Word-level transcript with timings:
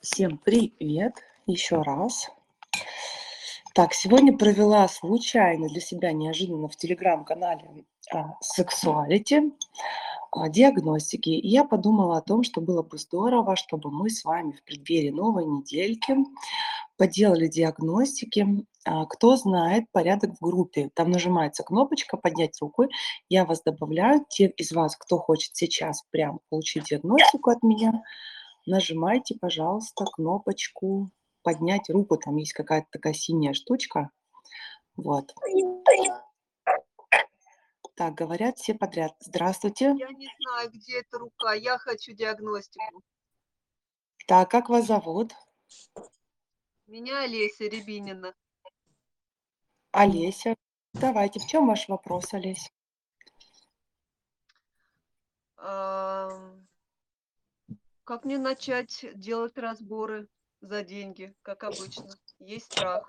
Всем 0.00 0.38
привет 0.38 1.14
еще 1.46 1.82
раз. 1.82 2.30
Так, 3.74 3.92
сегодня 3.92 4.36
провела 4.36 4.86
случайно 4.86 5.66
для 5.66 5.80
себя 5.80 6.12
неожиданно 6.12 6.68
в 6.68 6.76
телеграм-канале 6.76 7.84
а, 8.14 8.34
сексуалити 8.40 9.52
а, 10.30 10.48
диагностики. 10.48 11.30
И 11.30 11.48
я 11.48 11.64
подумала 11.64 12.18
о 12.18 12.22
том, 12.22 12.44
что 12.44 12.60
было 12.60 12.82
бы 12.82 12.96
здорово, 12.96 13.56
чтобы 13.56 13.90
мы 13.90 14.08
с 14.08 14.24
вами 14.24 14.52
в 14.52 14.62
преддверии 14.62 15.10
новой 15.10 15.46
недельки 15.46 16.16
поделали 16.96 17.48
диагностики. 17.48 18.46
А, 18.84 19.04
кто 19.06 19.36
знает 19.36 19.86
порядок 19.90 20.36
в 20.38 20.44
группе, 20.44 20.90
там 20.94 21.10
нажимается 21.10 21.64
кнопочка 21.64 22.16
«Поднять 22.16 22.56
руку», 22.60 22.84
я 23.28 23.44
вас 23.44 23.62
добавляю. 23.62 24.24
Те 24.28 24.46
из 24.58 24.70
вас, 24.70 24.94
кто 24.96 25.18
хочет 25.18 25.56
сейчас 25.56 26.04
прям 26.10 26.38
получить 26.50 26.84
диагностику 26.84 27.50
от 27.50 27.64
меня, 27.64 28.04
нажимайте, 28.68 29.34
пожалуйста, 29.34 30.04
кнопочку 30.04 31.10
«Поднять 31.42 31.88
руку». 31.90 32.16
Там 32.16 32.36
есть 32.36 32.52
какая-то 32.52 32.86
такая 32.90 33.14
синяя 33.14 33.54
штучка. 33.54 34.10
Вот. 34.96 35.34
Так, 37.94 38.14
говорят 38.14 38.58
все 38.58 38.74
подряд. 38.74 39.16
Здравствуйте. 39.20 39.86
Я 39.98 40.10
не 40.10 40.28
знаю, 40.40 40.70
где 40.70 41.00
эта 41.00 41.18
рука. 41.18 41.54
Я 41.54 41.78
хочу 41.78 42.12
диагностику. 42.12 43.02
Так, 44.26 44.50
как 44.50 44.68
вас 44.68 44.86
зовут? 44.86 45.34
Меня 46.86 47.22
Олеся 47.22 47.64
Рябинина. 47.64 48.34
Олеся. 49.90 50.54
Давайте, 50.92 51.40
в 51.40 51.46
чем 51.46 51.66
ваш 51.66 51.88
вопрос, 51.88 52.32
Олеся? 52.34 52.70
Как 58.08 58.24
мне 58.24 58.38
начать 58.38 59.04
делать 59.16 59.58
разборы 59.58 60.28
за 60.62 60.82
деньги, 60.82 61.34
как 61.42 61.62
обычно? 61.62 62.08
Есть 62.38 62.72
страх. 62.72 63.06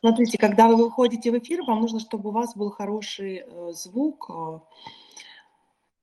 Смотрите, 0.00 0.36
когда 0.36 0.66
вы 0.66 0.74
выходите 0.74 1.30
в 1.30 1.38
эфир, 1.38 1.62
вам 1.62 1.80
нужно, 1.80 2.00
чтобы 2.00 2.30
у 2.30 2.32
вас 2.32 2.56
был 2.56 2.72
хороший 2.72 3.44
э, 3.46 3.72
звук. 3.72 4.30
э, 4.30 4.58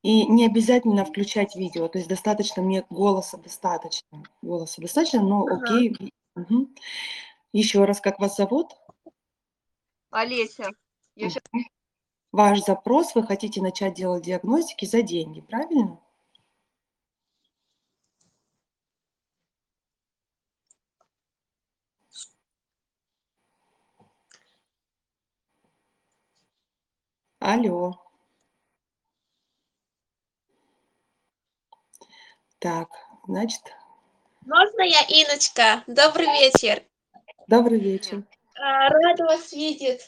и 0.04 0.26
не 0.28 0.46
обязательно 0.46 1.04
включать 1.04 1.58
видео. 1.58 1.90
То 1.90 1.98
есть 1.98 2.08
достаточно 2.08 2.64
мне 2.64 2.86
голоса 2.90 3.36
достаточно. 3.38 4.24
Голоса 4.42 4.82
достаточно, 4.82 5.22
но 5.22 5.44
Ага. 5.44 5.66
окей. 5.66 6.14
Мгм. 6.36 6.74
Еще 7.52 7.84
раз, 7.84 8.00
как 8.00 8.20
вас 8.20 8.38
зовут? 8.38 8.72
Олеся, 10.12 10.70
я 11.16 11.30
щас- 11.30 11.44
Ваш 12.32 12.64
запрос, 12.64 13.16
вы 13.16 13.24
хотите 13.24 13.62
начать 13.62 13.96
делать 13.96 14.24
диагностики 14.24 14.86
за 14.86 15.02
деньги, 15.02 15.42
правильно? 15.42 16.00
Алло. 27.48 27.94
Так, 32.58 32.90
значит, 33.28 33.62
Можно 34.48 34.82
я, 34.82 35.02
Иночка? 35.02 35.84
Добрый 35.86 36.26
вечер. 36.26 36.82
добрый 37.48 37.80
вечер. 37.80 38.24
А, 38.60 38.90
Рада 38.90 39.26
вас 39.26 39.52
видеть. 39.52 40.02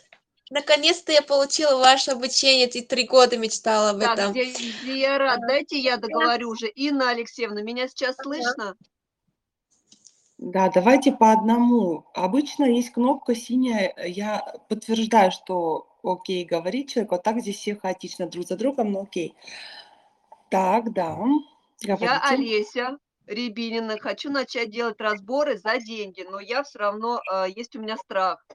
Наконец-то 0.49 1.11
я 1.11 1.21
получила 1.21 1.77
ваше 1.77 2.09
обучение. 2.09 2.65
Ты 2.65 2.81
три 2.81 3.05
года 3.05 3.37
мечтала 3.37 3.91
об 3.91 3.99
так, 3.99 4.17
этом. 4.17 4.31
где, 4.31 4.45
где 4.45 4.99
я 4.99 5.19
рад. 5.19 5.39
Дайте 5.41 5.77
я 5.77 5.97
договорю 5.97 6.49
уже. 6.49 6.67
Инна 6.69 7.11
Алексеевна, 7.11 7.61
меня 7.61 7.87
сейчас 7.87 8.15
слышно? 8.15 8.75
Да, 10.39 10.71
давайте 10.71 11.11
по 11.11 11.33
одному. 11.33 12.07
Обычно 12.15 12.63
есть 12.63 12.93
кнопка 12.93 13.35
синяя. 13.35 13.93
Я 14.07 14.39
подтверждаю, 14.69 15.31
что 15.31 15.86
окей, 16.03 16.45
говорит 16.45 16.89
человек. 16.89 17.11
Вот 17.11 17.23
так 17.23 17.39
здесь 17.39 17.57
все 17.57 17.75
хаотично 17.75 18.27
друг 18.27 18.45
за 18.47 18.55
другом, 18.55 18.91
но 18.91 19.01
окей. 19.01 19.35
Так, 20.49 20.93
да. 20.93 21.17
Я 21.81 21.95
Говорите. 21.95 22.19
Олеся 22.23 22.97
Рябинина. 23.25 23.97
Хочу 23.99 24.31
начать 24.31 24.71
делать 24.71 24.99
разборы 24.99 25.57
за 25.57 25.77
деньги, 25.79 26.21
но 26.21 26.39
я 26.39 26.63
все 26.63 26.79
равно, 26.79 27.21
а, 27.29 27.47
есть 27.47 27.75
у 27.75 27.81
меня 27.81 27.97
страх. 27.97 28.45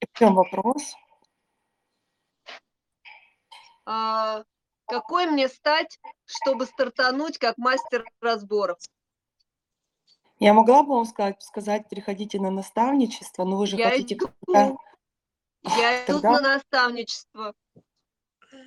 В 0.00 0.18
чем 0.18 0.34
вопрос? 0.34 0.94
А, 3.84 4.44
Какой 4.86 5.26
мне 5.26 5.48
стать, 5.48 5.98
чтобы 6.24 6.66
стартануть 6.66 7.38
как 7.38 7.56
мастер 7.58 8.04
разборов? 8.20 8.78
Я 10.40 10.54
могла 10.54 10.82
бы 10.82 10.94
вам 10.94 11.04
сказать, 11.04 11.40
сказать, 11.42 11.88
переходите 11.88 12.40
на 12.40 12.50
наставничество, 12.50 13.44
но 13.44 13.56
вы 13.56 13.66
же 13.66 13.76
Я 13.76 13.90
хотите... 13.90 14.14
иду. 14.16 14.26
когда- 14.46 14.76
Я 15.76 16.04
иду 16.04 16.14
Тогда- 16.20 16.40
на 16.40 16.54
наставничество. 16.54 17.54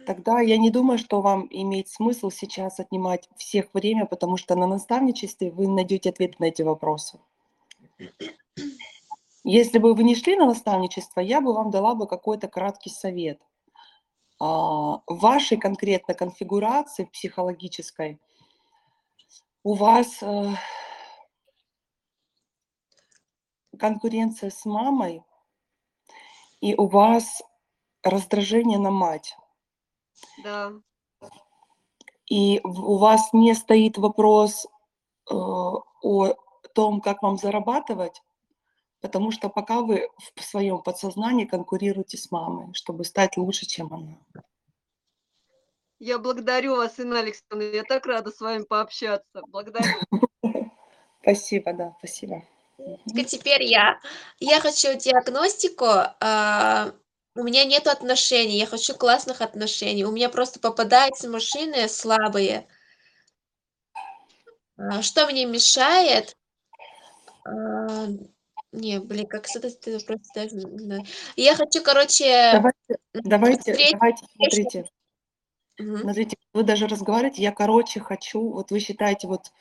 Тогда 0.06 0.39
я 0.39 0.57
не 0.57 0.69
думаю, 0.69 0.97
что 0.97 1.19
вам 1.22 1.47
имеет 1.50 1.89
смысл 1.89 2.29
сейчас 2.29 2.79
отнимать 2.79 3.28
всех 3.35 3.73
время, 3.73 4.06
потому 4.06 4.38
что 4.38 4.56
на 4.56 4.67
наставничестве 4.67 5.51
вы 5.51 5.67
найдете 5.67 6.09
ответ 6.09 6.39
на 6.39 6.45
эти 6.45 6.61
вопросы. 6.61 7.19
Если 9.44 9.79
бы 9.79 9.94
вы 9.94 10.03
не 10.03 10.16
шли 10.16 10.38
на 10.38 10.45
наставничество, 10.45 11.19
я 11.19 11.41
бы 11.41 11.53
вам 11.53 11.69
дала 11.72 11.95
бы 11.95 12.07
какой-то 12.07 12.47
краткий 12.47 12.90
совет. 12.91 13.41
А, 14.40 14.45
В 15.07 15.19
вашей 15.19 15.57
конкретно 15.57 16.13
конфигурации 16.13 17.05
психологической 17.05 18.19
у 19.63 19.73
вас 19.73 20.17
э, 20.22 20.50
конкуренция 23.79 24.50
с 24.50 24.66
мамой, 24.66 25.23
и 26.61 26.75
у 26.75 26.88
вас 26.88 27.41
раздражение 28.03 28.79
на 28.79 28.91
мать. 28.91 29.35
Да. 30.44 30.72
и 32.29 32.61
у 32.63 32.97
вас 32.97 33.34
не 33.34 33.53
стоит 33.53 33.97
вопрос 33.97 34.66
э, 35.29 35.34
о 35.34 36.34
том, 36.73 37.01
как 37.01 37.22
вам 37.22 37.38
зарабатывать, 37.38 38.22
потому 39.01 39.31
что 39.31 39.50
пока 39.50 39.81
вы 39.81 40.09
в 40.35 40.44
своем 40.44 40.81
подсознании 40.81 41.45
конкурируете 41.45 42.17
с 42.17 42.31
мамой, 42.31 42.73
чтобы 42.73 43.03
стать 43.03 43.38
лучше, 43.38 43.66
чем 43.66 43.94
она. 43.94 44.17
Я 46.00 46.19
благодарю 46.19 46.75
вас, 46.75 47.00
Инна 47.00 47.19
Алексеевна. 47.19 47.63
Я 47.63 47.84
так 47.84 48.05
рада 48.05 48.31
с 48.31 48.40
вами 48.41 48.63
пообщаться. 48.63 49.41
Благодарю. 49.47 49.94
Спасибо, 51.22 51.73
да, 51.73 51.95
спасибо. 52.00 52.44
Теперь 53.28 53.63
я. 53.63 54.00
Я 54.39 54.59
хочу 54.59 54.97
диагностику. 54.97 55.85
а, 55.85 56.91
У 57.35 57.44
меня 57.44 57.66
нет 57.66 57.88
отношений. 57.88 58.57
Я 58.57 58.66
хочу 58.66 58.95
классных 58.95 59.41
отношений. 59.41 60.06
У 60.06 60.11
меня 60.11 60.29
просто 60.29 60.59
попадаются 60.59 61.29
мужчины 61.29 61.88
слабые. 61.88 62.67
А, 64.78 65.01
Что 65.01 65.28
мне 65.28 65.45
мешает? 65.45 66.35
А, 67.45 68.07
Не, 68.72 69.00
блин, 69.00 69.28
как 69.28 69.47
с 69.47 69.55
этой 69.55 69.94
вопрос 69.97 70.22
даже 70.34 70.55
не 70.55 70.79
знаю. 70.79 71.05
Я 71.35 71.55
хочу, 71.55 71.84
короче, 71.84 72.51
Давайте, 72.51 72.97
давайте, 73.13 73.73
встреч- 73.73 73.91
давайте, 73.91 74.25
смотрите, 74.35 74.90
Мгм. 75.78 75.97
смотрите, 76.00 76.38
вы 76.53 76.63
даже 76.63 76.88
разговариваете, 76.88 77.44
я, 77.44 77.51
короче, 77.51 78.00
хочу, 78.00 78.50
вот 78.50 78.72
вы 78.72 78.79
считаете, 78.79 79.28
вот 79.28 79.51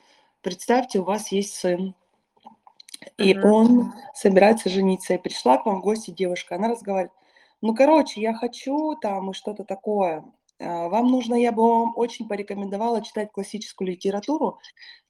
представьте, 0.41 1.01
у 1.01 1.05
вас 1.05 1.31
есть 1.31 1.55
сын, 1.55 1.95
и 3.19 3.35
Мгм. 3.35 3.45
он 3.53 3.93
собирается 4.15 4.69
жениться, 4.71 5.15
и 5.15 5.19
пришла 5.19 5.59
к 5.59 5.67
вам 5.67 5.81
в 5.81 5.85
гости 5.85 6.11
девушка, 6.11 6.57
она 6.57 6.69
разговаривает, 6.69 7.13
ну, 7.61 7.75
короче, 7.75 8.21
я 8.21 8.35
хочу 8.35 8.97
там 9.01 9.31
и 9.31 9.35
что-то 9.35 9.65
такое. 9.65 10.25
А, 10.61 10.89
Вам 10.89 11.09
нужно, 11.09 11.35
я 11.35 11.53
бы 11.53 11.63
вам 11.63 11.93
очень 11.97 12.29
порекомендовала 12.29 13.03
читать 13.03 13.33
классическую 13.33 13.89
литературу 13.91 14.59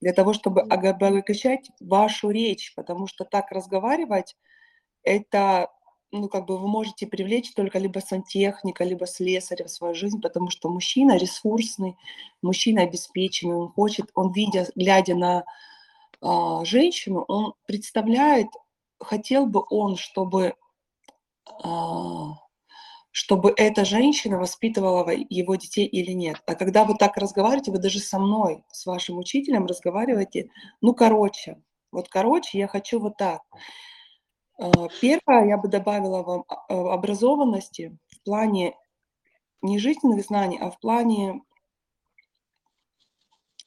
для 0.01 0.13
того, 0.13 0.33
чтобы 0.35 0.63
обогащать 0.63 1.71
вашу 1.81 2.31
речь, 2.31 2.75
потому 2.77 3.07
что 3.07 3.25
так 3.25 3.51
разговаривать, 3.53 4.37
это, 5.03 5.69
ну, 6.13 6.29
как 6.29 6.47
бы 6.47 6.59
вы 6.59 6.69
можете 6.69 7.07
привлечь 7.07 7.53
только 7.55 7.79
либо 7.79 7.99
сантехника, 8.01 8.85
либо 8.85 9.07
слесаря 9.07 9.65
в 9.67 9.71
свою 9.71 9.95
жизнь, 9.95 10.21
потому 10.21 10.51
что 10.51 10.69
мужчина 10.69 11.17
ресурсный, 11.17 11.97
мужчина 12.43 12.83
обеспеченный, 12.83 13.57
он 13.57 13.69
хочет, 13.73 14.11
он 14.15 14.33
видя, 14.33 14.67
глядя 14.77 15.15
на 15.15 15.45
женщину, 16.65 17.25
он 17.29 17.55
представляет, 17.67 18.49
хотел 19.01 19.47
бы 19.47 19.65
он, 19.71 19.97
чтобы, 19.97 20.55
а, 21.65 22.35
чтобы 23.11 23.55
эта 23.57 23.85
женщина 23.85 24.39
воспитывала 24.39 25.05
во- 25.05 25.13
его 25.15 25.57
детей 25.57 25.87
или 25.87 26.13
нет. 26.13 26.43
А 26.47 26.55
когда 26.55 26.85
вы 26.85 26.97
так 26.97 27.17
разговариваете, 27.17 27.73
вы 27.73 27.79
даже 27.79 28.01
со 28.01 28.19
мной, 28.19 28.65
с 28.73 28.87
вашим 28.87 29.19
учителем 29.19 29.67
разговариваете, 29.67 30.51
ну, 30.81 30.95
короче, 30.95 31.63
вот, 31.93 32.09
короче, 32.09 32.59
я 32.59 32.69
хочу 32.69 33.01
вот 33.01 33.17
так. 33.19 33.43
А, 34.59 34.89
Первое, 35.01 35.49
я 35.49 35.59
бы 35.59 35.69
добавила 35.69 36.23
вам 36.23 36.45
а, 36.49 36.55
а, 36.69 36.95
образованности 36.95 37.99
в 38.09 38.23
плане 38.25 38.75
не 39.63 39.79
жизненных 39.79 40.25
знаний, 40.25 40.59
а 40.61 40.71
в 40.71 40.81
плане 40.81 41.43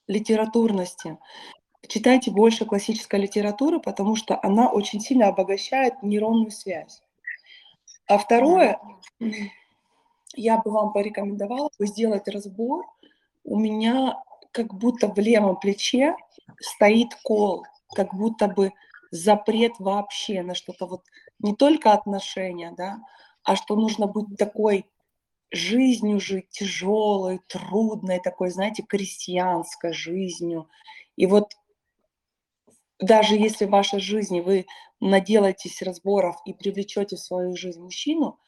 литературности. 0.08 1.18
Читайте 1.88 2.32
больше 2.32 2.66
классической 2.66 3.20
литературы, 3.20 3.80
потому 3.80 4.16
что 4.16 4.40
она 4.42 4.70
очень 4.70 5.00
сильно 5.00 5.28
обогащает 5.28 6.02
нейронную 6.02 6.52
связь. 6.52 7.02
А 8.08 8.18
второе, 8.18 8.80
я 10.36 10.58
бы 10.58 10.72
вам 10.72 10.94
порекомендовала 10.94 11.70
бы 11.78 11.88
сделать 11.88 12.28
разбор. 12.28 12.86
У 13.44 13.60
меня 13.60 14.22
как 14.52 14.74
будто 14.74 15.08
в 15.08 15.18
левом 15.18 15.60
плече 15.60 16.16
стоит 16.60 17.16
кол, 17.24 17.66
как 17.96 18.14
будто 18.14 18.48
бы 18.48 18.72
запрет 19.12 19.74
вообще 19.80 20.44
на 20.44 20.56
что-то 20.56 20.86
вот 20.88 21.04
не 21.40 21.56
только 21.56 21.94
отношения, 21.94 22.74
да, 22.78 23.00
а 23.44 23.56
что 23.56 23.76
нужно 23.76 24.08
быть 24.08 24.38
такой 24.38 24.86
жизнью 25.52 26.20
жить 26.20 26.50
тяжелой, 26.50 27.40
трудной, 27.48 28.20
такой, 28.20 28.50
знаете, 28.50 28.84
крестьянской 28.84 29.94
жизнью. 29.94 30.70
И 31.16 31.28
вот 31.28 31.54
даже 33.00 33.36
если 33.36 33.66
в 33.66 33.72
вашей 33.72 34.00
жизни 34.00 34.40
вы 34.40 34.66
наделаетесь 35.00 35.82
разборов 35.82 36.38
и 36.46 36.54
привлечете 36.54 37.16
в 37.16 37.20
свою 37.20 37.56
жизнь 37.56 37.82
мужчину, 37.82 38.40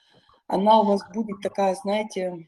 она 0.47 0.79
у 0.79 0.85
вас 0.85 1.01
будет 1.13 1.41
такая, 1.41 1.75
знаете, 1.75 2.47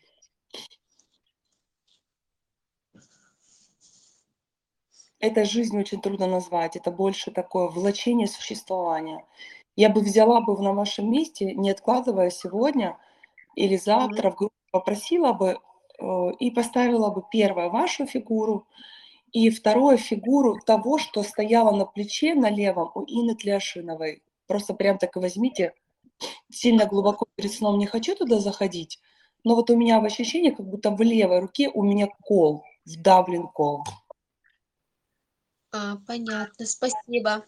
это 5.20 5.44
жизнь 5.44 5.78
очень 5.78 6.02
трудно 6.02 6.28
назвать, 6.28 6.78
это 6.78 6.92
больше 6.92 7.32
такое 7.32 7.68
влачение 7.68 8.28
существования. 8.28 9.26
Я 9.76 9.90
бы 9.90 10.02
взяла 10.02 10.42
бы 10.42 10.58
на 10.62 10.74
вашем 10.74 11.12
месте, 11.12 11.54
не 11.54 11.72
откладывая 11.72 12.30
сегодня 12.30 12.98
или 13.56 13.76
завтра, 13.76 14.32
mm-hmm. 14.32 14.50
попросила 14.72 15.34
бы 15.34 15.60
э, 16.00 16.32
и 16.40 16.52
поставила 16.52 17.10
бы 17.10 17.24
первое 17.30 17.70
вашу 17.70 18.06
фигуру, 18.06 18.66
и 19.32 19.50
вторую 19.50 19.98
фигуру 19.98 20.60
того, 20.66 20.98
что 20.98 21.24
стояло 21.24 21.76
на 21.76 21.86
плече 21.86 22.34
на 22.36 22.50
левом 22.50 22.92
у 22.96 23.04
Инны 23.04 23.36
Тляшиновой. 23.36 24.24
Просто 24.48 24.74
прям 24.74 24.98
так 24.98 25.16
и 25.16 25.20
возьмите, 25.20 25.74
сильно 26.52 26.86
глубоко 26.86 27.26
перед 27.36 27.54
сном 27.54 27.78
не 27.78 27.86
хочу 27.86 28.16
туда 28.16 28.40
заходить, 28.40 29.00
но 29.44 29.56
вот 29.56 29.70
у 29.70 29.78
меня 29.78 30.00
в 30.00 30.06
ощущении, 30.06 30.52
как 30.52 30.66
будто 30.66 30.92
в 30.92 31.02
левой 31.02 31.40
руке 31.40 31.70
у 31.70 31.84
меня 31.84 32.08
кол, 32.24 32.64
вдавлен 32.86 33.48
кол. 33.48 33.84
А, 35.72 35.98
понятно, 36.08 36.66
спасибо. 36.66 37.46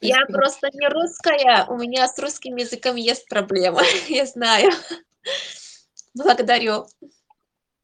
Я 0.00 0.24
просто 0.26 0.68
не 0.72 0.88
русская, 0.88 1.66
у 1.68 1.76
меня 1.76 2.08
с 2.08 2.18
русским 2.18 2.56
языком 2.56 2.96
есть 2.96 3.28
проблема, 3.28 3.82
я 4.08 4.26
знаю. 4.26 4.72
Благодарю. 6.14 6.86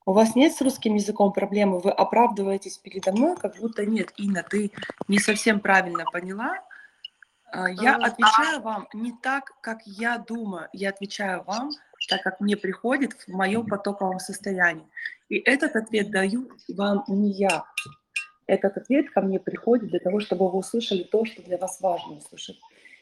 У 0.07 0.13
вас 0.13 0.35
нет 0.35 0.53
с 0.53 0.61
русским 0.61 0.95
языком 0.95 1.33
проблемы, 1.33 1.79
вы 1.79 1.91
оправдываетесь 1.91 2.77
передо 2.77 3.13
мной, 3.13 3.37
как 3.37 3.57
будто 3.57 3.87
нет. 3.87 4.13
Инна, 4.19 4.43
ты 4.43 4.71
не 5.09 5.19
совсем 5.19 5.61
правильно 5.61 6.05
поняла. 6.13 6.59
А, 7.51 7.71
я 7.71 7.97
отвечаю 7.97 8.61
вам 8.61 8.87
не 8.93 9.15
так, 9.23 9.53
как 9.63 9.81
я 9.87 10.19
думаю, 10.19 10.69
я 10.75 10.91
отвечаю 10.91 11.43
вам 11.45 11.71
так, 12.11 12.23
как 12.23 12.41
мне 12.41 12.57
приходит 12.57 13.15
в 13.15 13.29
моем 13.29 13.67
потоковом 13.67 14.19
состоянии. 14.19 14.87
И 15.31 15.39
этот 15.39 15.75
ответ 15.75 16.11
даю 16.11 16.51
вам 16.69 17.05
не 17.09 17.31
я. 17.31 17.65
Этот 18.47 18.77
ответ 18.77 19.11
ко 19.11 19.23
мне 19.23 19.41
приходит 19.41 19.89
для 19.89 20.01
того, 20.01 20.21
чтобы 20.21 20.51
вы 20.51 20.59
услышали 20.59 21.03
то, 21.05 21.25
что 21.25 21.43
для 21.43 21.57
вас 21.57 21.81
важно 21.81 22.17
услышать. 22.17 22.61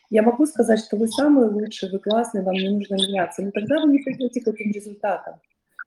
Я 0.09 0.23
могу 0.23 0.47
сказать, 0.47 0.79
что 0.79 0.97
вы 0.97 1.09
самые 1.09 1.49
лучшие, 1.49 1.91
вы 1.91 1.99
классные, 1.99 2.45
вам 2.45 2.55
не 2.55 2.69
нужно 2.69 2.95
меняться, 2.95 3.43
но 3.43 3.51
тогда 3.51 3.81
вы 3.81 3.91
не 3.91 3.99
придете 3.99 4.41
к 4.41 4.47
этим 4.47 4.71
результатам. 4.71 5.41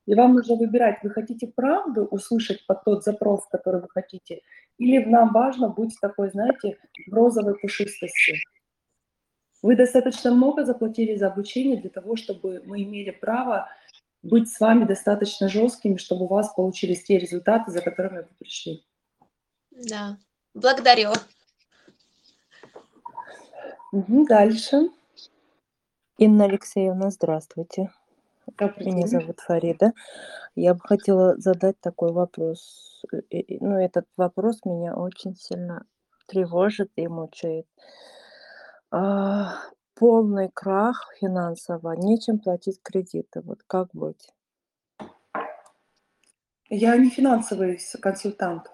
И 0.06 0.14
вам 0.14 0.36
нужно 0.36 0.56
выбирать, 0.56 1.00
вы 1.04 1.10
хотите 1.10 1.48
правду 1.48 2.06
услышать 2.06 2.66
под 2.68 2.84
тот 2.84 3.04
запрос, 3.04 3.48
который 3.48 3.82
вы 3.82 3.90
хотите, 3.90 4.42
или 4.78 5.04
нам 5.04 5.34
важно 5.34 5.70
быть 5.70 5.98
такой, 6.00 6.30
знаете, 6.30 6.78
розовой 7.12 7.58
пушистостью. 7.58 8.36
Вы 9.64 9.76
достаточно 9.76 10.32
много 10.32 10.64
заплатили 10.64 11.16
за 11.16 11.28
обучение 11.28 11.78
для 11.78 11.90
того, 11.90 12.16
чтобы 12.16 12.62
мы 12.66 12.84
имели 12.84 13.10
право 13.10 13.68
быть 14.22 14.50
с 14.50 14.60
вами 14.60 14.86
достаточно 14.86 15.50
жесткими, 15.50 15.98
чтобы 15.98 16.26
у 16.26 16.28
вас 16.28 16.54
получились 16.54 17.04
те 17.04 17.18
результаты, 17.18 17.72
за 17.72 17.82
которыми 17.82 18.20
вы 18.20 18.30
пришли. 18.38 18.86
Да, 19.72 20.18
благодарю. 20.54 21.12
Угу, 23.92 24.28
дальше. 24.28 24.90
Инна 26.18 26.46
Алексеевна, 26.46 27.10
здравствуйте. 27.10 27.92
Добрый 28.48 28.86
Меня 28.86 29.08
день. 29.08 29.08
зовут 29.08 29.40
Фарида. 29.42 29.94
Я 30.56 30.74
бы 30.76 30.82
хотела 30.82 31.38
задать 31.38 31.80
такой 31.82 32.12
вопрос. 32.14 33.04
Э, 33.12 33.18
э, 33.32 33.58
Ну, 33.60 33.78
этот 33.78 34.06
вопрос 34.18 34.64
меня 34.66 34.96
очень 34.96 35.36
сильно 35.36 35.86
тревожит 36.28 36.92
и 36.96 37.08
мучает. 37.08 37.68
А, 38.92 39.56
полный 39.96 40.50
крах 40.54 41.14
финансово, 41.20 41.94
нечем 41.94 42.40
платить 42.40 42.82
кредиты. 42.84 43.42
Вот 43.42 43.64
как 43.68 43.90
быть? 43.94 44.30
Я 46.70 46.98
не 46.98 47.10
финансовый 47.10 47.80
консультант. 48.02 48.72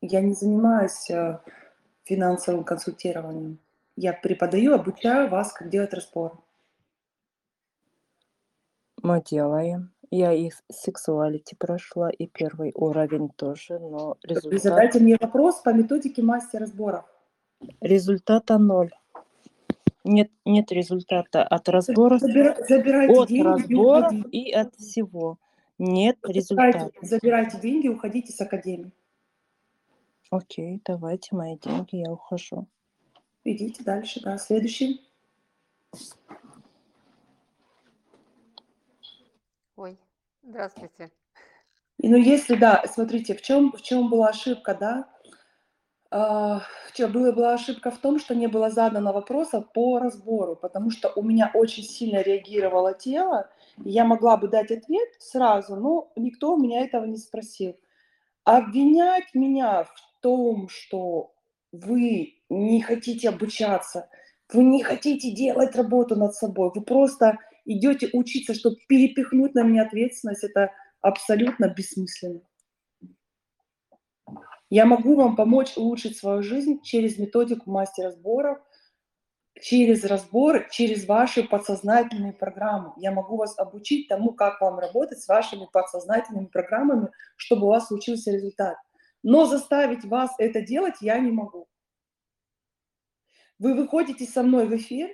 Я 0.00 0.20
не 0.20 0.34
занимаюсь 0.34 1.10
э, 1.10 1.40
финансовым 2.04 2.64
консультированием. 2.64 3.58
Я 3.96 4.12
преподаю, 4.12 4.74
обучаю 4.74 5.28
вас, 5.30 5.52
как 5.52 5.70
делать 5.70 5.94
разбор. 5.94 6.38
Мы 9.02 9.22
делаем. 9.22 9.92
Я 10.10 10.32
и 10.32 10.50
сексуалити 10.70 11.56
прошла, 11.56 12.10
и 12.10 12.26
первый 12.26 12.72
уровень 12.74 13.28
тоже, 13.30 13.78
но 13.78 14.16
Вы 14.22 14.34
результат, 14.34 14.62
задайте 14.62 15.00
мне 15.00 15.16
вопрос 15.20 15.60
по 15.60 15.70
методике 15.72 16.22
мастера 16.22 16.60
разборов. 16.60 17.04
результата 17.80 18.58
ноль. 18.58 18.90
Нет, 20.04 20.30
нет 20.44 20.70
результата 20.70 21.42
от 21.42 21.68
разбора, 21.68 22.18
Забира- 22.18 22.54
забирайте 22.68 23.12
от 23.20 23.28
деньги 23.28 23.42
разборов 23.44 24.12
уходите. 24.12 24.28
и 24.38 24.52
от 24.52 24.74
всего. 24.76 25.38
Нет 25.78 26.16
Забирайте, 26.22 26.78
результата. 26.78 26.90
забирайте 27.02 27.58
деньги 27.60 27.88
уходите 27.88 28.32
с 28.32 28.40
академии. 28.40 28.92
Окей, 30.30 30.80
давайте 30.84 31.34
мои 31.34 31.56
деньги, 31.58 31.96
я 31.96 32.12
ухожу. 32.12 32.66
Идите 33.48 33.84
дальше, 33.84 34.20
да. 34.24 34.38
Следующий. 34.38 35.08
Ой, 39.76 39.96
здравствуйте. 40.42 41.12
И 41.98 42.08
ну 42.08 42.16
если, 42.16 42.56
да, 42.56 42.82
смотрите, 42.92 43.36
в 43.36 43.42
чем, 43.42 43.70
в 43.70 43.82
чем 43.82 44.10
была 44.10 44.30
ошибка, 44.30 44.74
да? 44.74 45.08
А, 46.10 46.58
в 46.88 46.92
чем 46.92 47.12
была, 47.12 47.30
была 47.30 47.54
ошибка 47.54 47.92
в 47.92 47.98
том, 47.98 48.18
что 48.18 48.34
не 48.34 48.48
было 48.48 48.68
задано 48.68 49.12
вопросов 49.12 49.72
по 49.72 50.00
разбору, 50.00 50.56
потому 50.56 50.90
что 50.90 51.12
у 51.14 51.22
меня 51.22 51.52
очень 51.54 51.84
сильно 51.84 52.22
реагировало 52.22 52.94
тело, 52.94 53.48
и 53.84 53.90
я 53.90 54.04
могла 54.04 54.36
бы 54.36 54.48
дать 54.48 54.72
ответ 54.72 55.08
сразу, 55.20 55.76
но 55.76 56.10
никто 56.16 56.54
у 56.54 56.58
меня 56.58 56.80
этого 56.80 57.04
не 57.04 57.16
спросил. 57.16 57.78
Обвинять 58.42 59.34
меня 59.34 59.84
в 59.84 60.20
том, 60.20 60.68
что 60.68 61.35
вы 61.72 62.34
не 62.48 62.82
хотите 62.82 63.28
обучаться, 63.28 64.08
вы 64.52 64.64
не 64.64 64.82
хотите 64.82 65.32
делать 65.32 65.74
работу 65.76 66.16
над 66.16 66.34
собой, 66.34 66.70
вы 66.74 66.82
просто 66.82 67.38
идете 67.64 68.08
учиться, 68.12 68.54
чтобы 68.54 68.76
перепихнуть 68.88 69.54
на 69.54 69.62
меня 69.62 69.82
ответственность, 69.82 70.44
это 70.44 70.72
абсолютно 71.00 71.68
бессмысленно. 71.68 72.40
Я 74.68 74.84
могу 74.84 75.14
вам 75.14 75.36
помочь 75.36 75.76
улучшить 75.76 76.16
свою 76.16 76.42
жизнь 76.42 76.82
через 76.82 77.18
методику 77.18 77.70
мастера 77.70 78.10
сборов, 78.10 78.58
через 79.60 80.04
разборы, 80.04 80.66
через 80.70 81.06
ваши 81.06 81.44
подсознательные 81.44 82.32
программы. 82.32 82.92
Я 82.96 83.12
могу 83.12 83.36
вас 83.36 83.56
обучить 83.58 84.08
тому, 84.08 84.32
как 84.32 84.60
вам 84.60 84.78
работать 84.78 85.20
с 85.20 85.28
вашими 85.28 85.68
подсознательными 85.72 86.46
программами, 86.46 87.08
чтобы 87.36 87.66
у 87.66 87.70
вас 87.70 87.86
случился 87.86 88.32
результат. 88.32 88.76
Но 89.28 89.44
заставить 89.44 90.04
вас 90.04 90.30
это 90.38 90.60
делать 90.60 90.98
я 91.00 91.18
не 91.18 91.32
могу. 91.32 91.66
Вы 93.58 93.74
выходите 93.74 94.24
со 94.24 94.44
мной 94.44 94.68
в 94.68 94.76
эфир, 94.76 95.10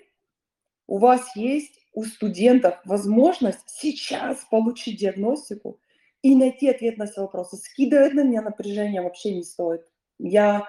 у 0.87 0.99
вас 0.99 1.35
есть 1.35 1.87
у 1.95 2.05
студентов 2.05 2.79
возможность 2.85 3.67
сейчас 3.71 4.45
получить 4.51 5.01
диагностику 5.01 5.81
и 6.21 6.37
найти 6.37 6.69
ответ 6.69 6.99
на 6.99 7.07
все 7.07 7.23
вопросы. 7.23 7.57
Скидывать 7.57 8.13
на 8.13 8.23
меня 8.23 8.43
напряжение 8.43 9.01
вообще 9.01 9.35
не 9.35 9.45
стоит. 9.45 9.81
Я 10.19 10.67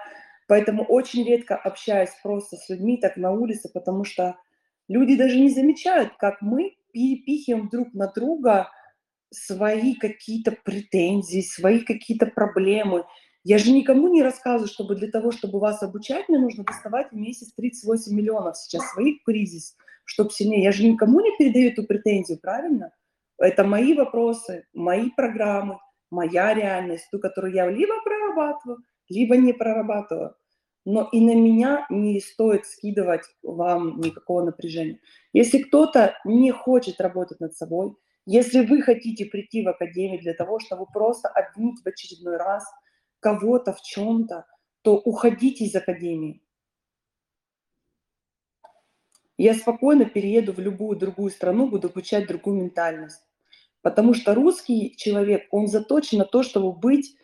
поэтому 0.48 0.82
очень 0.82 1.22
редко 1.22 1.54
общаюсь 1.54 2.12
просто 2.22 2.56
с 2.56 2.70
людьми 2.70 2.96
так 2.96 3.18
на 3.18 3.30
улице, 3.32 3.68
потому 3.68 4.04
что 4.04 4.38
люди 4.88 5.16
даже 5.16 5.38
не 5.38 5.50
замечают, 5.50 6.14
как 6.16 6.40
мы 6.40 6.78
перепихиваем 6.92 7.68
друг 7.68 7.92
на 7.92 8.06
друга 8.06 8.70
свои 9.30 9.96
какие-то 9.96 10.52
претензии, 10.52 11.42
свои 11.42 11.80
какие-то 11.80 12.24
проблемы. 12.24 13.04
Я 13.44 13.58
же 13.58 13.72
никому 13.72 14.08
не 14.08 14.22
рассказываю, 14.22 14.68
чтобы 14.68 14.96
для 14.96 15.10
того, 15.10 15.30
чтобы 15.30 15.60
вас 15.60 15.82
обучать, 15.82 16.30
мне 16.30 16.38
нужно 16.38 16.64
доставать 16.64 17.12
в 17.12 17.14
месяц 17.14 17.52
38 17.52 18.16
миллионов 18.16 18.56
сейчас 18.56 18.90
своих 18.90 19.22
кризис, 19.22 19.76
чтобы 20.06 20.30
сильнее. 20.30 20.62
Я 20.62 20.72
же 20.72 20.86
никому 20.86 21.20
не 21.20 21.36
передаю 21.36 21.70
эту 21.70 21.84
претензию, 21.84 22.38
правильно? 22.40 22.92
Это 23.36 23.64
мои 23.64 23.92
вопросы, 23.92 24.64
мои 24.72 25.10
программы, 25.10 25.78
моя 26.10 26.54
реальность, 26.54 27.06
ту, 27.10 27.18
которую 27.18 27.52
я 27.52 27.68
либо 27.68 28.02
прорабатываю, 28.02 28.78
либо 29.10 29.36
не 29.36 29.52
прорабатываю. 29.52 30.34
Но 30.86 31.08
и 31.12 31.20
на 31.20 31.34
меня 31.34 31.86
не 31.90 32.20
стоит 32.20 32.64
скидывать 32.64 33.24
вам 33.42 34.00
никакого 34.00 34.42
напряжения. 34.42 35.00
Если 35.34 35.58
кто-то 35.58 36.14
не 36.24 36.50
хочет 36.50 36.98
работать 36.98 37.40
над 37.40 37.54
собой, 37.54 37.94
если 38.24 38.64
вы 38.64 38.80
хотите 38.80 39.26
прийти 39.26 39.62
в 39.62 39.68
академию 39.68 40.20
для 40.20 40.32
того, 40.32 40.60
чтобы 40.60 40.86
просто 40.86 41.28
обвинить 41.28 41.82
в 41.82 41.86
очередной 41.86 42.38
раз 42.38 42.64
кого-то 43.24 43.72
в 43.72 43.80
чем-то, 43.80 44.44
то 44.82 44.98
уходите 44.98 45.64
из 45.64 45.74
академии. 45.74 46.42
Я 49.38 49.54
спокойно 49.54 50.04
перееду 50.04 50.52
в 50.52 50.58
любую 50.58 50.98
другую 50.98 51.30
страну, 51.30 51.68
буду 51.68 51.88
обучать 51.88 52.26
другую 52.26 52.60
ментальность. 52.60 53.24
Потому 53.80 54.12
что 54.12 54.34
русский 54.34 54.94
человек, 54.96 55.48
он 55.50 55.68
заточен 55.68 56.18
на 56.18 56.26
то, 56.26 56.42
чтобы 56.42 56.78
быть 56.78 57.16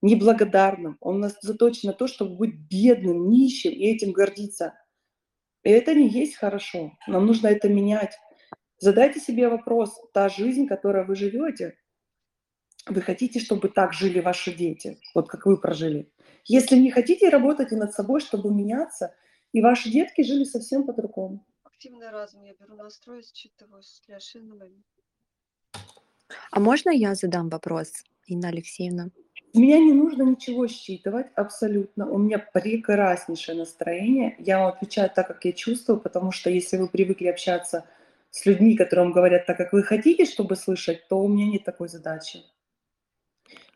неблагодарным, 0.00 0.96
он 1.00 1.28
заточен 1.42 1.88
на 1.88 1.92
то, 1.92 2.06
чтобы 2.06 2.36
быть 2.36 2.54
бедным, 2.54 3.28
нищим 3.28 3.72
и 3.72 3.84
этим 3.84 4.12
гордиться. 4.12 4.74
И 5.64 5.70
это 5.70 5.92
не 5.92 6.08
есть 6.08 6.36
хорошо. 6.36 6.92
Нам 7.08 7.26
нужно 7.26 7.48
это 7.48 7.68
менять. 7.68 8.16
Задайте 8.78 9.18
себе 9.18 9.48
вопрос, 9.48 10.00
та 10.14 10.28
жизнь, 10.28 10.68
которой 10.68 11.04
вы 11.04 11.16
живете, 11.16 11.76
вы 12.90 13.00
хотите, 13.00 13.40
чтобы 13.40 13.68
так 13.68 13.92
жили 13.92 14.20
ваши 14.20 14.52
дети, 14.52 14.98
вот 15.14 15.28
как 15.28 15.46
вы 15.46 15.60
прожили. 15.60 16.10
Если 16.44 16.76
не 16.76 16.90
хотите, 16.90 17.28
работайте 17.28 17.76
над 17.76 17.92
собой, 17.92 18.20
чтобы 18.20 18.52
меняться, 18.52 19.14
и 19.52 19.60
ваши 19.60 19.90
детки 19.90 20.22
жили 20.22 20.44
совсем 20.44 20.86
по-другому. 20.86 21.44
Активный 21.64 22.10
разум. 22.10 22.42
Я 22.44 22.54
беру 22.54 22.74
настрой, 22.74 23.22
считываю 23.22 23.82
с 23.82 24.02
Ляшиновой. 24.08 24.82
А 26.50 26.60
можно 26.60 26.90
я 26.90 27.14
задам 27.14 27.48
вопрос, 27.48 28.04
Инна 28.26 28.48
Алексеевна? 28.48 29.10
У 29.54 29.60
меня 29.60 29.78
не 29.78 29.92
нужно 29.92 30.22
ничего 30.22 30.66
считывать 30.68 31.28
абсолютно. 31.34 32.10
У 32.10 32.18
меня 32.18 32.38
прекраснейшее 32.38 33.56
настроение. 33.56 34.36
Я 34.38 34.58
вам 34.58 34.68
отвечаю 34.74 35.10
так, 35.14 35.26
как 35.26 35.44
я 35.44 35.52
чувствую, 35.52 36.00
потому 36.00 36.32
что 36.32 36.50
если 36.50 36.76
вы 36.76 36.88
привыкли 36.88 37.28
общаться 37.28 37.86
с 38.30 38.44
людьми, 38.44 38.76
которые 38.76 39.06
вам 39.06 39.12
говорят 39.12 39.46
так, 39.46 39.56
как 39.56 39.72
вы 39.72 39.82
хотите, 39.82 40.26
чтобы 40.26 40.56
слышать, 40.56 41.08
то 41.08 41.20
у 41.20 41.28
меня 41.28 41.46
нет 41.46 41.64
такой 41.64 41.88
задачи. 41.88 42.44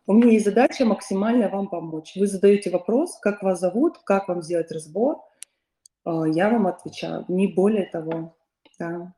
У 0.06 0.14
меня 0.14 0.32
есть 0.32 0.44
задача 0.44 0.84
максимально 0.84 1.48
вам 1.48 1.68
помочь. 1.68 2.12
Вы 2.16 2.26
задаете 2.26 2.70
вопрос, 2.70 3.18
как 3.20 3.42
вас 3.42 3.60
зовут, 3.60 3.98
как 4.04 4.28
вам 4.28 4.42
сделать 4.42 4.72
разбор, 4.72 5.18
а, 6.04 6.24
я 6.26 6.50
вам 6.50 6.66
отвечаю, 6.66 7.24
не 7.28 7.46
более 7.46 7.86
того. 7.86 8.36
Да. 8.78 9.12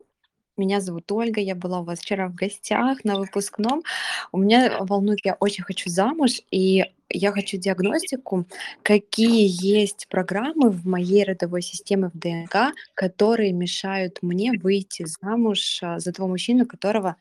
Меня 0.57 0.81
зовут 0.81 1.11
Ольга, 1.11 1.41
я 1.41 1.55
была 1.55 1.81
у 1.81 1.85
вас 1.85 1.99
вчера 1.99 2.29
в 2.29 2.35
гостях 2.35 3.03
на 3.05 3.19
выпускном. 3.19 3.83
У 4.31 4.39
меня 4.39 4.77
волнует, 4.81 5.19
я 5.25 5.37
очень 5.41 5.65
хочу 5.65 5.91
замуж, 5.91 6.43
и 6.51 6.85
я 7.09 7.33
хочу 7.33 7.57
диагностику, 7.57 8.45
какие 8.83 9.49
есть 9.49 10.07
программы 10.09 10.71
в 10.71 10.87
моей 10.87 11.25
родовой 11.25 11.63
системе 11.63 12.11
в 12.13 12.19
ДНК, 12.19 12.75
которые 12.95 13.53
мешают 13.53 14.19
мне 14.23 14.53
выйти 14.53 15.07
замуж 15.07 15.81
а, 15.83 15.99
за 15.99 16.13
того 16.13 16.29
мужчину, 16.29 16.67
которого 16.67 17.17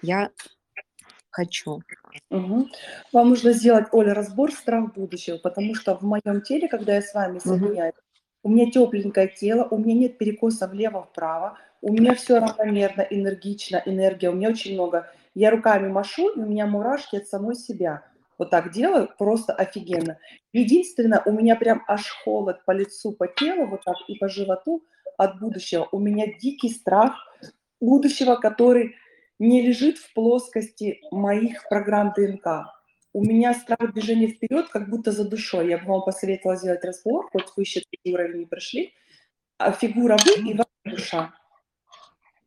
я 0.00 0.30
хочу. 1.32 1.82
Угу. 2.30 2.68
Вам 3.12 3.30
нужно 3.30 3.52
сделать, 3.52 3.86
Оля, 3.92 4.14
разбор 4.14 4.52
страх 4.52 4.94
будущего, 4.94 5.38
потому 5.38 5.74
что 5.74 5.96
в 5.96 6.02
моем 6.02 6.42
теле, 6.42 6.68
когда 6.68 6.94
я 6.94 7.02
с 7.02 7.12
вами 7.12 7.38
соединяюсь, 7.38 7.94
у 8.44 8.50
меня 8.50 8.70
тепленькое 8.70 9.28
тело, 9.28 9.66
у 9.70 9.78
меня 9.78 9.94
нет 9.94 10.18
перекоса 10.18 10.66
влево-вправо, 10.66 11.58
у 11.80 11.92
меня 11.92 12.14
все 12.14 12.38
равномерно, 12.38 13.02
энергично, 13.02 13.82
энергия, 13.84 14.30
у 14.30 14.34
меня 14.34 14.50
очень 14.50 14.74
много. 14.74 15.10
Я 15.34 15.50
руками 15.50 15.88
машу, 15.88 16.28
и 16.28 16.38
у 16.38 16.46
меня 16.46 16.66
мурашки 16.66 17.16
от 17.16 17.26
самой 17.26 17.56
себя. 17.56 18.04
Вот 18.38 18.50
так 18.50 18.72
делаю, 18.72 19.08
просто 19.18 19.52
офигенно. 19.52 20.18
Единственное, 20.52 21.22
у 21.24 21.32
меня 21.32 21.56
прям 21.56 21.82
аж 21.86 22.08
холод 22.24 22.64
по 22.64 22.72
лицу, 22.72 23.12
по 23.12 23.28
телу, 23.28 23.66
вот 23.66 23.84
так, 23.84 23.96
и 24.08 24.16
по 24.18 24.28
животу 24.28 24.84
от 25.16 25.38
будущего. 25.38 25.88
У 25.92 25.98
меня 25.98 26.26
дикий 26.38 26.70
страх 26.70 27.14
будущего, 27.80 28.36
который 28.36 28.96
не 29.42 29.62
лежит 29.62 29.98
в 29.98 30.12
плоскости 30.14 31.00
моих 31.10 31.68
программ 31.68 32.12
ДНК 32.16 32.72
у 33.12 33.22
меня 33.22 33.54
страх 33.54 33.92
движения 33.92 34.28
вперед, 34.28 34.68
как 34.68 34.88
будто 34.88 35.12
за 35.12 35.28
душой. 35.28 35.68
Я 35.68 35.78
бы 35.78 35.86
вам 35.86 36.02
посоветовала 36.02 36.56
сделать 36.56 36.84
разбор, 36.84 37.28
хоть 37.30 37.44
вы 37.56 37.62
еще 37.62 37.80
третий 37.80 38.14
уровень 38.14 38.40
не 38.40 38.46
прошли. 38.46 38.94
А 39.58 39.72
фигура 39.72 40.16
вы 40.24 40.50
и 40.50 40.54
ваша 40.54 40.68
душа. 40.84 41.34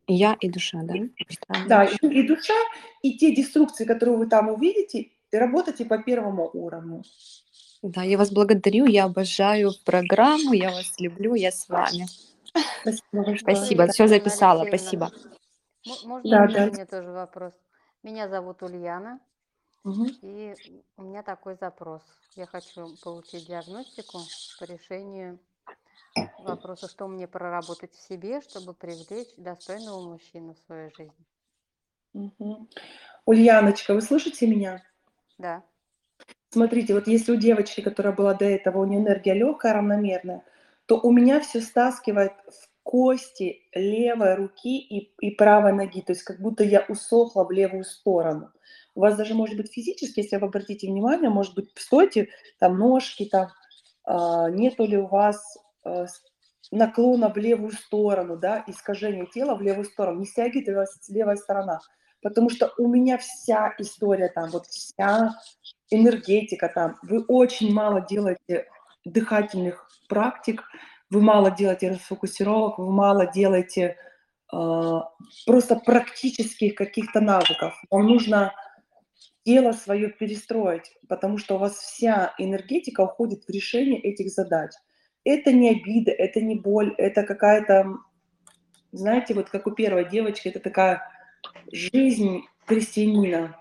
Я 0.08 0.36
и 0.40 0.48
душа, 0.48 0.82
да? 0.82 0.94
Да, 1.68 1.84
и, 1.84 1.96
и 2.06 2.26
душа, 2.26 2.54
и 3.02 3.16
те 3.16 3.34
деструкции, 3.34 3.84
которые 3.84 4.16
вы 4.18 4.26
там 4.26 4.48
увидите, 4.48 5.10
работайте 5.32 5.84
по 5.84 5.98
первому 5.98 6.50
уровню. 6.52 7.02
Да, 7.82 8.02
я 8.02 8.18
вас 8.18 8.30
благодарю, 8.30 8.86
я 8.86 9.04
обожаю 9.04 9.72
программу, 9.84 10.52
я 10.52 10.70
вас 10.70 10.92
люблю, 10.98 11.34
я 11.34 11.52
с 11.52 11.68
вами. 11.68 12.06
Спасибо. 12.80 13.36
Спасибо, 13.38 13.86
все 13.88 14.06
записала, 14.08 14.64
спасибо. 14.66 15.10
Можно 16.04 16.30
да, 16.30 16.46
да. 16.46 16.66
мне 16.66 16.84
тоже 16.86 17.10
вопрос? 17.10 17.52
Меня 18.02 18.28
зовут 18.28 18.62
Ульяна. 18.62 19.20
Угу. 19.84 20.06
И 20.22 20.54
у 20.96 21.02
меня 21.02 21.22
такой 21.22 21.56
запрос. 21.56 22.02
Я 22.34 22.46
хочу 22.46 22.88
получить 23.02 23.46
диагностику 23.46 24.18
по 24.58 24.64
решению 24.64 25.38
вопроса, 26.38 26.88
что 26.88 27.06
мне 27.06 27.28
проработать 27.28 27.92
в 27.94 28.08
себе, 28.08 28.40
чтобы 28.40 28.74
привлечь 28.74 29.28
достойного 29.36 30.10
мужчину 30.10 30.54
в 30.54 30.58
свою 30.66 30.90
жизнь. 30.96 31.26
Угу. 32.14 32.68
Ульяночка, 33.26 33.94
вы 33.94 34.00
слышите 34.00 34.46
меня? 34.46 34.82
Да. 35.38 35.62
Смотрите, 36.50 36.94
вот 36.94 37.06
если 37.06 37.32
у 37.32 37.36
девочки, 37.36 37.80
которая 37.80 38.14
была 38.14 38.34
до 38.34 38.46
этого, 38.46 38.78
у 38.78 38.84
нее 38.86 39.00
энергия 39.00 39.34
легкая, 39.34 39.74
равномерная, 39.74 40.42
то 40.86 40.98
у 40.98 41.12
меня 41.12 41.40
все 41.40 41.60
стаскивает 41.60 42.32
в 42.48 42.68
кости 42.86 43.62
левой 43.74 44.36
руки 44.36 44.78
и, 44.78 45.12
и 45.20 45.32
правой 45.32 45.72
ноги, 45.72 46.02
то 46.02 46.12
есть 46.12 46.22
как 46.22 46.40
будто 46.40 46.62
я 46.62 46.84
усохла 46.88 47.44
в 47.44 47.50
левую 47.50 47.84
сторону. 47.84 48.52
У 48.94 49.00
вас 49.00 49.16
даже 49.16 49.34
может 49.34 49.56
быть 49.56 49.72
физически, 49.72 50.20
если 50.20 50.36
вы 50.36 50.46
обратите 50.46 50.86
внимание, 50.86 51.28
может 51.28 51.56
быть, 51.56 51.68
стойте, 51.74 52.28
там 52.60 52.78
ножки, 52.78 53.28
там, 53.30 53.48
э, 54.06 54.52
нету 54.52 54.86
ли 54.86 54.96
у 54.98 55.08
вас 55.08 55.58
э, 55.84 56.06
наклона 56.70 57.28
в 57.28 57.36
левую 57.36 57.72
сторону, 57.72 58.36
да, 58.36 58.62
искажение 58.68 59.26
тела 59.26 59.56
в 59.56 59.62
левую 59.62 59.86
сторону, 59.86 60.20
не 60.20 60.26
стягивает 60.26 60.68
вас 60.68 61.08
левая 61.08 61.36
сторона, 61.36 61.80
потому 62.22 62.50
что 62.50 62.72
у 62.78 62.86
меня 62.86 63.18
вся 63.18 63.74
история 63.78 64.28
там, 64.28 64.50
вот 64.50 64.66
вся 64.66 65.34
энергетика 65.90 66.70
там, 66.72 66.96
вы 67.02 67.24
очень 67.24 67.74
мало 67.74 68.06
делаете 68.08 68.68
дыхательных 69.04 69.88
практик, 70.08 70.62
вы 71.10 71.20
мало 71.20 71.50
делаете 71.50 71.90
расфокусировок, 71.90 72.78
вы 72.78 72.90
мало 72.90 73.30
делаете 73.30 73.96
э, 74.52 75.00
просто 75.46 75.76
практических 75.76 76.74
каких-то 76.74 77.20
навыков. 77.20 77.74
Вам 77.90 78.06
нужно 78.06 78.52
тело 79.44 79.72
свое 79.72 80.10
перестроить, 80.10 80.96
потому 81.08 81.38
что 81.38 81.54
у 81.54 81.58
вас 81.58 81.74
вся 81.74 82.34
энергетика 82.38 83.02
уходит 83.02 83.44
в 83.44 83.50
решение 83.50 84.00
этих 84.00 84.30
задач. 84.30 84.72
Это 85.24 85.52
не 85.52 85.70
обида, 85.70 86.10
это 86.10 86.40
не 86.40 86.56
боль, 86.56 86.94
это 86.98 87.22
какая-то, 87.22 87.96
знаете, 88.92 89.34
вот 89.34 89.48
как 89.48 89.66
у 89.66 89.70
первой 89.70 90.08
девочки, 90.08 90.48
это 90.48 90.58
такая 90.58 91.02
жизнь 91.72 92.42
крестьянина, 92.66 93.56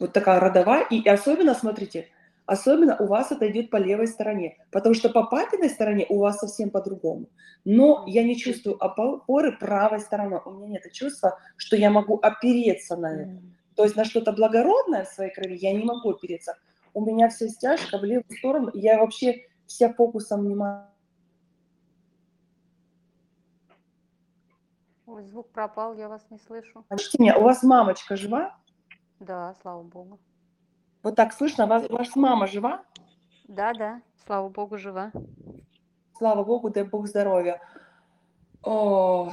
вот 0.00 0.12
такая 0.12 0.40
родовая. 0.40 0.84
И 0.88 1.06
особенно, 1.08 1.54
смотрите, 1.54 2.08
особенно 2.48 2.96
у 2.96 3.06
вас 3.06 3.30
это 3.30 3.48
идет 3.50 3.70
по 3.70 3.76
левой 3.76 4.06
стороне, 4.06 4.56
потому 4.72 4.94
что 4.94 5.10
по 5.10 5.24
папиной 5.24 5.68
стороне 5.68 6.06
у 6.08 6.18
вас 6.18 6.38
совсем 6.38 6.70
по-другому. 6.70 7.28
Но 7.64 8.04
я 8.06 8.24
не 8.24 8.36
чувствую 8.36 8.82
опоры 8.82 9.56
правой 9.58 10.00
стороны. 10.00 10.40
У 10.44 10.50
меня 10.52 10.80
нет 10.82 10.92
чувства, 10.92 11.38
что 11.56 11.76
я 11.76 11.90
могу 11.90 12.18
опереться 12.22 12.96
на 12.96 13.14
это. 13.14 13.42
То 13.76 13.84
есть 13.84 13.96
на 13.96 14.04
что-то 14.04 14.32
благородное 14.32 15.04
в 15.04 15.08
своей 15.08 15.32
крови 15.32 15.58
я 15.60 15.72
не 15.72 15.84
могу 15.84 16.10
опереться. 16.10 16.56
У 16.94 17.04
меня 17.04 17.28
вся 17.28 17.48
стяжка 17.48 17.98
в 17.98 18.04
левую 18.04 18.24
сторону, 18.38 18.70
я 18.72 18.98
вообще 18.98 19.46
вся 19.66 19.92
фокусом 19.92 20.40
внимания. 20.40 20.88
Ой, 25.06 25.22
звук 25.24 25.50
пропал, 25.50 25.94
я 25.94 26.08
вас 26.08 26.26
не 26.30 26.38
слышу. 26.38 26.84
Слышите 26.88 27.18
меня, 27.20 27.36
у 27.36 27.42
вас 27.42 27.62
мамочка 27.62 28.16
жива? 28.16 28.56
Да, 29.20 29.54
слава 29.60 29.82
богу. 29.82 30.18
Вот 31.02 31.16
так 31.16 31.32
слышно, 31.32 31.66
вас, 31.66 31.88
ваша 31.88 32.18
мама 32.18 32.46
жива? 32.46 32.82
Да, 33.44 33.72
да, 33.72 34.02
слава 34.26 34.48
богу, 34.48 34.78
жива. 34.78 35.12
Слава 36.16 36.44
богу, 36.44 36.70
дай 36.70 36.84
бог 36.84 37.06
здоровья. 37.06 37.60
О, 38.62 39.32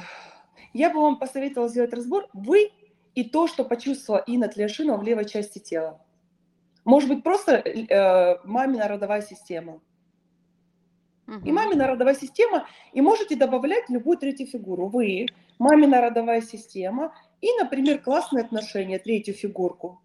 я 0.72 0.90
бы 0.90 1.00
вам 1.00 1.18
посоветовала 1.18 1.68
сделать 1.68 1.92
разбор. 1.92 2.28
Вы 2.32 2.70
и 3.14 3.24
то, 3.24 3.48
что 3.48 3.64
почувствовала 3.64 4.22
Инна 4.26 4.48
Тлешинова 4.48 4.98
в 4.98 5.02
левой 5.02 5.24
части 5.24 5.58
тела. 5.58 6.00
Может 6.84 7.08
быть, 7.08 7.24
просто 7.24 7.56
э, 7.56 8.38
мамина 8.44 8.86
родовая 8.86 9.22
система. 9.22 9.80
И 11.44 11.50
мамина 11.50 11.88
родовая 11.88 12.14
система, 12.14 12.68
и 12.92 13.00
можете 13.00 13.34
добавлять 13.34 13.90
любую 13.90 14.16
третью 14.16 14.46
фигуру. 14.46 14.86
Вы, 14.86 15.26
мамина 15.58 16.00
родовая 16.00 16.40
система, 16.40 17.12
и, 17.40 17.48
например, 17.60 18.00
классные 18.00 18.44
отношения, 18.44 19.00
третью 19.00 19.34
фигурку. 19.34 20.00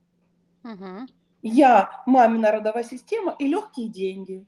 Мгм. 0.63 1.07
Я, 1.41 2.03
мамина 2.05 2.51
родовая 2.51 2.83
система 2.83 3.35
и 3.39 3.47
легкие 3.47 3.87
деньги. 3.89 4.45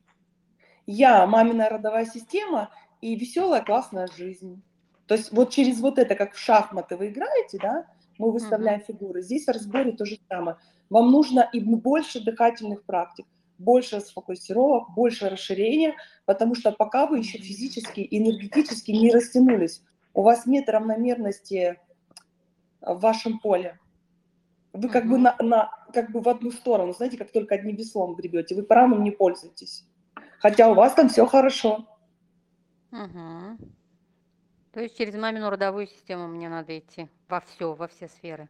Я, 0.85 1.25
мамина 1.25 1.69
родовая 1.69 2.05
система 2.05 2.69
и 3.01 3.15
веселая 3.15 3.62
классная 3.63 4.07
жизнь. 4.07 4.62
То 5.07 5.15
есть 5.15 5.31
вот 5.31 5.51
через 5.51 5.79
вот 5.79 5.97
это, 6.00 6.15
как 6.15 6.33
в 6.33 6.39
шахматы 6.39 6.95
вы 6.95 7.07
играете, 7.09 7.57
да, 7.62 7.88
мы 8.17 8.31
выставляем 8.31 8.81
фигуры. 8.81 9.21
Здесь 9.21 9.45
в 9.45 9.50
разборе 9.50 9.91
то 9.93 10.05
же 10.05 10.17
самое. 10.29 10.57
Вам 10.89 11.12
нужно 11.12 11.50
и 11.51 11.59
больше 11.59 12.23
дыхательных 12.23 12.83
практик, 12.83 13.25
больше 13.57 14.00
сфокусировок, 14.01 14.91
больше 14.93 15.29
расширения, 15.29 15.95
потому 16.25 16.53
что 16.55 16.71
пока 16.71 17.07
вы 17.07 17.19
еще 17.19 17.39
физически 17.39 18.01
и 18.01 18.17
энергетически 18.19 18.91
не 18.91 19.12
растянулись, 19.12 19.81
у 20.13 20.21
вас 20.21 20.45
нет 20.45 20.69
равномерности 20.69 21.79
в 22.81 23.00
вашем 23.00 23.39
поле. 23.39 23.79
Вы 24.73 24.89
как 24.89 25.05
бы, 25.05 25.15
Мгм. 25.17 25.23
на, 25.23 25.35
на- 25.39 25.82
как 25.93 26.12
бы 26.12 26.19
в 26.21 26.27
одну 26.27 26.51
сторону, 26.51 26.93
знаете, 26.93 27.17
как 27.17 27.31
только 27.31 27.55
одним 27.55 27.75
веслом 27.75 28.15
гребете, 28.15 28.55
вы 28.55 28.63
правым 28.63 29.03
не 29.03 29.12
пользуетесь. 29.12 29.85
Хотя 30.39 30.69
у 30.69 30.73
вас 30.73 30.93
там 30.93 31.09
все 31.09 31.25
хорошо. 31.25 31.85
Мгм. 32.91 33.57
То 34.73 34.81
есть 34.81 34.97
через 34.97 35.13
мамину 35.15 35.50
родовую 35.50 35.88
систему 35.88 36.27
мне 36.27 36.50
надо 36.50 36.77
идти 36.77 37.07
во 37.29 37.39
все, 37.41 37.73
во 37.73 37.88
все 37.88 38.07
сферы. 38.07 38.50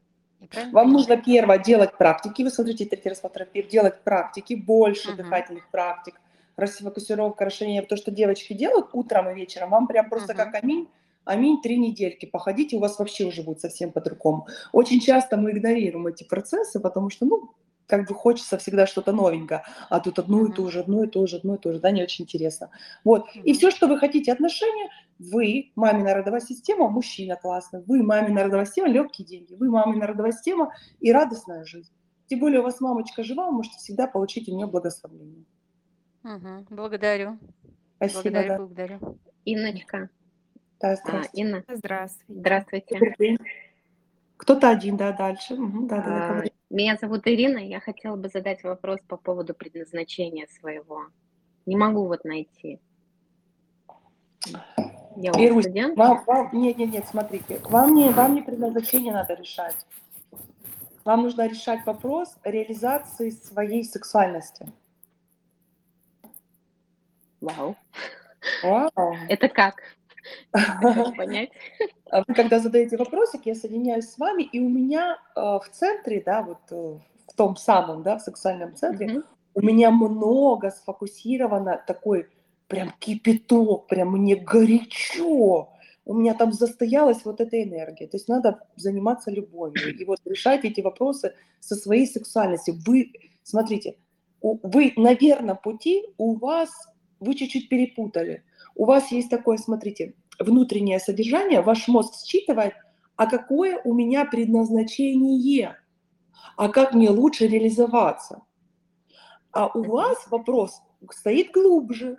Вам 0.71 0.91
нужно 0.91 1.17
первое 1.17 1.57
делать 1.57 1.97
практики. 1.97 2.43
Вы 2.43 2.49
смотрите, 2.49 2.85
третий 2.85 3.09
раз 3.09 3.21
пер- 3.23 3.69
делать 3.69 4.01
практики, 4.03 4.55
больше 4.55 5.09
Мгм. 5.09 5.17
дыхательных 5.17 5.69
практик, 5.69 6.19
расфокусировка, 6.57 7.45
расширение. 7.45 7.81
То, 7.81 7.95
что 7.95 8.11
девочки 8.11 8.53
делают 8.53 8.89
утром 8.93 9.29
и 9.29 9.35
вечером, 9.35 9.69
вам 9.69 9.87
прям 9.87 10.09
просто 10.09 10.33
Мгм. 10.33 10.37
как 10.37 10.63
аминь, 10.63 10.89
аминь 11.25 11.61
три 11.61 11.77
недельки. 11.77 12.25
Походите, 12.25 12.75
у 12.75 12.79
вас 12.79 12.99
вообще 12.99 13.25
уже 13.25 13.43
будет 13.43 13.61
совсем 13.61 13.91
по-другому. 13.91 14.47
Очень 14.71 14.99
часто 14.99 15.37
мы 15.37 15.51
игнорируем 15.51 16.07
эти 16.07 16.23
процессы, 16.23 16.79
потому 16.79 17.09
что, 17.09 17.25
ну, 17.25 17.51
как 17.87 18.07
бы 18.07 18.15
хочется 18.15 18.57
всегда 18.57 18.87
что-то 18.87 19.11
новенькое, 19.11 19.63
а 19.89 19.99
тут 19.99 20.19
одно 20.19 20.45
и 20.45 20.51
то 20.51 20.69
же, 20.69 20.79
одно 20.79 21.03
и 21.03 21.07
то 21.07 21.27
же, 21.27 21.37
одно 21.37 21.55
и 21.55 21.57
то 21.57 21.73
же, 21.73 21.79
да, 21.79 21.91
не 21.91 22.01
очень 22.01 22.23
интересно. 22.23 22.69
Вот, 23.03 23.27
и 23.35 23.53
все, 23.53 23.71
что 23.71 23.87
вы 23.87 23.97
хотите 23.97 24.31
отношения, 24.31 24.89
вы, 25.19 25.71
мамина 25.75 26.13
родовая 26.13 26.41
система, 26.41 26.89
мужчина 26.89 27.35
классный, 27.35 27.83
вы, 27.85 28.03
мамина 28.03 28.43
родовая 28.43 28.65
система, 28.65 28.87
легкие 28.87 29.27
деньги, 29.27 29.53
вы, 29.53 29.69
мамина 29.69 30.07
родовая 30.07 30.31
система 30.31 30.73
и 30.99 31.11
радостная 31.11 31.65
жизнь. 31.65 31.91
Тем 32.27 32.39
более 32.39 32.61
у 32.61 32.63
вас 32.63 32.79
мамочка 32.79 33.23
жива, 33.23 33.47
вы 33.47 33.51
можете 33.51 33.77
всегда 33.77 34.07
получить 34.07 34.47
у 34.49 34.55
нее 34.55 34.65
благословение. 34.65 35.45
Мгм. 36.23 36.65
Благодарю. 36.69 37.37
Спасибо, 37.97 38.21
Благодарю, 38.21 38.47
да. 38.47 38.57
благодарю. 38.57 39.17
Инночка, 39.45 40.09
Да, 40.83 40.91
а, 40.91 40.95
здравствуйте. 40.97 41.41
Инна, 41.41 41.63
Здравствуйте. 41.69 42.25
здравствуйте. 42.27 43.37
Кто-то 44.35 44.69
один, 44.69 44.97
да, 44.97 45.13
дальше. 45.13 45.55
Мгм, 45.55 45.87
да, 45.87 45.97
да, 46.01 46.03
да, 46.03 46.39
А. 46.39 46.43
Меня 46.69 46.97
зовут 46.99 47.25
Ирина, 47.25 47.59
я 47.59 47.79
хотела 47.79 48.17
бы 48.17 48.27
задать 48.27 48.63
вопрос 48.63 48.99
по 49.07 49.15
поводу 49.15 49.53
предназначения 49.53 50.45
своего. 50.59 51.05
Не 51.65 51.77
могу 51.77 52.05
вот 52.07 52.25
найти. 52.25 52.81
Я 55.15 55.31
вот 55.31 55.39
Ирусь, 55.39 55.63
студент. 55.63 55.97
вам, 55.97 56.21
вам- 56.25 56.49
нет, 56.51 56.77
нет, 56.77 56.91
нет, 56.91 57.05
смотрите, 57.07 57.61
вам 57.63 57.95
не, 57.95 58.09
вам 58.09 58.35
не 58.35 58.41
предназначение 58.41 59.13
надо 59.13 59.35
решать. 59.35 59.77
Вам 61.05 61.21
нужно 61.21 61.47
решать 61.47 61.85
вопрос 61.85 62.35
реализации 62.43 63.29
своей 63.29 63.85
сексуальности. 63.85 64.65
Вау. 67.39 67.77
Вау. 68.63 69.15
Это 69.29 69.47
как? 69.47 69.75
Понять? 71.17 71.49
А 72.09 72.23
Вы 72.27 72.33
когда 72.33 72.59
задаете 72.59 72.97
вопросик, 72.97 73.45
я 73.45 73.55
соединяюсь 73.55 74.09
с 74.09 74.17
вами, 74.17 74.43
и 74.43 74.59
у 74.59 74.69
меня 74.69 75.17
э, 75.35 75.39
в 75.39 75.63
центре, 75.71 76.21
да, 76.25 76.43
вот 76.43 76.59
э, 76.71 76.99
в 77.27 77.33
том 77.35 77.55
самом, 77.55 78.03
да, 78.03 78.17
в 78.17 78.21
сексуальном 78.21 78.75
центре, 78.75 79.07
у 79.55 79.61
меня 79.61 79.91
много 79.91 80.71
сфокусировано 80.71 81.81
такой 81.87 82.27
прям 82.67 82.93
кипяток, 82.99 83.87
прям 83.87 84.11
мне 84.11 84.35
горячо. 84.35 85.69
У 86.05 86.13
меня 86.13 86.33
там 86.33 86.51
застоялась 86.51 87.23
вот 87.23 87.39
эта 87.39 87.63
энергия. 87.63 88.07
То 88.07 88.17
есть 88.17 88.27
надо 88.27 88.59
заниматься 88.75 89.31
любовью 89.31 89.95
и 89.97 90.05
вот 90.05 90.19
решать 90.25 90.65
эти 90.65 90.81
вопросы 90.81 91.33
со 91.59 91.75
своей 91.75 92.07
сексуальностью. 92.07 92.75
Вы, 92.85 93.13
смотрите, 93.43 93.95
у- 94.41 94.59
вы 94.67 94.93
на 94.97 95.13
верном 95.13 95.57
пути, 95.57 96.03
у 96.17 96.35
вас, 96.35 96.69
вы 97.19 97.35
чуть-чуть 97.35 97.69
перепутали. 97.69 98.43
У 98.75 98.85
вас 98.85 99.11
есть 99.11 99.29
такое, 99.29 99.57
смотрите, 99.57 100.15
внутреннее 100.39 100.99
содержание, 100.99 101.61
ваш 101.61 101.87
мозг 101.87 102.13
считывает, 102.25 102.73
а 103.15 103.27
какое 103.27 103.79
у 103.83 103.93
меня 103.93 104.25
предназначение, 104.25 105.77
а 106.57 106.69
как 106.69 106.93
мне 106.93 107.09
лучше 107.09 107.47
реализоваться. 107.47 108.41
А 109.51 109.67
у 109.67 109.83
вас 109.83 110.27
вопрос 110.29 110.81
стоит 111.11 111.51
глубже. 111.51 112.17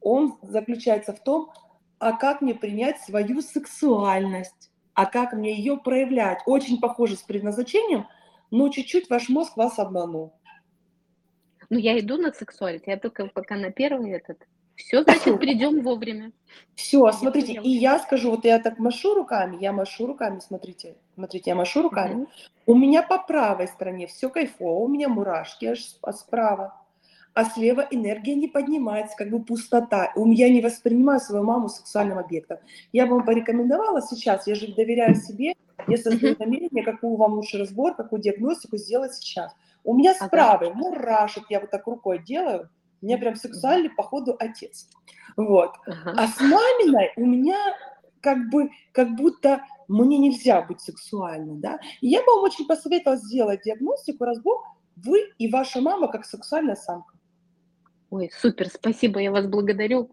Он 0.00 0.38
заключается 0.42 1.12
в 1.12 1.22
том, 1.22 1.50
а 1.98 2.12
как 2.12 2.40
мне 2.40 2.54
принять 2.54 3.00
свою 3.00 3.42
сексуальность, 3.42 4.70
а 4.94 5.06
как 5.06 5.32
мне 5.32 5.54
ее 5.56 5.76
проявлять. 5.76 6.40
Очень 6.46 6.80
похоже 6.80 7.16
с 7.16 7.22
предназначением, 7.22 8.06
но 8.50 8.68
чуть-чуть 8.68 9.10
ваш 9.10 9.28
мозг 9.28 9.56
вас 9.56 9.78
обманул. 9.78 10.34
Ну, 11.68 11.78
я 11.78 11.98
иду 11.98 12.16
на 12.16 12.32
сексуальность, 12.32 12.86
я 12.86 12.96
только 12.96 13.26
пока 13.26 13.56
на 13.56 13.70
первый 13.70 14.10
этот. 14.12 14.46
Все, 14.80 15.02
значит, 15.02 15.38
придем 15.38 15.82
вовремя. 15.82 16.32
Все, 16.74 17.12
смотрите, 17.12 17.52
и 17.52 17.68
я 17.68 17.98
скажу, 17.98 18.30
вот 18.30 18.44
я 18.44 18.58
так 18.58 18.78
машу 18.78 19.14
руками, 19.14 19.58
я 19.60 19.72
машу 19.72 20.06
руками, 20.06 20.40
смотрите, 20.40 20.96
смотрите, 21.14 21.50
я 21.50 21.54
машу 21.54 21.82
руками. 21.82 22.26
У 22.66 22.74
меня 22.74 23.02
по 23.02 23.18
правой 23.18 23.68
стороне 23.68 24.06
все 24.06 24.30
кайфово, 24.30 24.84
у 24.84 24.88
меня 24.88 25.08
мурашки 25.08 25.66
аж 25.66 25.96
а 26.02 26.12
справа. 26.12 26.76
А 27.34 27.44
слева 27.44 27.86
энергия 27.90 28.34
не 28.34 28.48
поднимается, 28.48 29.16
как 29.16 29.30
бы 29.30 29.40
пустота. 29.40 30.12
У 30.16 30.24
меня 30.24 30.48
не 30.48 30.60
воспринимаю 30.60 31.20
свою 31.20 31.44
маму 31.44 31.68
сексуальным 31.68 32.18
объектом. 32.18 32.58
Я 32.92 33.06
бы 33.06 33.16
вам 33.16 33.24
порекомендовала 33.24 34.02
сейчас, 34.02 34.46
я 34.46 34.54
же 34.56 34.74
доверяю 34.74 35.14
себе, 35.14 35.54
я 35.86 35.96
создаю 35.96 36.36
намерение, 36.38 36.82
какую 36.82 37.16
вам 37.16 37.34
лучше 37.34 37.58
разбор, 37.58 37.94
какую 37.94 38.20
диагностику 38.20 38.78
сделать 38.78 39.14
сейчас. 39.14 39.54
У 39.84 39.94
меня 39.94 40.14
с 40.14 40.20
Ага. 40.22 40.30
правой 40.30 40.72
мурашек, 40.74 41.44
я 41.50 41.60
вот 41.60 41.70
так 41.70 41.86
рукой 41.86 42.18
делаю, 42.18 42.68
у 43.02 43.06
меня 43.06 43.18
прям 43.18 43.34
сексуальный, 43.36 43.90
походу, 43.90 44.36
отец. 44.38 44.88
Вот. 45.36 45.72
Ага. 45.86 46.14
А 46.16 46.26
с 46.26 46.40
маминой 46.40 47.12
у 47.16 47.24
меня 47.26 47.58
как 48.20 48.50
бы, 48.50 48.70
как 48.92 49.14
будто 49.16 49.64
мне 49.88 50.18
нельзя 50.18 50.62
быть 50.62 50.80
сексуальной, 50.80 51.56
да. 51.56 51.78
И 52.00 52.08
я 52.08 52.20
бы 52.20 52.34
вам 52.34 52.44
очень 52.44 52.66
посоветовала 52.66 53.18
сделать 53.18 53.62
диагностику, 53.64 54.24
разбор, 54.24 54.58
вы 54.96 55.30
и 55.38 55.50
ваша 55.50 55.80
мама 55.80 56.08
как 56.08 56.24
сексуальная 56.26 56.76
самка. 56.76 57.14
Ой, 58.10 58.30
супер, 58.36 58.68
спасибо, 58.68 59.20
я 59.20 59.30
вас 59.30 59.46
благодарю. 59.46 60.10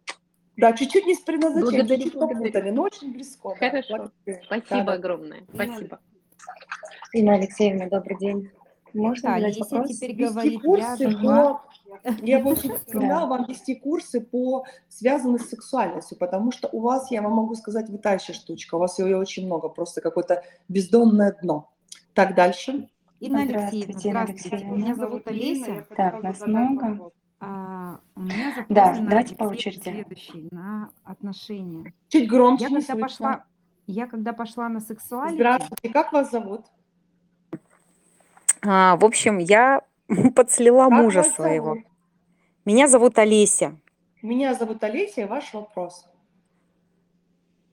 Да, 0.55 0.73
чуть-чуть 0.73 1.05
не 1.05 1.13
с 1.13 1.19
предназначением, 1.19 1.85
Благодарю, 1.85 2.03
чуть-чуть 2.03 2.19
благодарю. 2.19 2.39
попутали, 2.51 2.69
но 2.71 2.81
очень 2.83 3.13
близко. 3.13 3.49
да. 3.59 3.69
Хорошо. 3.69 3.97
Благодарю. 3.97 4.45
Спасибо 4.45 4.77
Да-да. 4.79 4.93
огромное. 4.93 5.43
Спасибо. 5.53 5.99
Инна 7.13 7.33
Алексеевна, 7.35 7.87
добрый 7.89 8.17
день. 8.17 8.51
Можно 8.93 9.29
Да, 9.29 9.35
задать 9.37 9.57
если 9.57 9.75
вопрос? 9.75 9.95
теперь 9.97 10.15
Вести 10.15 10.33
говорить 10.33 10.53
я 10.53 10.59
курсы 10.59 11.09
жила, 11.09 11.53
по... 11.53 12.09
Я 12.21 12.39
бы 12.39 12.51
очень 12.51 12.71
рекомендовала 12.73 13.27
вам 13.37 13.45
вести 13.45 13.75
курсы 13.75 14.21
по 14.21 14.65
связанные 14.87 15.39
с 15.39 15.49
сексуальностью, 15.49 16.17
потому 16.17 16.51
что 16.51 16.67
у 16.71 16.79
вас, 16.81 17.11
я 17.11 17.21
вам 17.21 17.33
могу 17.33 17.55
сказать, 17.55 17.89
витающая 17.89 18.33
штучка, 18.35 18.75
у 18.75 18.79
вас 18.79 18.99
ее 18.99 19.17
очень 19.17 19.45
много, 19.45 19.69
просто 19.69 20.01
какое-то 20.01 20.43
бездонное 20.67 21.35
дно. 21.41 21.71
Так, 22.13 22.35
дальше. 22.35 22.89
Инна 23.19 23.45
Здравствуйте, 23.45 23.87
Алексеевна, 23.87 24.23
здравствуйте. 24.25 24.55
Алексеевна. 24.55 24.77
Меня 24.77 24.95
зовут 24.95 25.27
Олеся. 25.27 25.85
Так, 25.95 26.23
нас 26.23 26.41
много. 26.45 27.11
А, 27.39 27.99
у 28.15 28.21
меня 28.21 28.49
запрос 28.55 28.65
Да, 28.69 28.93
на 28.99 29.09
давайте 29.09 29.35
по 29.35 29.43
очереди. 29.45 29.79
следующий, 29.81 30.47
на 30.51 30.89
отношения. 31.03 31.93
Чуть 32.09 32.27
громче, 32.29 32.63
Я 32.63 32.69
когда 32.69 32.81
слышно. 32.85 33.01
пошла, 33.01 33.43
я 33.85 34.07
когда 34.07 34.33
пошла 34.33 34.69
на 34.69 34.79
сексуальность, 34.79 35.35
Здравствуйте, 35.35 35.89
как 35.89 36.13
вас 36.13 36.31
зовут? 36.31 36.65
А, 38.65 38.95
в 38.97 39.05
общем, 39.05 39.37
я 39.37 39.81
подслила 40.35 40.89
Как 40.89 40.99
мужа 40.99 41.23
своего. 41.23 41.75
зовут? 41.75 41.83
Меня 42.65 42.87
зовут 42.87 43.17
Олеся. 43.17 43.77
Меня 44.21 44.53
зовут 44.53 44.83
Олеся, 44.83 45.21
и 45.21 45.25
ваш 45.25 45.53
вопрос. 45.53 46.05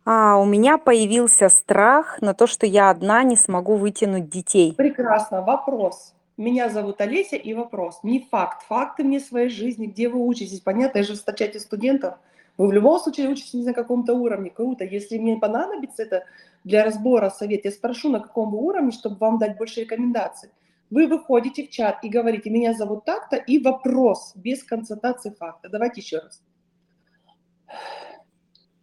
А, 0.05 0.39
у 0.39 0.45
меня 0.45 0.77
появился 0.79 1.49
страх 1.49 2.21
на 2.21 2.35
то, 2.35 2.47
что 2.47 2.67
я 2.67 2.91
одна 2.91 3.23
не 3.23 3.37
смогу 3.37 3.77
вытянуть 3.77 4.29
детей. 4.29 4.75
Прекрасно, 4.75 5.43
вопрос. 5.43 6.15
Меня 6.37 6.69
зовут 6.69 7.01
Олеся, 7.01 7.37
и 7.37 7.55
вопрос. 7.55 8.01
Не 8.03 8.21
факт. 8.21 8.65
Факты 8.69 9.05
мне 9.05 9.21
своей 9.21 9.49
жизни, 9.49 9.87
где 9.87 10.09
вы 10.09 10.19
учитесь. 10.19 10.61
Понятно, 10.61 10.99
я 10.99 11.05
же 11.05 11.15
в 11.15 11.17
стачате 11.17 11.59
студентов. 11.61 12.15
Вы 12.59 12.69
в 12.69 12.73
любом 12.73 12.99
случае 12.99 13.29
учитесь 13.31 13.65
на 13.65 13.73
каком-то 13.73 14.15
уровне. 14.15 14.51
Круто. 14.51 14.85
Если 14.85 15.17
мне 15.19 15.37
понадобится 15.37 16.03
это 16.03 16.25
для 16.65 16.85
разбора 16.85 17.31
совет, 17.31 17.65
я 17.65 17.71
спрошу, 17.71 18.11
на 18.11 18.21
каком 18.21 18.51
вы 18.51 18.59
уровне, 18.59 18.91
чтобы 18.91 19.17
вам 19.17 19.39
дать 19.39 19.57
больше 19.57 19.81
рекомендаций. 19.81 20.51
Вы 20.95 21.09
выходите 21.09 21.67
в 21.67 21.71
чат 21.71 22.05
и 22.05 22.09
говорите, 22.09 22.51
меня 22.51 22.73
зовут 22.73 23.05
так-то, 23.05 23.35
и 23.35 23.59
вопрос 23.59 24.31
без 24.37 24.63
констатации 24.63 25.31
факта. 25.31 25.69
Давайте 25.69 26.01
еще 26.01 26.19
раз. 26.21 26.41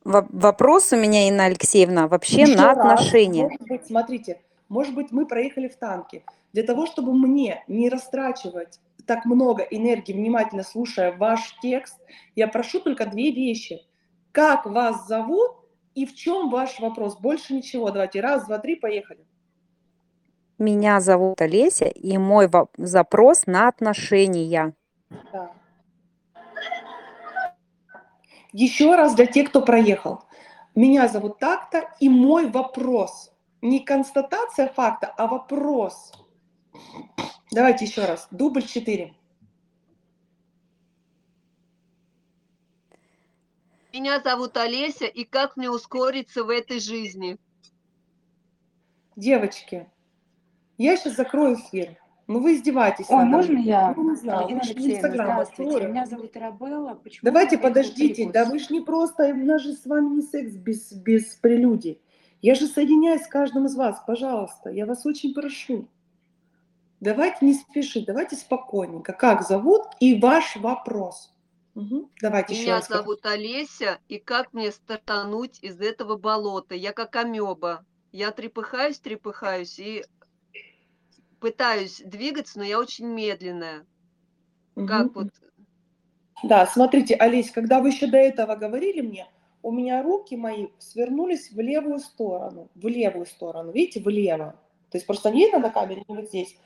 Во- 0.03 0.27
Вопрос 0.29 0.91
у 0.91 0.97
меня, 0.97 1.29
Инна 1.29 1.45
Алексеевна, 1.45 2.09
вообще 2.09 2.41
Еще 2.41 2.57
на 2.57 2.73
раз, 2.73 2.77
отношения. 2.79 3.43
может 3.43 3.61
быть, 3.61 3.85
смотрите, 3.85 4.41
может 4.67 4.93
быть, 4.93 5.11
мы 5.11 5.25
проехали 5.25 5.69
в 5.69 5.77
танке. 5.77 6.25
Для 6.51 6.63
того, 6.63 6.85
чтобы 6.85 7.13
мне 7.13 7.63
не 7.69 7.87
растрачивать 7.87 8.81
так 9.05 9.23
много 9.23 9.63
энергии, 9.63 10.11
внимательно 10.11 10.63
слушая 10.63 11.15
ваш 11.15 11.55
текст, 11.61 11.97
я 12.35 12.49
прошу 12.49 12.81
только 12.81 13.05
две 13.05 13.31
вещи. 13.31 13.85
Как 14.33 14.65
вас 14.65 15.07
зовут 15.07 15.51
и 15.95 16.05
в 16.05 16.13
чем 16.13 16.49
ваш 16.49 16.77
вопрос? 16.81 17.17
Больше 17.17 17.53
ничего. 17.53 17.89
Давайте 17.89 18.19
раз, 18.19 18.47
два, 18.47 18.57
три, 18.59 18.75
поехали. 18.75 19.25
Меня 20.61 20.99
зовут 20.99 21.41
Олеся, 21.41 21.85
и 21.85 22.19
мой 22.19 22.47
запрос 22.77 23.47
на 23.47 23.67
отношения. 23.67 24.75
Да. 25.33 25.51
Еще 28.51 28.93
раз 28.95 29.15
для 29.15 29.25
тех, 29.25 29.49
кто 29.49 29.63
проехал. 29.63 30.23
Меня 30.75 31.07
зовут 31.07 31.39
так-то, 31.39 31.89
и 31.99 32.09
мой 32.09 32.47
вопрос. 32.47 33.33
Не 33.63 33.79
констатация 33.79 34.67
факта, 34.67 35.07
а 35.17 35.25
вопрос. 35.25 36.13
Давайте 37.49 37.85
еще 37.85 38.05
раз. 38.05 38.27
Дубль 38.29 38.61
4. 38.61 39.15
Меня 43.93 44.21
зовут 44.21 44.55
Олеся, 44.57 45.05
и 45.05 45.23
как 45.23 45.57
мне 45.57 45.71
ускориться 45.71 46.43
в 46.43 46.51
этой 46.51 46.79
жизни? 46.79 47.39
Девочки, 49.15 49.89
я 50.77 50.95
сейчас 50.97 51.15
закрою 51.15 51.55
эфир. 51.55 51.97
Ну 52.27 52.39
вы 52.39 52.55
издеваетесь 52.55 53.09
надо 53.09 53.25
можно 53.25 53.53
мной. 53.53 53.63
я? 53.65 53.93
Ну, 53.95 54.11
не 54.11 54.15
знаю, 54.15 54.47
же 54.47 54.55
Алексеевна, 54.55 54.93
Инстаграм 54.93 55.27
здравствуйте. 55.33 55.71
открою. 55.71 55.91
Меня 55.91 56.05
зовут 56.05 56.37
Ирабелла. 56.37 56.93
Почему 57.03 57.19
Давайте 57.23 57.57
подождите, 57.57 58.29
да 58.31 58.45
вы 58.45 58.59
же 58.59 58.67
не 58.69 58.81
просто, 58.81 59.25
у 59.25 59.35
нас 59.35 59.61
же 59.61 59.73
с 59.73 59.85
вами 59.85 60.15
не 60.15 60.21
секс 60.21 60.53
без, 60.53 60.93
без 60.93 61.35
прелюдий. 61.35 61.99
Я 62.41 62.55
же 62.55 62.67
соединяюсь 62.67 63.23
с 63.23 63.27
каждым 63.27 63.65
из 63.65 63.75
вас, 63.75 64.01
пожалуйста, 64.07 64.69
я 64.69 64.85
вас 64.85 65.05
очень 65.05 65.33
прошу. 65.33 65.87
Давайте 67.01 67.45
не 67.45 67.53
спешить, 67.53 68.05
давайте 68.05 68.35
спокойненько. 68.35 69.11
Как 69.13 69.41
зовут 69.41 69.81
и 69.99 70.19
ваш 70.19 70.55
вопрос. 70.55 71.33
Мгм. 71.73 72.09
Давайте 72.21 72.53
еще 72.53 72.63
Меня 72.63 72.75
раз. 72.75 72.87
зовут 72.87 73.25
Олеся, 73.25 73.99
и 74.07 74.19
как 74.19 74.53
мне 74.53 74.71
стартануть 74.71 75.59
из 75.61 75.79
этого 75.81 76.17
болота? 76.17 76.75
Я 76.75 76.93
как 76.93 77.15
амеба. 77.15 77.83
Я 78.11 78.31
трепыхаюсь, 78.31 78.99
трепыхаюсь 78.99 79.79
и 79.79 80.03
пытаюсь 81.41 82.01
двигаться, 82.05 82.59
но 82.59 82.63
я 82.63 82.79
очень 82.79 83.07
медленная. 83.07 83.85
Как 84.75 85.07
Мгм. 85.07 85.11
вот 85.15 85.27
Да, 86.43 86.65
смотрите, 86.65 87.15
Олесь, 87.15 87.51
когда 87.51 87.81
вы 87.81 87.89
еще 87.89 88.07
до 88.07 88.17
этого 88.17 88.55
говорили 88.55 89.01
мне, 89.01 89.27
у 89.61 89.71
меня 89.71 90.01
руки 90.01 90.35
мои 90.35 90.67
свернулись 90.79 91.51
в 91.51 91.59
левую 91.59 91.99
сторону, 91.99 92.69
в 92.73 92.87
левую 92.87 93.25
сторону, 93.25 93.71
видите, 93.71 93.99
влево. 93.99 94.55
То 94.89 94.97
есть 94.97 95.05
просто 95.05 95.29
не 95.29 95.45
видно 95.45 95.59
на 95.59 95.69
камере, 95.69 96.03
не 96.07 96.15
вот 96.15 96.27
здесь. 96.29 96.57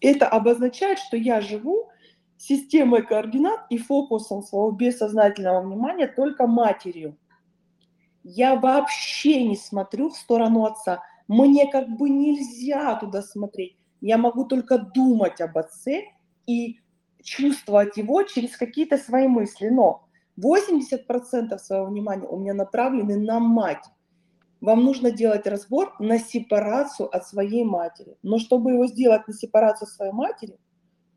Это 0.00 0.28
обозначает, 0.28 0.98
что 0.98 1.16
я 1.16 1.40
живу 1.40 1.88
системой 2.36 3.02
координат 3.02 3.66
и 3.70 3.78
фокусом 3.78 4.42
своего 4.42 4.70
бессознательного 4.70 5.62
внимания 5.62 6.06
только 6.06 6.46
матерью. 6.46 7.16
Я 8.22 8.54
вообще 8.56 9.44
не 9.44 9.56
смотрю 9.56 10.10
в 10.10 10.16
сторону 10.16 10.64
отца. 10.64 11.02
Мне 11.26 11.70
как 11.70 11.88
бы 11.88 12.08
нельзя 12.08 12.94
туда 12.96 13.22
смотреть. 13.22 13.76
Я 14.04 14.18
могу 14.18 14.44
только 14.44 14.76
думать 14.76 15.40
об 15.40 15.56
отце 15.56 16.02
и 16.46 16.78
чувствовать 17.22 17.96
его 17.96 18.22
через 18.24 18.54
какие-то 18.54 18.98
свои 18.98 19.26
мысли. 19.26 19.68
Но 19.68 20.06
80% 20.38 21.56
своего 21.56 21.86
внимания 21.86 22.28
у 22.28 22.38
меня 22.38 22.52
направлены 22.52 23.16
на 23.16 23.40
мать. 23.40 23.86
Вам 24.60 24.84
нужно 24.84 25.10
делать 25.10 25.46
разбор 25.46 25.94
на 26.00 26.18
сепарацию 26.18 27.08
от 27.16 27.26
своей 27.26 27.64
матери. 27.64 28.18
Но 28.22 28.38
чтобы 28.38 28.72
его 28.72 28.86
сделать 28.88 29.26
на 29.26 29.32
сепарацию 29.32 29.88
своей 29.88 30.12
матери, 30.12 30.58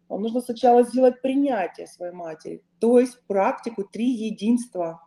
вам 0.08 0.21
нужно 0.21 0.39
сначала 0.39 0.84
сделать 0.84 1.21
принятие 1.21 1.88
своей 1.88 2.13
матери, 2.13 2.63
то 2.80 3.02
есть 3.02 3.21
практику 3.28 3.84
три 3.84 4.10
единства. 4.10 5.04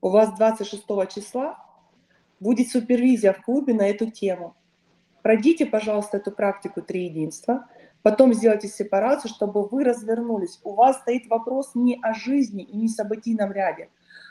У 0.00 0.08
вас 0.08 0.34
26 0.34 0.82
числа 1.14 1.58
будет 2.40 2.70
супервизия 2.70 3.34
в 3.34 3.42
клубе 3.42 3.74
на 3.74 3.86
эту 3.86 4.10
тему. 4.10 4.56
Пройдите, 5.22 5.66
пожалуйста, 5.66 6.16
эту 6.16 6.30
практику 6.30 6.82
три 6.82 7.04
единства, 7.04 7.66
потом 8.02 8.32
сделайте 8.32 8.68
сепарацию, 8.68 9.30
чтобы 9.30 9.66
вы 9.66 9.84
развернулись. 9.84 10.60
У 10.64 10.74
вас 10.74 10.98
стоит 10.98 11.26
вопрос 11.28 11.72
не 11.74 11.98
о 12.00 12.14
жизни 12.14 12.62
и 12.62 12.76
не 12.76 12.88
событийном 12.88 13.52
ряде, 13.52 13.90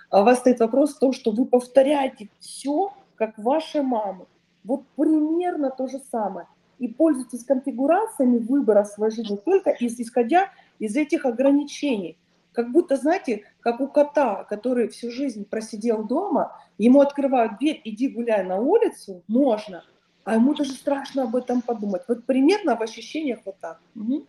а 0.09 0.21
у 0.21 0.25
вас 0.25 0.39
стоит 0.39 0.59
вопрос 0.59 0.95
в 0.95 0.99
том, 0.99 1.13
что 1.13 1.31
вы 1.31 1.45
повторяете 1.45 2.29
все, 2.39 2.91
как 3.15 3.37
ваша 3.37 3.83
мама. 3.83 4.25
Вот 4.63 4.83
примерно 4.95 5.69
то 5.69 5.87
же 5.87 5.99
самое. 6.11 6.47
И 6.79 6.87
пользуйтесь 6.87 7.45
конфигурациями 7.45 8.39
выбора 8.39 8.85
своей 8.85 9.13
жизни 9.13 9.35
только 9.35 9.71
из, 9.71 9.99
исходя 9.99 10.49
из 10.79 10.95
этих 10.95 11.25
ограничений. 11.25 12.17
Как 12.53 12.71
будто, 12.71 12.95
знаете, 12.95 13.43
как 13.59 13.79
у 13.79 13.87
кота, 13.87 14.45
который 14.45 14.87
всю 14.87 15.11
жизнь 15.11 15.45
просидел 15.45 16.03
дома, 16.03 16.57
ему 16.77 17.01
открывают 17.01 17.57
дверь, 17.59 17.81
иди 17.83 18.07
гуляй 18.07 18.43
на 18.43 18.57
улицу, 18.57 19.23
можно, 19.27 19.83
а 20.23 20.35
ему 20.35 20.53
даже 20.53 20.73
страшно 20.73 21.23
об 21.23 21.35
этом 21.35 21.61
подумать. 21.61 22.03
Вот 22.07 22.25
примерно 22.25 22.75
в 22.75 22.81
ощущениях 22.81 23.39
вот 23.45 23.57
так. 23.59 23.79
Мгм. 23.95 24.25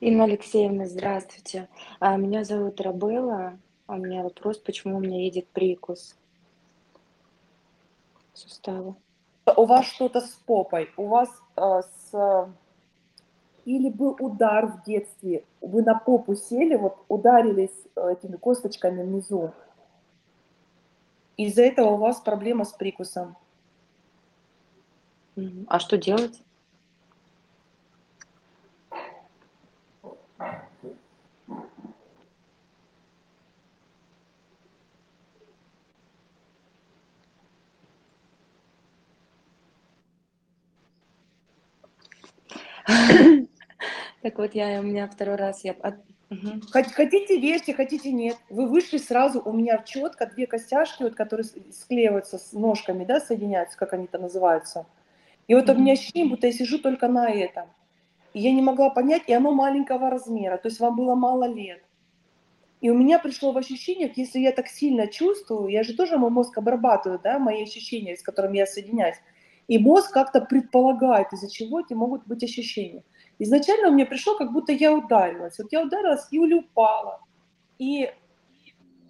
Инна 0.00 0.24
Алексеевна, 0.24 0.86
здравствуйте. 0.86 1.68
А, 1.98 2.16
Меня 2.16 2.44
зовут 2.44 2.80
Рабелла. 2.80 3.58
А 3.86 3.94
У 3.94 3.98
меня 3.98 4.22
вопрос, 4.22 4.58
почему 4.58 4.96
у 4.96 5.00
меня 5.00 5.20
едет 5.20 5.48
прикус 5.48 6.16
сустава. 8.40 8.96
У 9.56 9.64
вас 9.64 9.86
что-то 9.86 10.20
с 10.20 10.30
попой, 10.46 10.90
у 10.96 11.06
вас 11.06 11.28
э, 11.56 11.82
с... 12.10 12.48
Или 13.64 13.90
был 13.90 14.16
удар 14.20 14.66
в 14.66 14.84
детстве, 14.84 15.44
вы 15.60 15.82
на 15.82 15.98
попу 15.98 16.34
сели, 16.34 16.76
вот 16.76 16.96
ударились 17.08 17.74
э, 17.96 18.12
этими 18.12 18.36
косточками 18.36 19.02
внизу. 19.02 19.52
Из-за 21.40 21.62
этого 21.62 21.92
у 21.92 21.96
вас 21.96 22.20
проблема 22.20 22.64
с 22.66 22.72
прикусом. 22.74 23.34
А 25.68 25.80
что 25.80 25.96
делать? 25.96 26.42
Так 44.22 44.38
вот, 44.38 44.54
я, 44.54 44.80
у 44.80 44.82
меня 44.82 45.08
второй 45.08 45.36
раз, 45.36 45.64
я... 45.64 45.72
от- 45.72 46.04
Хот- 46.30 46.92
Хотите 46.92 47.38
верьте, 47.38 47.74
хотите 47.74 48.12
нет. 48.12 48.36
Вы 48.50 48.66
вышли 48.68 48.98
сразу, 48.98 49.42
у 49.44 49.52
меня 49.52 49.78
четко 49.84 50.26
две 50.26 50.46
костяшки, 50.46 51.02
вот, 51.02 51.14
которые 51.14 51.44
склеиваются 51.44 52.38
с 52.38 52.52
ножками, 52.52 53.04
да, 53.04 53.20
соединяются, 53.20 53.76
как 53.76 53.92
они-то 53.92 54.18
называются. 54.18 54.86
И 55.48 55.54
вот 55.54 55.68
у 55.68 55.74
меня 55.74 55.94
ощущение, 55.94 56.30
будто 56.30 56.46
я 56.46 56.52
сижу 56.52 56.78
только 56.78 57.08
на 57.08 57.28
этом. 57.28 57.68
И 58.32 58.40
я 58.40 58.52
не 58.52 58.62
могла 58.62 58.90
понять, 58.90 59.22
и 59.26 59.32
оно 59.32 59.50
маленького 59.52 60.08
размера, 60.08 60.56
то 60.56 60.68
есть 60.68 60.78
вам 60.78 60.94
было 60.94 61.16
мало 61.16 61.44
лет. 61.48 61.82
И 62.80 62.88
у 62.88 62.96
меня 62.96 63.18
пришло 63.18 63.50
в 63.50 63.58
ощущениях, 63.58 64.16
если 64.16 64.38
я 64.38 64.52
так 64.52 64.68
сильно 64.68 65.08
чувствую, 65.08 65.68
я 65.68 65.82
же 65.82 65.94
тоже 65.94 66.16
мой 66.16 66.30
мозг 66.30 66.56
обрабатываю, 66.56 67.20
да, 67.22 67.40
мои 67.40 67.64
ощущения, 67.64 68.16
с 68.16 68.22
которыми 68.22 68.58
я 68.58 68.66
соединяюсь. 68.66 69.18
И 69.66 69.78
мозг 69.78 70.12
как-то 70.12 70.40
предполагает, 70.40 71.32
из-за 71.32 71.50
чего 71.50 71.80
эти 71.80 71.92
могут 71.92 72.26
быть 72.26 72.44
ощущения. 72.44 73.02
Изначально 73.42 73.88
у 73.88 73.92
меня 73.92 74.04
пришло, 74.04 74.36
как 74.36 74.52
будто 74.52 74.70
я 74.70 74.92
ударилась. 74.92 75.58
Вот 75.58 75.72
я 75.72 75.82
ударилась 75.82 76.26
и 76.30 76.36
или 76.36 76.52
упала. 76.52 77.20
И 77.78 78.12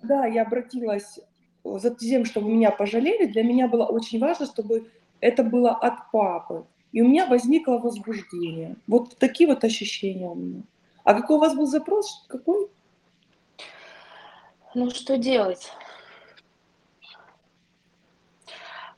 да, 0.03 0.25
я 0.25 0.43
обратилась 0.43 1.19
за 1.65 1.93
тем, 1.93 2.25
чтобы 2.25 2.49
меня 2.49 2.71
пожалели. 2.71 3.27
Для 3.27 3.43
меня 3.43 3.67
было 3.67 3.85
очень 3.87 4.21
важно, 4.21 4.47
чтобы 4.47 4.89
это 5.21 5.43
было 5.43 5.73
от 5.73 6.13
папы. 6.13 6.65
И 6.93 7.03
у 7.03 7.09
меня 7.09 7.27
возникло 7.27 7.79
возбуждение. 7.79 8.77
Вот 8.87 9.17
такие 9.19 9.49
вот 9.49 9.65
ощущения 9.65 10.29
у 10.29 10.37
меня. 10.37 10.63
А 11.03 11.15
какой 11.15 11.37
у 11.37 11.41
вас 11.41 11.57
был 11.57 11.67
запрос? 11.67 12.25
Какой? 12.29 12.69
Ну, 14.77 14.91
что 14.91 15.19
делать? 15.19 15.73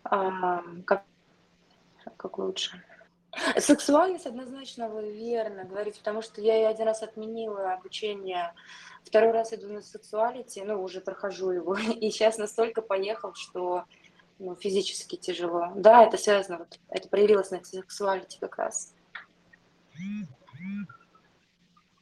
А, 0.05 0.63
как, 0.85 1.05
как 2.19 2.37
лучше? 2.37 2.83
Сексуальность 3.59 4.27
однозначно 4.27 4.89
вы 4.89 5.13
верно 5.13 5.65
говорите, 5.65 5.99
потому 5.99 6.23
что 6.23 6.41
я 6.41 6.69
один 6.69 6.87
раз 6.87 7.03
отменила 7.03 7.75
обучение, 7.75 8.55
второй 9.05 9.33
раз 9.33 9.53
иду 9.53 9.69
на 9.69 9.83
сексуалити, 9.83 10.63
ну, 10.65 10.83
уже 10.83 11.01
прохожу 11.01 11.51
его, 11.51 11.77
и 12.01 12.11
сейчас 12.11 12.39
настолько 12.39 12.83
поехал, 12.83 13.35
что 13.35 13.85
ну, 14.39 14.57
физически 14.57 15.17
тяжело. 15.17 15.73
Да, 15.77 16.05
это 16.05 16.17
связано, 16.17 16.59
вот, 16.59 16.81
это 16.89 17.09
проявилось 17.09 17.51
на 17.51 17.63
сексуалити 17.65 18.39
как 18.41 18.57
раз. 18.59 18.95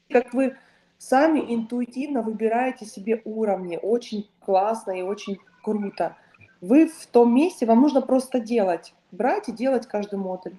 Как 0.08 0.32
вы 0.34 0.56
сами 0.98 1.54
интуитивно 1.54 2.22
выбираете 2.22 2.84
себе 2.84 3.22
уровни, 3.24 3.78
очень 3.80 4.30
классно 4.40 4.98
и 4.98 5.02
очень 5.02 5.38
круто. 5.62 6.16
Вы 6.60 6.88
в 6.88 7.06
том 7.06 7.34
месте, 7.34 7.64
вам 7.66 7.80
нужно 7.80 8.02
просто 8.02 8.40
делать, 8.40 8.94
брать 9.12 9.48
и 9.48 9.52
делать 9.52 9.86
каждый 9.86 10.18
модуль. 10.18 10.56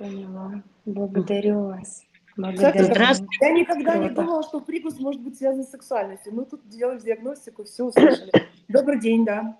Поняла. 0.00 0.62
Благодарю 0.86 1.66
вас. 1.66 2.04
Благодарю. 2.34 3.26
я 3.42 3.50
никогда 3.50 3.98
не 3.98 4.08
думала, 4.08 4.42
что 4.42 4.60
прикус 4.60 4.98
может 4.98 5.20
быть 5.20 5.36
связан 5.36 5.62
с 5.62 5.70
сексуальностью. 5.70 6.34
Мы 6.34 6.46
тут 6.46 6.66
делали 6.70 6.98
диагностику, 7.00 7.64
все 7.64 7.84
услышали. 7.84 8.32
Добрый 8.68 8.98
день, 8.98 9.26
да. 9.26 9.58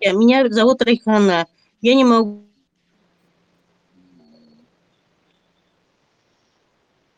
Э, 0.00 0.14
Меня 0.14 0.48
зовут 0.48 0.80
Райхана. 0.80 1.46
Я 1.82 1.94
не 1.94 2.04
могу 2.04 2.46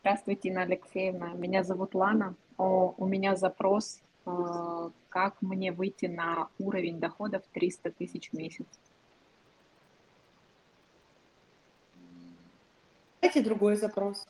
Здравствуйте, 0.01 0.49
Инна 0.49 0.63
Алексеевна. 0.63 1.29
Меня 1.35 1.63
зовут 1.63 1.95
Лана. 1.95 2.35
О, 2.57 2.93
у 2.97 3.05
меня 3.05 3.37
запрос, 3.37 4.01
э, 4.25 4.89
как 5.07 5.41
мне 5.41 5.71
выйти 5.71 6.07
на 6.07 6.49
уровень 6.59 6.99
доходов 6.99 7.43
300 7.53 7.91
тысяч 7.91 8.31
в 8.31 8.33
месяц. 8.33 8.67
Дайте 13.21 13.41
другой 13.41 13.75
запрос. 13.75 14.27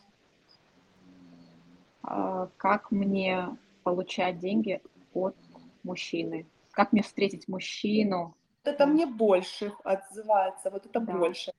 Э, 2.07 2.47
Как 2.57 2.91
мне 2.91 3.57
получать 3.83 4.39
деньги 4.39 4.81
от 5.13 5.35
мужчины? 5.83 6.45
Как 6.71 6.91
мне 6.93 7.03
встретить 7.03 7.47
мужчину? 7.47 8.35
Вот 8.63 8.73
это 8.73 8.85
мне 8.85 9.05
больше 9.05 9.71
отзывается, 9.83 10.69
вот 10.69 10.85
это 10.85 10.99
Да. 10.99 11.13
больше. 11.13 11.51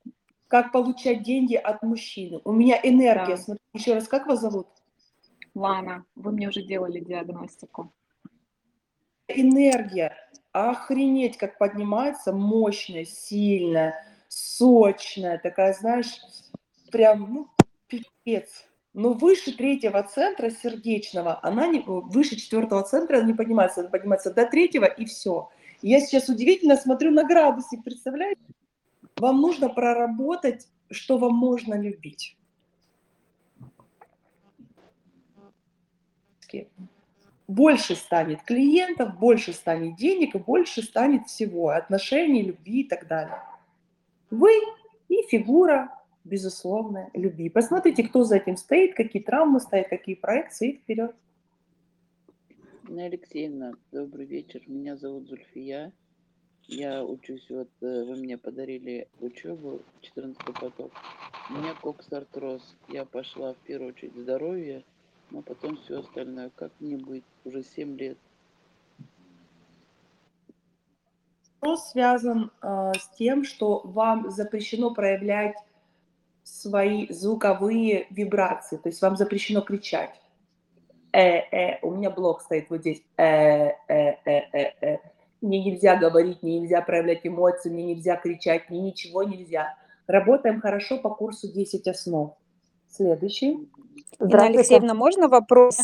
Как 0.48 0.72
получать 0.72 1.22
деньги 1.22 1.54
от 1.54 1.82
мужчины. 1.82 2.40
У 2.44 2.52
меня 2.52 2.78
энергия. 2.82 3.36
Да. 3.36 3.42
Смотри, 3.42 3.62
еще 3.72 3.94
раз, 3.94 4.08
как 4.08 4.26
вас 4.26 4.40
зовут? 4.40 4.66
Лана, 5.54 6.04
вы 6.16 6.32
мне 6.32 6.48
уже 6.48 6.62
делали 6.62 7.00
диагностику. 7.00 7.92
Энергия. 9.28 10.16
Охренеть, 10.52 11.36
как 11.36 11.58
поднимается 11.58 12.32
мощная, 12.32 13.04
сильная, 13.04 13.94
сочная, 14.28 15.38
такая, 15.38 15.72
знаешь, 15.74 16.20
прям, 16.90 17.32
ну, 17.32 17.48
пипец. 17.86 18.66
Но 18.92 19.12
выше 19.12 19.56
третьего 19.56 20.02
центра 20.02 20.50
сердечного, 20.50 21.38
она 21.42 21.68
не, 21.68 21.80
выше 21.80 22.36
четвертого 22.36 22.82
центра 22.82 23.22
не 23.22 23.34
поднимается, 23.34 23.80
она 23.80 23.90
поднимается 23.90 24.34
до 24.34 24.46
третьего 24.46 24.84
и 24.84 25.04
все. 25.04 25.48
Я 25.80 26.00
сейчас 26.00 26.28
удивительно 26.28 26.76
смотрю 26.76 27.12
на 27.12 27.24
градусник, 27.24 27.84
представляете? 27.84 28.40
Вам 29.16 29.40
нужно 29.40 29.68
проработать, 29.68 30.68
что 30.90 31.18
вам 31.18 31.34
можно 31.34 31.80
любить. 31.80 32.36
Больше 37.46 37.96
станет 37.96 38.42
клиентов, 38.42 39.18
больше 39.18 39.52
станет 39.52 39.96
денег 39.96 40.36
больше 40.36 40.82
станет 40.82 41.26
всего, 41.26 41.70
отношений, 41.70 42.42
любви 42.42 42.82
и 42.82 42.88
так 42.88 43.06
далее. 43.06 43.42
Вы 44.30 44.50
и 45.08 45.22
фигура, 45.28 45.99
безусловно, 46.30 47.10
любви. 47.12 47.50
Посмотрите, 47.50 48.04
кто 48.04 48.24
за 48.24 48.36
этим 48.36 48.56
стоит, 48.56 48.94
какие 48.94 49.22
травмы 49.22 49.60
стоят, 49.60 49.88
какие 49.88 50.14
проекции, 50.14 50.70
и 50.70 50.76
вперед. 50.78 51.14
Инна 52.88 53.04
Алексеевна, 53.04 53.72
добрый 53.92 54.26
вечер. 54.26 54.62
Меня 54.66 54.96
зовут 54.96 55.28
Зульфия. 55.28 55.92
Я 56.66 57.04
учусь, 57.04 57.46
вот 57.50 57.68
э, 57.80 58.04
вы 58.04 58.16
мне 58.16 58.38
подарили 58.38 59.08
учебу, 59.20 59.82
14 60.02 60.40
поток. 60.44 60.92
У 61.50 61.54
меня 61.54 61.74
коксартроз. 61.74 62.62
Я 62.88 63.04
пошла 63.04 63.54
в 63.54 63.58
первую 63.58 63.92
очередь 63.92 64.14
здоровье, 64.14 64.84
но 65.30 65.42
потом 65.42 65.76
все 65.78 65.98
остальное. 65.98 66.50
Как 66.54 66.70
мне 66.78 66.96
быть? 66.96 67.24
Уже 67.44 67.64
7 67.64 67.98
лет. 67.98 68.18
Вопрос 71.60 71.90
связан 71.90 72.52
э, 72.62 72.92
с 72.98 73.08
тем, 73.16 73.44
что 73.44 73.82
вам 73.84 74.30
запрещено 74.30 74.94
проявлять 74.94 75.56
свои 76.50 77.06
звуковые 77.10 78.06
вибрации, 78.10 78.76
то 78.76 78.88
есть 78.88 79.00
вам 79.02 79.16
запрещено 79.16 79.60
кричать. 79.60 80.20
Э, 81.12 81.38
э, 81.50 81.78
у 81.82 81.92
меня 81.92 82.10
блок 82.10 82.42
стоит 82.42 82.70
вот 82.70 82.80
здесь. 82.80 83.02
Э, 83.16 83.70
э, 83.88 84.16
э, 84.24 84.40
э, 84.52 84.72
э. 84.80 84.98
Мне 85.40 85.64
нельзя 85.64 85.96
говорить, 85.96 86.42
мне 86.42 86.60
нельзя 86.60 86.82
проявлять 86.82 87.26
эмоции, 87.26 87.70
мне 87.70 87.94
нельзя 87.94 88.16
кричать, 88.16 88.68
мне 88.68 88.80
ничего 88.80 89.22
нельзя. 89.22 89.74
Работаем 90.06 90.60
хорошо 90.60 90.98
по 90.98 91.10
курсу 91.10 91.50
10 91.50 91.88
основ. 91.88 92.34
Следующий. 92.88 93.68
Инна 94.18 94.46
Алексеевна, 94.46 94.94
можно 94.94 95.28
вопрос? 95.28 95.78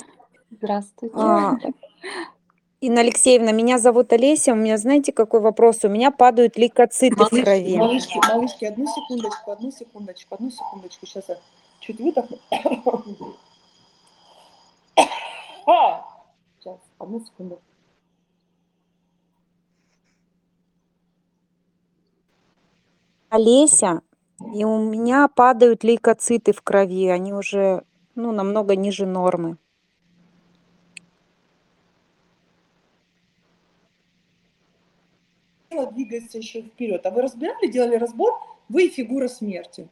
Здравствуйте. 0.51 1.15
А, 1.17 1.57
Инна 2.81 3.01
Алексеевна, 3.01 3.53
меня 3.53 3.79
зовут 3.79 4.13
Олеся. 4.13 4.53
У 4.53 4.57
меня, 4.57 4.77
знаете, 4.77 5.11
какой 5.11 5.41
вопрос? 5.41 5.85
У 5.85 5.89
меня 5.89 6.11
падают 6.11 6.59
лейкоциты 6.59 7.17
в 7.17 7.29
крови. 7.31 7.75
Малышки, 7.79 8.19
малышки, 8.29 8.67
одну 8.67 8.87
секундочку, 8.87 9.51
одну 9.51 9.73
секундочку, 9.73 10.35
одну 10.35 10.51
секундочку. 10.51 11.07
Сейчас 11.07 11.29
я 11.31 11.39
чуть 11.81 11.99
выдохну. 11.99 12.37
Сейчас, 16.59 16.79
одну 16.99 17.25
секунду. 17.25 17.61
Олеся, 23.31 24.03
и 24.55 24.65
у 24.65 24.79
меня 24.79 25.29
падают 25.29 25.83
лейкоциты 25.83 26.53
в 26.53 26.61
крови. 26.61 27.09
Они 27.09 27.33
уже, 27.33 27.85
ну, 28.15 28.33
намного 28.33 28.77
ниже 28.77 29.07
нормы. 29.07 29.57
Тело 35.77 35.93
двигается 35.93 36.39
еще 36.39 36.63
вперед. 36.63 37.05
А 37.05 37.11
вы 37.11 37.21
разбирали, 37.23 37.67
делали 37.67 37.97
разбор? 37.97 38.33
Вы 38.71 38.87
и 38.87 38.89
фигура 38.89 39.29
смерти. 39.29 39.89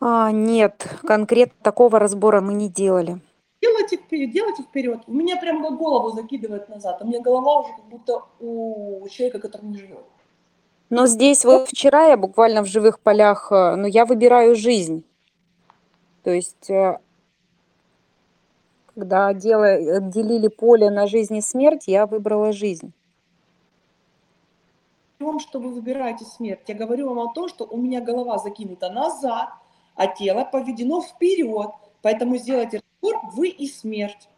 А, 0.00 0.32
нет, 0.32 0.84
конкретно 1.06 1.54
такого 1.62 2.00
разбора 2.00 2.40
мы 2.40 2.54
не 2.54 2.68
делали. 2.68 3.20
Делайте 3.62 3.98
вперед, 3.98 4.32
делайте 4.32 4.64
вперед. 4.64 5.00
У 5.06 5.12
меня 5.12 5.36
прям 5.36 5.76
голову 5.76 6.10
закидывает 6.10 6.68
назад. 6.68 7.00
У 7.00 7.06
меня 7.06 7.20
голова 7.20 7.60
уже 7.60 7.70
как 7.76 7.84
будто 7.84 8.22
у 8.40 9.06
человека, 9.08 9.38
который 9.38 9.66
не 9.66 9.78
живет. 9.78 10.04
Но 10.90 11.06
здесь 11.06 11.44
вот 11.44 11.68
вчера 11.68 12.08
я 12.08 12.16
буквально 12.16 12.62
в 12.62 12.66
живых 12.66 12.98
полях, 12.98 13.52
э, 13.52 13.76
ну, 13.76 13.86
я 13.86 14.06
выбираю 14.06 14.56
жизнь. 14.56 15.04
То 16.24 16.30
есть, 16.30 16.68
э, 16.68 16.98
когда 18.98 19.32
дело, 19.32 20.00
делили 20.00 20.48
поле 20.48 20.90
на 20.90 21.06
жизнь 21.06 21.36
и 21.36 21.40
смерть, 21.40 21.84
я 21.86 22.06
выбрала 22.06 22.52
жизнь. 22.52 22.92
о 25.20 25.24
том, 25.24 25.38
что 25.38 25.60
вы 25.60 25.72
выбираете 25.72 26.24
смерть. 26.24 26.62
Я 26.66 26.74
говорю 26.74 27.08
вам 27.08 27.20
о 27.20 27.32
том, 27.32 27.48
что 27.48 27.64
у 27.64 27.76
меня 27.76 28.00
голова 28.00 28.38
закинута 28.38 28.90
назад, 28.90 29.50
а 29.94 30.08
тело 30.08 30.44
поведено 30.44 31.00
вперед. 31.00 31.70
Поэтому 32.02 32.38
сделайте 32.38 32.80
разбор 33.00 33.20
вы 33.34 33.48
и 33.48 33.68
смерть. 33.68 34.28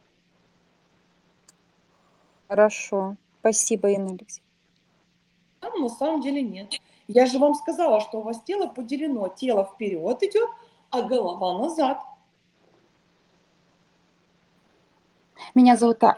Хорошо. 2.46 3.16
Спасибо, 3.40 3.88
Инна 3.90 4.11
Алексеевна. 4.11 4.51
Там 5.61 5.81
на 5.81 5.88
самом 5.88 6.20
деле 6.20 6.42
нет. 6.42 6.75
Я 7.09 7.25
же 7.25 7.38
вам 7.38 7.55
сказала, 7.55 8.01
что 8.01 8.18
у 8.18 8.23
вас 8.23 8.42
тело 8.42 8.66
поделено. 8.66 9.29
Тело 9.29 9.64
вперед 9.64 10.23
идет, 10.23 10.51
а 10.90 11.01
голова 11.01 11.59
назад. 11.59 12.03
Меня 15.55 15.76
зовут 15.76 16.03
А- 16.05 16.16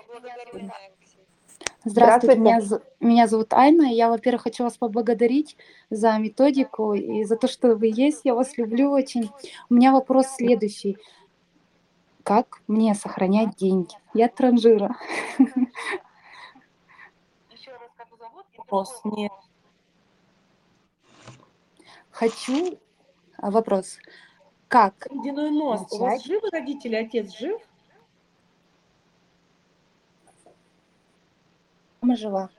Здравствуйте, 1.84 2.38
меня, 2.38 2.60
з- 2.60 2.80
меня 3.00 3.26
зовут 3.26 3.52
Айна. 3.52 3.82
Я, 3.92 4.08
во-первых, 4.08 4.42
хочу 4.42 4.62
вас 4.62 4.76
поблагодарить 4.76 5.56
за 5.90 6.16
методику 6.18 6.94
и 6.94 7.24
за 7.24 7.36
то, 7.36 7.48
что 7.48 7.74
вы 7.74 7.90
есть. 7.92 8.20
Я 8.24 8.34
вас 8.36 8.56
люблю 8.56 8.92
очень. 8.92 9.30
У 9.68 9.74
меня 9.74 9.92
вопрос 9.92 10.26
следующий. 10.36 10.96
Как 12.22 12.62
мне 12.68 12.94
сохранять 12.94 13.56
деньги? 13.56 13.94
Я 14.14 14.28
транжира. 14.28 14.94
Вопрос 18.56 19.00
не 19.04 19.28
Хочу... 22.10 22.78
а, 23.38 23.50
Вопрос. 23.50 23.98
Как 24.68 25.06
ледяной 25.10 25.50
нос. 25.50 25.86
У 25.90 25.98
вас 25.98 26.12
начать? 26.12 26.26
живы 26.26 26.48
родители, 26.50 26.94
отец 26.94 27.36
жив? 27.36 27.60
Мама 32.12 32.20
жива. 32.20 32.50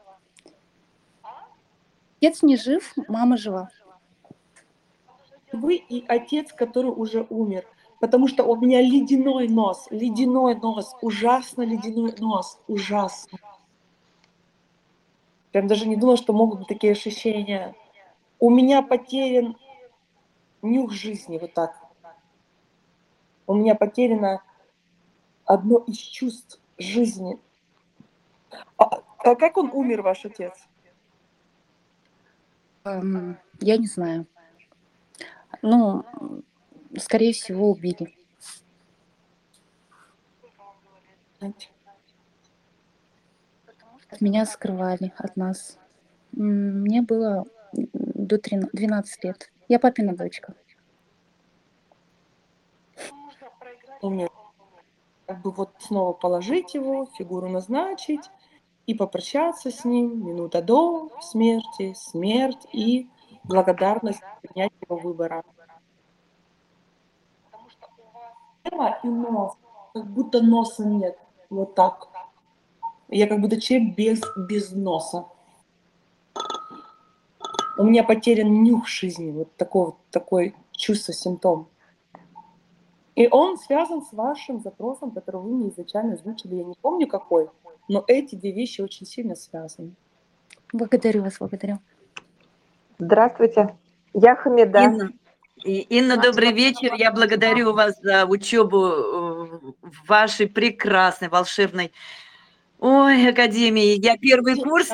Отец 2.17 2.41
не 2.41 2.57
жив, 2.57 2.93
мама 3.07 3.37
жива. 3.37 3.69
Вы 5.51 5.75
и 5.75 6.03
отец, 6.07 6.51
который 6.51 6.89
уже 6.89 7.27
умер. 7.29 7.67
Потому 7.99 8.27
что 8.27 8.45
у 8.45 8.55
меня 8.55 8.81
ледяной 8.81 9.47
нос, 9.47 9.87
ледяной 9.91 10.55
нос, 10.55 10.95
ужасно 11.01 11.61
ледяной 11.61 12.15
нос, 12.17 12.59
ужасно. 12.67 13.37
Прям 15.51 15.67
даже 15.67 15.87
не 15.87 15.95
думала, 15.95 16.17
что 16.17 16.33
могут 16.33 16.59
быть 16.59 16.67
такие 16.67 16.93
ощущения. 16.93 17.75
У 18.39 18.49
меня 18.49 18.81
потерян 18.81 19.55
нюх 20.63 20.91
жизни, 20.91 21.37
вот 21.37 21.53
так. 21.53 21.79
У 23.45 23.53
меня 23.53 23.75
потеряно 23.75 24.41
одно 25.45 25.77
из 25.77 25.97
чувств 25.97 26.59
жизни. 26.79 27.39
А, 29.23 29.35
как 29.35 29.57
он 29.57 29.71
умер, 29.71 30.01
ваш 30.01 30.25
отец? 30.25 30.67
Эм, 32.83 33.37
я 33.61 33.77
не 33.77 33.87
знаю. 33.87 34.27
Ну, 35.61 36.03
скорее 36.97 37.31
всего, 37.31 37.71
убили. 37.71 38.13
От 41.39 41.69
меня 44.19 44.45
скрывали, 44.45 45.13
от 45.17 45.37
нас. 45.37 45.79
Мне 46.33 47.01
было 47.01 47.45
до 47.71 48.37
трина- 48.37 48.69
12 48.73 49.23
лет. 49.23 49.51
Я 49.69 49.79
папина 49.79 50.15
дочка. 50.15 50.53
Как 55.25 55.41
бы 55.41 55.51
вот 55.51 55.71
снова 55.79 56.11
положить 56.11 56.73
его, 56.73 57.07
фигуру 57.17 57.47
назначить 57.47 58.29
и 58.85 58.93
попрощаться 58.93 59.71
с 59.71 59.85
ним 59.85 60.25
минута 60.25 60.61
до 60.61 61.09
смерти, 61.21 61.93
смерть 61.95 62.67
и 62.73 63.09
благодарность 63.43 64.19
за 64.19 64.47
принятие 64.47 64.77
его 64.89 64.97
выбора. 64.97 65.43
Тема 68.63 68.99
и 69.03 69.07
нос, 69.07 69.53
как 69.93 70.05
будто 70.07 70.41
носа 70.41 70.85
нет, 70.85 71.17
вот 71.49 71.75
так. 71.75 72.09
Я 73.09 73.27
как 73.27 73.41
будто 73.41 73.59
человек 73.59 73.95
без, 73.95 74.21
без 74.37 74.71
носа. 74.71 75.27
У 77.77 77.83
меня 77.83 78.03
потерян 78.03 78.63
нюх 78.63 78.87
жизни, 78.87 79.31
вот 79.31 79.53
такой, 79.55 79.85
вот 79.87 79.97
такой 80.11 80.55
чувство, 80.71 81.13
симптом. 81.13 81.67
И 83.15 83.27
он 83.27 83.57
связан 83.57 84.03
с 84.03 84.13
вашим 84.13 84.61
запросом, 84.61 85.11
который 85.11 85.41
вы 85.41 85.49
мне 85.49 85.69
изначально 85.69 86.13
озвучили. 86.13 86.55
Я 86.55 86.63
не 86.63 86.75
помню 86.81 87.07
какой, 87.07 87.49
но 87.87 88.03
эти 88.07 88.35
две 88.35 88.51
вещи 88.51 88.81
очень 88.81 89.05
сильно 89.05 89.35
связаны. 89.35 89.93
Благодарю 90.71 91.23
вас, 91.23 91.35
благодарю. 91.39 91.79
Здравствуйте, 92.99 93.75
я 94.13 94.35
Хамида. 94.35 94.83
Инна, 94.83 95.11
И- 95.63 95.81
Инна, 95.97 96.17
добрый 96.17 96.51
вечер. 96.51 96.93
Я 96.95 97.11
благодарю 97.11 97.73
вас 97.73 97.99
за 98.01 98.25
учебу 98.25 98.85
э, 98.85 98.93
в 99.81 100.07
вашей 100.07 100.47
прекрасной, 100.47 101.29
волшебной 101.29 101.91
ой, 102.79 103.29
академии. 103.29 104.03
Я 104.03 104.17
первый 104.17 104.55
курс, 104.55 104.89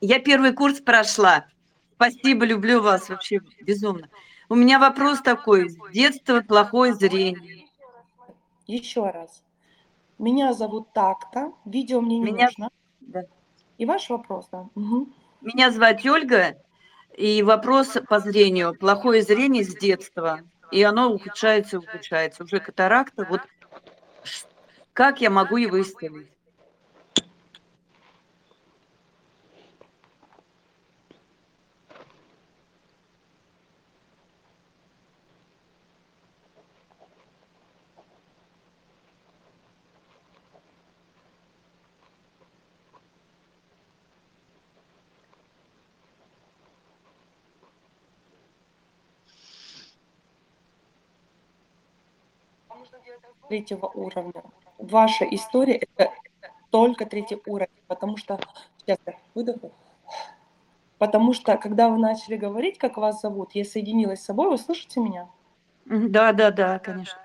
я 0.00 0.18
первый 0.18 0.52
курс 0.52 0.80
прошла. 0.80 1.46
Спасибо, 1.94 2.44
люблю 2.44 2.80
вас 2.80 3.08
вообще 3.08 3.40
безумно. 3.62 4.08
У 4.48 4.54
меня 4.54 4.78
вопрос 4.78 5.20
такой. 5.20 5.68
С 5.68 5.76
детства 5.92 6.40
плохое 6.40 6.94
зрение. 6.94 7.66
Еще 8.66 9.08
раз. 9.08 9.42
Меня 10.18 10.52
зовут 10.52 10.92
так-то, 10.92 11.52
видео 11.64 12.00
мне 12.00 12.18
не 12.18 12.32
Меня- 12.32 12.46
нужно. 12.46 12.70
да. 13.00 13.22
И 13.78 13.86
ваш 13.86 14.10
вопрос, 14.10 14.48
да. 14.50 14.68
Мгм. 14.74 15.14
Меня 15.40 15.70
зовут 15.70 16.10
Ольга, 16.10 16.56
и 17.16 17.42
вопрос 17.42 17.96
по 18.08 18.18
зрению. 18.18 18.74
Плохое 18.74 19.22
зрение 19.22 19.62
с 19.64 19.74
детства, 19.74 20.40
и 20.72 20.82
оно 20.82 21.12
ухудшается 21.12 21.76
и 21.76 21.78
ухудшается. 21.78 22.44
Уже 22.44 22.58
катаракта. 22.58 23.26
Вот 23.30 23.42
как 24.92 25.20
я 25.20 25.30
могу 25.30 25.56
его 25.56 25.80
исцелить? 25.80 26.28
Третьего 53.48 53.86
уровня. 53.86 54.42
Ваша 54.78 55.24
история– 55.24 55.74
это 55.96 56.12
только 56.70 57.06
третий 57.06 57.40
уровень, 57.46 57.70
потому 57.86 58.16
что... 58.16 58.38
Сейчас 58.78 58.98
я 59.06 59.14
выдохну. 59.34 59.72
Потому 60.98 61.32
что, 61.32 61.56
когда 61.56 61.88
вы 61.88 61.98
начали 61.98 62.36
говорить, 62.36 62.78
как 62.78 62.96
вас 62.96 63.20
зовут, 63.20 63.52
я 63.54 63.64
соединилась 63.64 64.20
с 64.20 64.24
собой, 64.24 64.50
вы 64.50 64.58
слышите 64.58 65.00
меня? 65.00 65.28
Да, 65.84 66.32
да, 66.32 66.50
да, 66.50 66.78
конечно. 66.78 67.20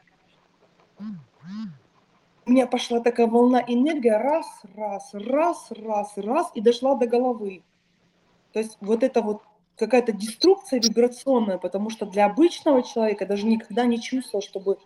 У 2.45 2.51
меня 2.51 2.67
пошла 2.67 2.99
такая 2.99 3.27
волна 3.27 3.63
энергии, 3.65 4.09
раз, 4.09 4.45
раз, 4.75 5.13
раз, 5.13 5.71
раз, 5.71 6.13
раз, 6.17 6.51
и 6.53 6.62
дошла 6.62 6.95
до 6.95 7.07
головы. 7.07 7.63
То 8.51 8.59
есть 8.59 8.77
вот 8.81 9.01
это 9.01 9.21
вот 9.21 9.41
какая-то 9.77 10.12
деструкция 10.12 10.79
вибрационная, 10.79 11.57
потому 11.57 11.89
что 11.89 12.05
для 12.05 12.25
обычного 12.25 12.83
человека 12.83 13.25
даже 13.25 13.45
никогда 13.45 13.86
не 13.86 13.99
чувствовал, 13.99 14.43
чтобы 14.43 14.77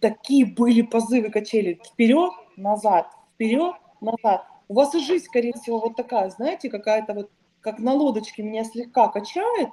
такие 0.00 0.46
были 0.46 0.82
позывы 0.82 1.30
качели. 1.30 1.80
Вперед, 1.92 2.32
назад, 2.56 3.10
вперед, 3.34 3.74
назад. 4.00 4.46
У 4.68 4.74
вас 4.74 4.94
и 4.94 5.00
жизнь, 5.00 5.24
скорее 5.24 5.52
всего, 5.54 5.78
вот 5.78 5.96
такая, 5.96 6.30
знаете, 6.30 6.70
какая-то 6.70 7.14
вот, 7.14 7.30
как 7.60 7.78
на 7.78 7.92
лодочке 7.92 8.42
меня 8.42 8.64
слегка 8.64 9.08
качает, 9.08 9.70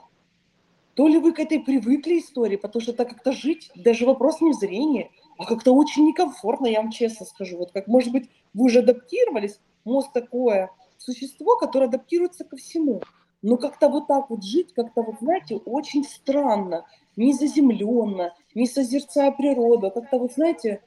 то 0.96 1.08
ли 1.08 1.20
вы 1.20 1.34
к 1.34 1.40
этой 1.40 1.60
привыкли 1.60 2.20
истории, 2.20 2.56
потому 2.56 2.82
что 2.82 2.94
так 2.94 3.10
как-то 3.10 3.32
жить, 3.32 3.70
даже 3.76 4.06
вопрос 4.06 4.42
не 4.42 4.52
в 4.52 4.56
зрении, 4.56 5.12
а 5.38 5.46
как-то 5.46 5.74
очень 5.74 6.06
некомфортно, 6.08 6.66
я 6.66 6.82
вам 6.82 6.92
честно 6.92 7.26
скажу. 7.26 7.58
Вот 7.58 7.72
как, 7.72 7.88
может 7.88 8.12
быть, 8.12 8.30
вы 8.56 8.66
уже 8.66 8.80
адаптировались, 8.80 9.60
мозг 9.86 10.12
такое 10.12 10.72
существо, 10.98 11.56
которое 11.58 11.86
адаптируется 11.86 12.44
ко 12.44 12.58
всему. 12.58 13.02
Но 13.48 13.56
как-то 13.56 13.88
вот 13.88 14.08
так 14.08 14.30
вот 14.30 14.44
жить, 14.44 14.74
как-то 14.74 15.04
вот, 15.04 15.16
знаете, 15.22 15.56
очень 15.56 16.04
странно, 16.04 16.86
не 17.16 17.32
заземленно, 17.32 18.34
не 18.54 18.68
созерцая 18.68 19.32
природу, 19.32 19.88
а 19.88 19.92
как-то 19.92 20.20
вот, 20.20 20.34
знаете, 20.34 20.82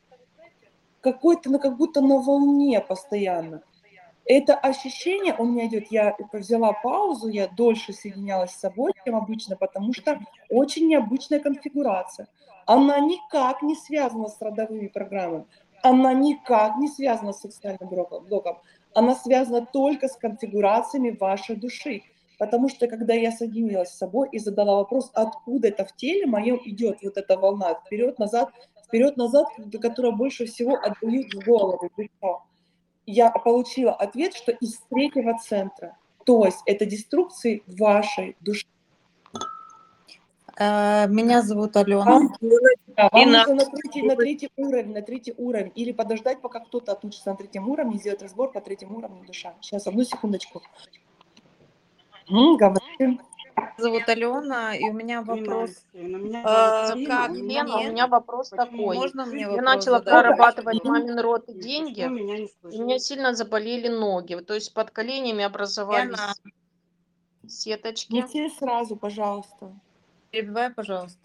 какой-то, 1.01 1.59
как 1.59 1.79
будто 1.79 2.03
на 2.03 2.19
волне 2.19 2.79
постоянно. 2.83 3.63
Это 4.27 4.55
ощущение 4.57 5.35
у 5.39 5.47
меня 5.47 5.69
идет, 5.69 5.87
я 5.91 6.15
взяла 6.35 6.75
паузу, 6.75 7.29
я 7.29 7.49
дольше 7.49 7.95
соединялась 7.95 8.51
с 8.51 8.61
собой, 8.61 8.93
чем 9.07 9.17
обычно, 9.17 9.57
потому 9.57 9.95
что 9.95 10.21
очень 10.51 10.87
необычная 10.87 11.41
конфигурация. 11.41 12.29
Она 12.67 13.01
никак 13.01 13.63
не 13.63 13.75
связана 13.75 14.29
с 14.29 14.39
родовыми 14.39 14.89
программами, 14.89 15.47
она 15.83 16.13
никак 16.13 16.77
не 16.77 16.89
связана 16.89 17.33
с 17.33 17.43
блоком, 17.81 18.27
блоком. 18.27 18.59
она 18.93 19.15
связана 19.15 19.65
только 19.65 20.09
с 20.09 20.17
конфигурациями 20.19 21.17
вашей 21.19 21.57
души. 21.57 22.03
Потому 22.41 22.71
что 22.71 22.89
когда 22.89 23.13
я 23.13 23.33
соединилась 23.33 23.91
с 23.91 23.99
собой 23.99 24.31
и 24.33 24.39
задала 24.39 24.77
вопрос, 24.77 25.11
откуда 25.13 25.69
это 25.69 25.85
в 25.85 25.95
теле 25.95 26.25
моем 26.25 26.59
идет 26.65 26.97
вот 27.03 27.19
эта 27.19 27.37
волна, 27.37 27.75
вперед-назад, 27.75 28.49
вперед-назад, 28.87 29.47
которая 29.83 30.13
больше 30.13 30.47
всего 30.47 30.75
отдают 30.75 31.35
в 31.35 31.45
голову, 31.45 31.91
в 31.95 32.43
я 33.05 33.31
получила 33.31 33.93
ответ, 33.93 34.33
что 34.35 34.53
из 34.53 34.79
третьего 34.89 35.39
центра. 35.39 35.99
То 36.25 36.47
есть 36.47 36.61
это 36.65 36.87
деструкции 36.87 37.63
вашей 37.67 38.39
души. 38.41 38.67
Э, 40.59 41.09
Меня 41.09 41.43
зовут 41.43 41.77
Алена. 41.77 42.05
Вам, 42.07 42.35
да, 42.97 43.11
вам 43.13 43.23
Инна. 43.23 43.45
нужно 43.47 43.55
на 43.57 43.65
третий, 43.67 44.03
на 44.03 44.17
третий 44.17 44.49
уровень, 44.57 44.93
на 44.95 45.03
третий 45.03 45.35
уровень. 45.37 45.73
Или 45.75 45.93
подождать, 45.93 46.41
пока 46.41 46.61
кто-то 46.61 46.93
отучится 46.93 47.33
на 47.33 47.37
третьем 47.37 47.69
уровне, 47.69 47.99
сделать 47.99 48.23
разбор 48.23 48.51
по 48.51 48.63
третьему 48.63 48.97
уровню 48.97 49.27
душа. 49.27 49.53
Сейчас, 49.61 49.87
одну 49.87 50.05
секундочку. 50.05 50.63
Меня 52.31 53.19
зовут 53.79 54.09
Алена, 54.09 54.75
и 54.77 54.85
у 54.89 54.93
меня 54.93 55.23
вопрос. 55.23 55.71
Алексеевна, 55.93 56.19
меня 56.19 56.43
э, 56.45 56.87
зовут 56.89 57.07
Как 57.09 57.31
Лена, 57.33 57.75
у 57.75 57.79
мне? 57.79 57.89
меня 57.91 58.07
вопрос 58.07 58.51
такой. 58.51 58.97
Можно 58.97 59.27
мне 59.27 59.41
Я 59.43 59.49
вопрос 59.49 59.65
начала 59.65 59.99
задать? 59.99 60.13
прорабатывать 60.15 60.85
мамин 60.85 61.19
род 61.19 61.49
и 61.49 61.55
деньги, 61.55 62.03
меня 62.03 62.37
и 62.39 62.49
у 62.63 62.85
меня 62.85 62.99
сильно 62.99 63.35
заболели 63.35 63.89
ноги. 63.89 64.35
То 64.37 64.55
есть 64.55 64.73
под 64.75 64.91
коленями 64.91 65.39
Лена, 65.39 65.47
образовались 65.47 66.19
сеточки. 67.49 68.25
все 68.27 68.49
сразу, 68.51 68.97
пожалуйста. 68.97 69.73
перебивай, 70.31 70.71
пожалуйста. 70.71 71.19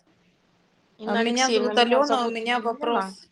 Инна 0.98 1.20
А 1.20 1.24
Меня 1.24 1.48
зовут 1.48 1.72
меня 1.72 1.82
Алена, 1.82 2.28
у 2.28 2.32
меня 2.32 2.60
вопрос. 2.60 3.28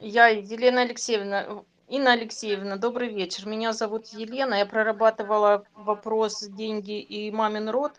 Я 0.00 0.28
Елена 0.28 0.82
Алексеевна. 0.82 1.64
Инна 1.92 2.12
Алексеевна, 2.12 2.78
добрый 2.78 3.08
вечер. 3.08 3.46
Меня 3.46 3.74
зовут 3.74 4.06
Елена. 4.06 4.54
Я 4.54 4.64
прорабатывала 4.64 5.66
вопрос 5.74 6.40
деньги 6.40 6.98
и 6.98 7.30
мамин 7.30 7.68
род. 7.68 7.92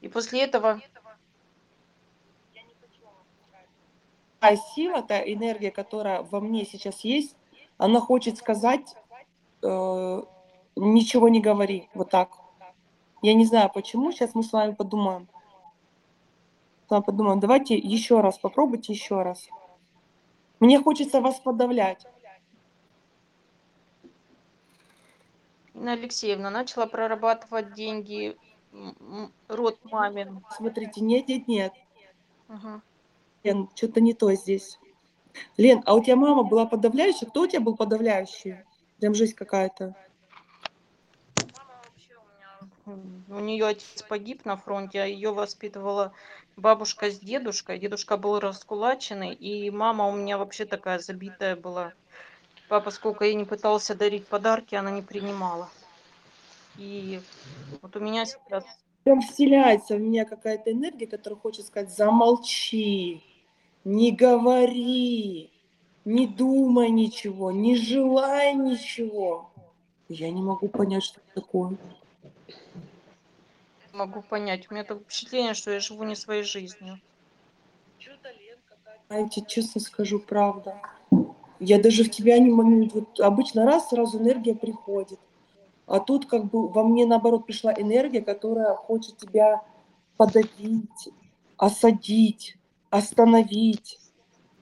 И 0.00 0.08
после 0.08 0.42
этого 0.42 0.80
А 4.40 4.56
сила, 4.56 5.02
та 5.02 5.20
энергия, 5.20 5.70
которая 5.70 6.22
во 6.22 6.40
мне 6.40 6.64
сейчас 6.64 7.04
есть, 7.04 7.36
она 7.76 8.00
хочет 8.00 8.38
сказать, 8.38 8.96
э, 9.62 10.22
ничего 10.74 11.28
не 11.28 11.40
говори. 11.40 11.88
Вот 11.94 12.10
так. 12.10 12.30
Я 13.22 13.34
не 13.34 13.44
знаю 13.44 13.70
почему. 13.72 14.10
Сейчас 14.10 14.34
мы 14.34 14.42
с 14.42 14.52
вами 14.52 14.74
подумаем. 14.74 15.28
С 16.88 16.90
вами 16.90 17.04
подумаем. 17.04 17.38
Давайте 17.38 17.76
еще 17.76 18.20
раз 18.20 18.36
попробуйте 18.36 18.92
еще 18.92 19.22
раз. 19.22 19.46
Мне 20.58 20.82
хочется 20.82 21.20
вас 21.20 21.38
подавлять. 21.38 22.04
Инна 25.78 25.92
Алексеевна 25.92 26.50
начала 26.50 26.86
прорабатывать 26.86 27.72
деньги, 27.72 28.36
род 29.46 29.78
мамин. 29.84 30.44
Смотрите, 30.56 31.00
нет, 31.00 31.28
нет, 31.28 31.46
нет. 31.46 31.72
Ага. 32.48 32.82
Лен, 33.44 33.68
что-то 33.76 34.00
не 34.00 34.12
то 34.12 34.32
здесь. 34.32 34.80
Лен, 35.56 35.84
а 35.86 35.94
у 35.94 36.02
тебя 36.02 36.16
мама 36.16 36.42
была 36.42 36.66
подавляющая? 36.66 37.28
Кто 37.28 37.42
у 37.42 37.46
тебя 37.46 37.60
был 37.60 37.76
подавляющий? 37.76 38.56
Прям 38.98 39.14
жизнь 39.14 39.36
какая-то. 39.36 39.94
У 42.84 43.38
нее 43.38 43.66
отец 43.66 44.02
погиб 44.02 44.44
на 44.44 44.56
фронте, 44.56 45.00
а 45.00 45.06
ее 45.06 45.32
воспитывала 45.32 46.12
бабушка 46.56 47.08
с 47.08 47.20
дедушкой. 47.20 47.78
Дедушка 47.78 48.16
был 48.16 48.40
раскулаченный, 48.40 49.32
и 49.32 49.70
мама 49.70 50.08
у 50.08 50.12
меня 50.12 50.38
вообще 50.38 50.64
такая 50.64 50.98
забитая 50.98 51.54
была. 51.54 51.92
Папа 52.68 52.90
сколько 52.90 53.24
ей 53.24 53.34
не 53.34 53.44
пытался 53.44 53.94
дарить 53.94 54.26
подарки, 54.26 54.74
она 54.74 54.90
не 54.90 55.02
принимала. 55.02 55.68
И 56.76 57.20
вот 57.82 57.96
у 57.96 58.00
меня 58.00 58.24
сейчас 58.24 58.64
Прям 59.08 59.22
вселяется 59.22 59.96
в 59.96 60.00
меня 60.00 60.26
какая-то 60.26 60.70
энергия, 60.70 61.06
которая 61.06 61.40
хочет 61.40 61.66
сказать, 61.66 61.90
замолчи, 61.90 63.22
не 63.84 64.12
говори, 64.12 65.50
не 66.04 66.26
думай 66.26 66.90
ничего, 66.90 67.50
не 67.50 67.74
желай 67.74 68.54
ничего. 68.54 69.50
Я 70.10 70.30
не 70.30 70.42
могу 70.42 70.68
понять, 70.68 71.04
что 71.04 71.20
это 71.20 71.40
такое. 71.40 71.78
могу 73.94 74.20
понять. 74.20 74.70
У 74.70 74.74
меня 74.74 74.84
такое 74.84 75.04
впечатление, 75.04 75.54
что 75.54 75.70
я 75.70 75.80
живу 75.80 76.04
не 76.04 76.14
своей 76.14 76.42
жизнью. 76.42 77.00
Знаете, 79.08 79.42
честно 79.48 79.80
скажу, 79.80 80.18
правда. 80.18 80.78
Я 81.60 81.80
даже 81.80 82.04
в 82.04 82.10
тебя 82.10 82.38
не 82.38 82.50
могу... 82.50 82.88
Вот 82.92 83.20
обычно 83.20 83.64
раз, 83.64 83.88
сразу 83.88 84.18
энергия 84.18 84.54
приходит. 84.54 85.18
А 85.86 86.00
тут 86.00 86.26
как 86.26 86.50
бы 86.50 86.68
во 86.68 86.84
мне, 86.84 87.06
наоборот, 87.06 87.46
пришла 87.46 87.72
энергия, 87.72 88.20
которая 88.20 88.74
хочет 88.74 89.16
тебя 89.16 89.62
подавить, 90.16 91.08
осадить, 91.56 92.58
остановить, 92.90 93.98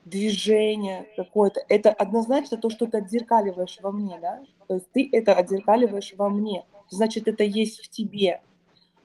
движение 0.04 1.08
какое-то. 1.16 1.60
Это 1.68 1.90
однозначно 1.90 2.56
то, 2.56 2.70
что 2.70 2.86
ты 2.86 2.98
отзеркаливаешь 2.98 3.78
во 3.82 3.90
мне, 3.90 4.18
да? 4.20 4.40
То 4.68 4.74
есть 4.74 4.90
ты 4.92 5.08
это 5.12 5.34
отзеркаливаешь 5.34 6.14
во 6.16 6.30
мне. 6.30 6.64
Значит, 6.88 7.26
это 7.26 7.42
есть 7.42 7.80
в 7.80 7.90
тебе. 7.90 8.40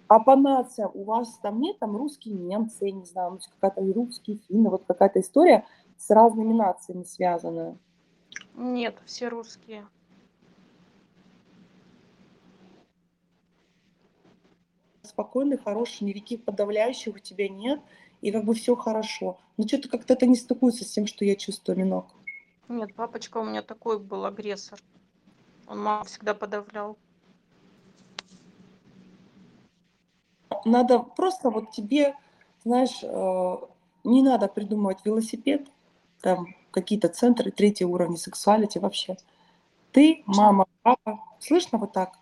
А 0.08 0.20
по 0.20 0.36
нациям 0.36 0.92
у 0.94 1.04
вас 1.06 1.40
там 1.42 1.60
нет, 1.60 1.80
там 1.80 1.98
русские 1.98 2.36
немцы, 2.36 2.86
я 2.86 2.92
не 2.92 3.06
знаю, 3.06 3.40
какая-то 3.60 3.82
русские 3.94 4.40
финны, 4.48 4.70
вот 4.70 4.84
какая-то 4.86 5.22
история 5.22 5.66
с 6.02 6.10
разными 6.10 6.54
нациями 6.54 7.04
связанная. 7.04 7.78
Нет, 8.56 8.98
все 9.06 9.28
русские. 9.28 9.88
Спокойный, 15.04 15.58
хороший, 15.58 16.06
никаких 16.06 16.44
подавляющих 16.44 17.16
у 17.16 17.20
тебя 17.20 17.48
нет, 17.50 17.82
и 18.22 18.32
как 18.32 18.46
бы 18.46 18.56
все 18.56 18.76
хорошо. 18.76 19.38
Но 19.58 19.68
что-то 19.68 19.90
как-то 19.90 20.14
это 20.14 20.26
не 20.26 20.36
стыкуется 20.36 20.86
с 20.86 20.92
тем, 20.92 21.06
что 21.06 21.24
я 21.26 21.36
чувствую, 21.36 21.78
Ленок. 21.78 22.08
Нет, 22.68 22.96
папочка 22.96 23.38
у 23.38 23.44
меня 23.44 23.62
такой 23.62 24.00
был 24.00 24.26
агрессор. 24.26 24.80
Он 25.68 25.82
маму 25.82 26.06
всегда 26.06 26.34
подавлял. 26.34 26.98
Надо 30.66 31.00
просто 31.00 31.50
вот 31.50 31.72
тебе, 31.72 32.16
знаешь, 32.64 33.04
э, 33.04 33.58
не 34.04 34.22
надо 34.22 34.48
придумывать 34.48 35.06
велосипед, 35.06 35.68
там 36.22 36.56
какие-то 36.72 37.10
центры, 37.10 37.52
третий 37.52 37.86
уровень 37.86 38.18
сексуалити 38.18 38.80
вообще. 38.80 39.18
Ты, 39.92 40.24
мама, 40.26 40.66
папа, 40.84 41.20
слышно 41.40 41.78
вот 41.78 41.92
так? 41.92 42.14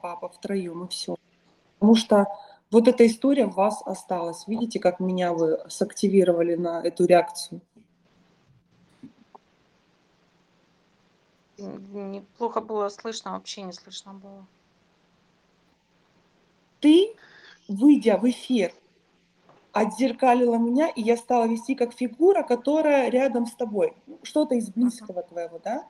Папа 0.00 0.28
втроем 0.30 0.84
и 0.84 0.88
все. 0.88 1.16
Потому 1.78 1.94
что 1.94 2.26
вот 2.70 2.88
эта 2.88 3.06
история 3.06 3.46
в 3.46 3.54
вас 3.54 3.82
осталась. 3.84 4.46
Видите, 4.46 4.78
как 4.80 5.00
меня 5.00 5.32
вы 5.32 5.58
сактивировали 5.68 6.54
на 6.54 6.80
эту 6.82 7.04
реакцию? 7.04 7.60
Неплохо 11.58 12.62
было 12.62 12.88
слышно, 12.88 13.32
вообще 13.32 13.62
не 13.62 13.72
слышно 13.72 14.14
было. 14.14 14.46
Ты, 16.80 17.14
выйдя 17.68 18.16
в 18.16 18.28
эфир, 18.28 18.72
отзеркалила 19.72 20.56
меня, 20.56 20.88
и 20.88 21.02
я 21.02 21.16
стала 21.16 21.46
вести 21.46 21.74
как 21.74 21.92
фигура, 21.92 22.42
которая 22.42 23.10
рядом 23.10 23.46
с 23.46 23.54
тобой. 23.54 23.94
Ну, 24.06 24.18
Что-то 24.22 24.54
из 24.56 24.70
близкого 24.70 25.22
твоего, 25.22 25.60
да? 25.62 25.86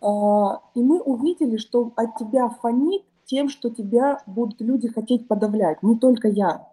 А, 0.00 0.60
И 0.74 0.82
мы 0.82 1.00
увидели, 1.00 1.56
что 1.56 1.92
от 1.96 2.16
тебя 2.18 2.48
фонит 2.48 3.04
тем, 3.24 3.48
что 3.48 3.70
тебя 3.70 4.22
будут 4.26 4.60
люди 4.60 4.88
хотеть 4.88 5.26
подавлять. 5.28 5.82
Не 5.82 5.96
только 5.96 6.28
я, 6.28 6.68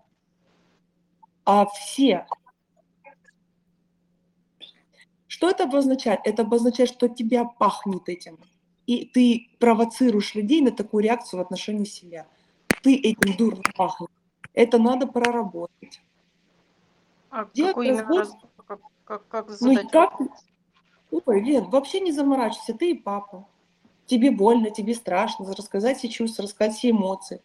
а 1.46 1.66
все. 1.66 2.26
Что 5.28 5.50
это 5.50 5.64
обозначает? 5.64 6.20
Это 6.26 6.44
обозначает, 6.44 6.90
что 6.90 7.08
тебя 7.08 7.46
пахнет 7.46 8.08
этим. 8.10 8.38
И 8.86 9.06
ты 9.06 9.50
провоцируешь 9.60 10.36
людей 10.36 10.62
на 10.62 10.72
такую 10.72 11.04
реакцию 11.04 11.40
в 11.40 11.42
отношении 11.44 11.86
себя. 11.86 12.28
Ты 12.82 12.96
этим 12.96 13.38
дурно 13.38 13.62
пахнешь. 13.76 14.10
Это 14.54 14.78
надо 14.78 15.08
проработать. 15.08 16.02
А 17.30 17.48
Делать 17.54 17.72
какой 17.72 17.88
именно 17.88 18.04
разбор? 18.04 18.50
Как, 18.68 18.80
как, 19.06 19.28
как 19.28 19.62
Ну 19.62 19.90
как? 19.90 20.20
Ой, 21.26 21.42
Лен, 21.42 21.70
вообще 21.70 22.00
не 22.00 22.12
заморачивайся, 22.12 22.74
ты 22.74 22.92
и 22.92 22.94
папа. 22.94 23.48
Тебе 24.06 24.32
больно, 24.32 24.72
тебе 24.72 24.94
страшно, 24.94 25.46
рассказать 25.54 25.98
все 25.98 26.10
чувства, 26.10 26.44
рассказать 26.44 26.76
все 26.76 26.92
эмоции. 26.92 27.42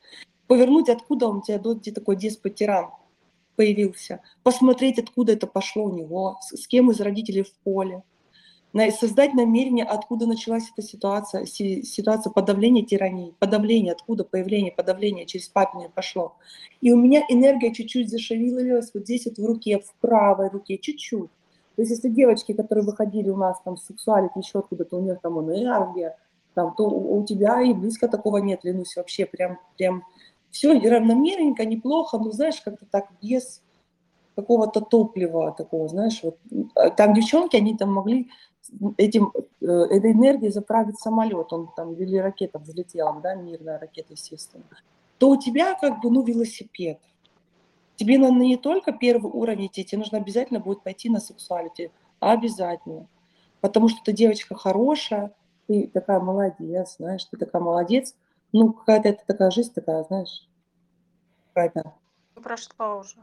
Повернуть, 0.47 0.89
откуда 0.89 1.28
он 1.28 1.39
у 1.39 1.43
тебя 1.43 1.59
до- 1.59 1.74
где 1.74 1.93
такой 1.93 2.16
деспот-тиран 2.16 2.91
появился. 3.57 4.22
Посмотреть, 4.43 4.99
откуда 4.99 5.32
это 5.32 5.47
пошло 5.47 5.84
у 5.84 5.93
него, 5.93 6.39
с, 6.41 6.57
с 6.57 6.66
кем 6.66 6.91
из 6.91 7.01
родителей 7.01 7.43
в 7.43 7.53
поле. 7.64 8.03
Создать 8.99 9.35
намерение, 9.35 9.85
откуда 9.85 10.27
началась 10.27 10.70
эта 10.70 10.87
ситуация, 10.87 11.47
си- 11.47 11.83
ситуация 11.83 12.31
подавления 12.31 12.85
тирании, 12.85 13.35
подавление, 13.39 13.93
откуда 13.93 14.24
появление 14.24 14.72
подавления 14.72 15.24
через 15.24 15.49
папине 15.49 15.91
пошло. 15.95 16.35
И 16.81 16.93
у 16.93 16.97
меня 16.97 17.22
энергия 17.29 17.72
чуть-чуть 17.72 18.11
зашевелилась 18.11 18.91
вот 18.93 19.05
здесь 19.05 19.27
вот 19.27 19.39
в 19.39 19.47
руке, 19.47 19.79
в 19.79 19.95
правой 20.01 20.49
руке, 20.49 20.79
чуть-чуть. 20.79 21.31
То 21.77 21.83
есть 21.83 21.91
если 21.91 22.09
девочки, 22.09 22.53
которые 22.53 22.85
выходили 22.85 23.29
у 23.31 23.37
нас 23.37 23.61
там 23.64 23.77
с 23.77 23.85
сексуалити 23.85 24.39
еще 24.39 24.59
откуда-то, 24.61 24.97
у 24.97 25.03
них 25.03 25.20
там 25.20 25.39
энергия, 25.41 26.16
там, 26.55 26.74
то 26.74 26.89
у, 26.89 27.24
тебя 27.24 27.61
и 27.62 27.74
близко 27.74 28.09
такого 28.09 28.39
нет, 28.39 28.62
клянусь, 28.62 28.97
вообще 28.97 29.27
прям, 29.27 29.59
прям 29.77 30.05
все 30.51 30.72
равномерненько, 30.72 31.66
неплохо, 31.66 32.18
но 32.18 32.31
знаешь, 32.31 32.61
как-то 32.62 32.87
так 32.91 33.09
без 33.22 33.62
какого-то 34.37 34.82
топлива 34.82 35.51
такого, 35.53 35.89
знаешь, 35.89 36.20
вот 36.22 36.39
э, 36.76 36.91
там 36.91 37.14
девчонки, 37.14 37.57
они 37.57 37.76
там 37.76 37.93
могли 37.93 38.30
этим, 38.99 39.32
э, 39.61 39.66
этой 39.66 40.12
энергией 40.12 40.53
заправить 40.53 41.01
самолет, 41.01 41.53
он 41.53 41.70
там, 41.74 41.95
или 41.95 42.18
ракета 42.18 42.59
взлетела, 42.59 43.18
да, 43.20 43.34
мирная 43.34 43.78
ракета, 43.78 44.12
естественно, 44.12 44.64
то 45.18 45.30
у 45.30 45.37
тебя 45.37 45.74
как 45.74 46.03
бы, 46.03 46.11
ну, 46.11 46.22
велосипед. 46.22 47.01
Тебе 47.97 48.18
надо 48.18 48.34
не 48.34 48.59
только 48.59 48.93
первый 48.93 49.30
уровень 49.32 49.66
идти, 49.68 49.84
тебе 49.84 50.01
нужно 50.01 50.18
обязательно 50.18 50.61
будет 50.61 50.82
пойти 50.82 51.09
на 51.09 51.18
сексуалити, 51.18 51.91
обязательно. 52.20 53.09
Потому 53.62 53.89
что 53.89 54.01
ты 54.05 54.12
девочка 54.12 54.55
хорошая, 54.55 55.32
ты 55.66 55.91
такая 55.93 56.20
молодец, 56.20 56.97
знаешь, 56.99 57.24
ты 57.24 57.39
такая 57.39 57.62
молодец. 57.62 58.14
Ну, 58.53 58.74
какая-то 58.74 59.09
это 59.09 59.24
такая 59.26 59.51
жизнь 59.51 59.72
такая, 59.72 60.05
знаешь, 60.05 60.47
какая-то. 61.55 61.95
Прошла 62.34 62.97
уже. 62.97 63.16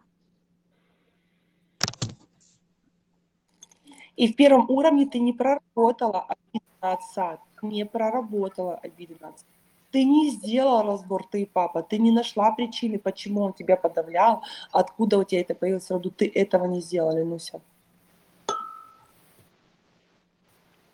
И 4.16 4.32
в 4.32 4.36
первом 4.36 4.70
уровне 4.70 5.06
ты 5.06 5.20
не 5.20 5.34
проработала 5.34 6.26
обиды 6.28 6.66
на 6.82 6.94
отца, 6.94 7.40
не 7.62 7.86
проработала 7.86 8.76
обиды 8.76 9.16
на 9.20 9.30
отца. 9.30 9.46
Ты 9.92 10.04
не 10.06 10.32
сделала 10.32 10.84
разбор, 10.84 11.24
ты 11.30 11.44
и 11.44 11.46
папа, 11.46 11.84
ты 11.84 12.00
не 12.00 12.12
нашла 12.12 12.52
причины, 12.52 12.98
почему 12.98 13.42
он 13.42 13.54
тебя 13.54 13.78
подавлял, 13.78 14.44
откуда 14.72 15.20
у 15.20 15.24
тебя 15.24 15.42
это 15.42 15.54
появилось 15.54 15.86
в 15.86 15.92
роду, 15.92 16.10
ты 16.10 16.28
этого 16.34 16.66
не 16.66 16.82
сделала, 16.82 17.24
Нуся. 17.24 17.62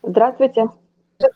Здравствуйте. 0.03 0.70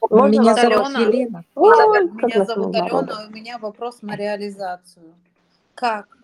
Можно 0.10 0.42
Меня 0.42 0.56
зовут 0.56 0.90
Елена. 1.00 1.44
Ой, 1.56 2.10
Меня 2.10 2.46
зовут. 2.46 2.76
Алена, 2.76 3.24
и 3.24 3.28
у 3.28 3.32
меня 3.32 3.58
вопрос 3.58 4.02
на 4.02 4.16
реализацию. 4.16 5.14
Как, 5.74 6.18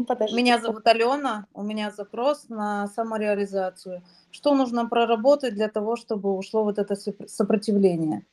Ну, 0.00 0.06
подождите. 0.06 0.42
Меня 0.42 0.58
зовут 0.58 0.86
Алена, 0.86 1.46
у 1.52 1.62
меня 1.62 1.90
запрос 1.90 2.48
на 2.48 2.88
самореализацию. 2.88 4.02
Что 4.30 4.54
нужно 4.54 4.88
проработать 4.88 5.52
для 5.52 5.68
того, 5.68 5.96
чтобы 5.96 6.34
ушло 6.34 6.64
вот 6.64 6.78
это 6.78 6.94
сопр- 6.94 7.28
сопротивление? 7.28 8.24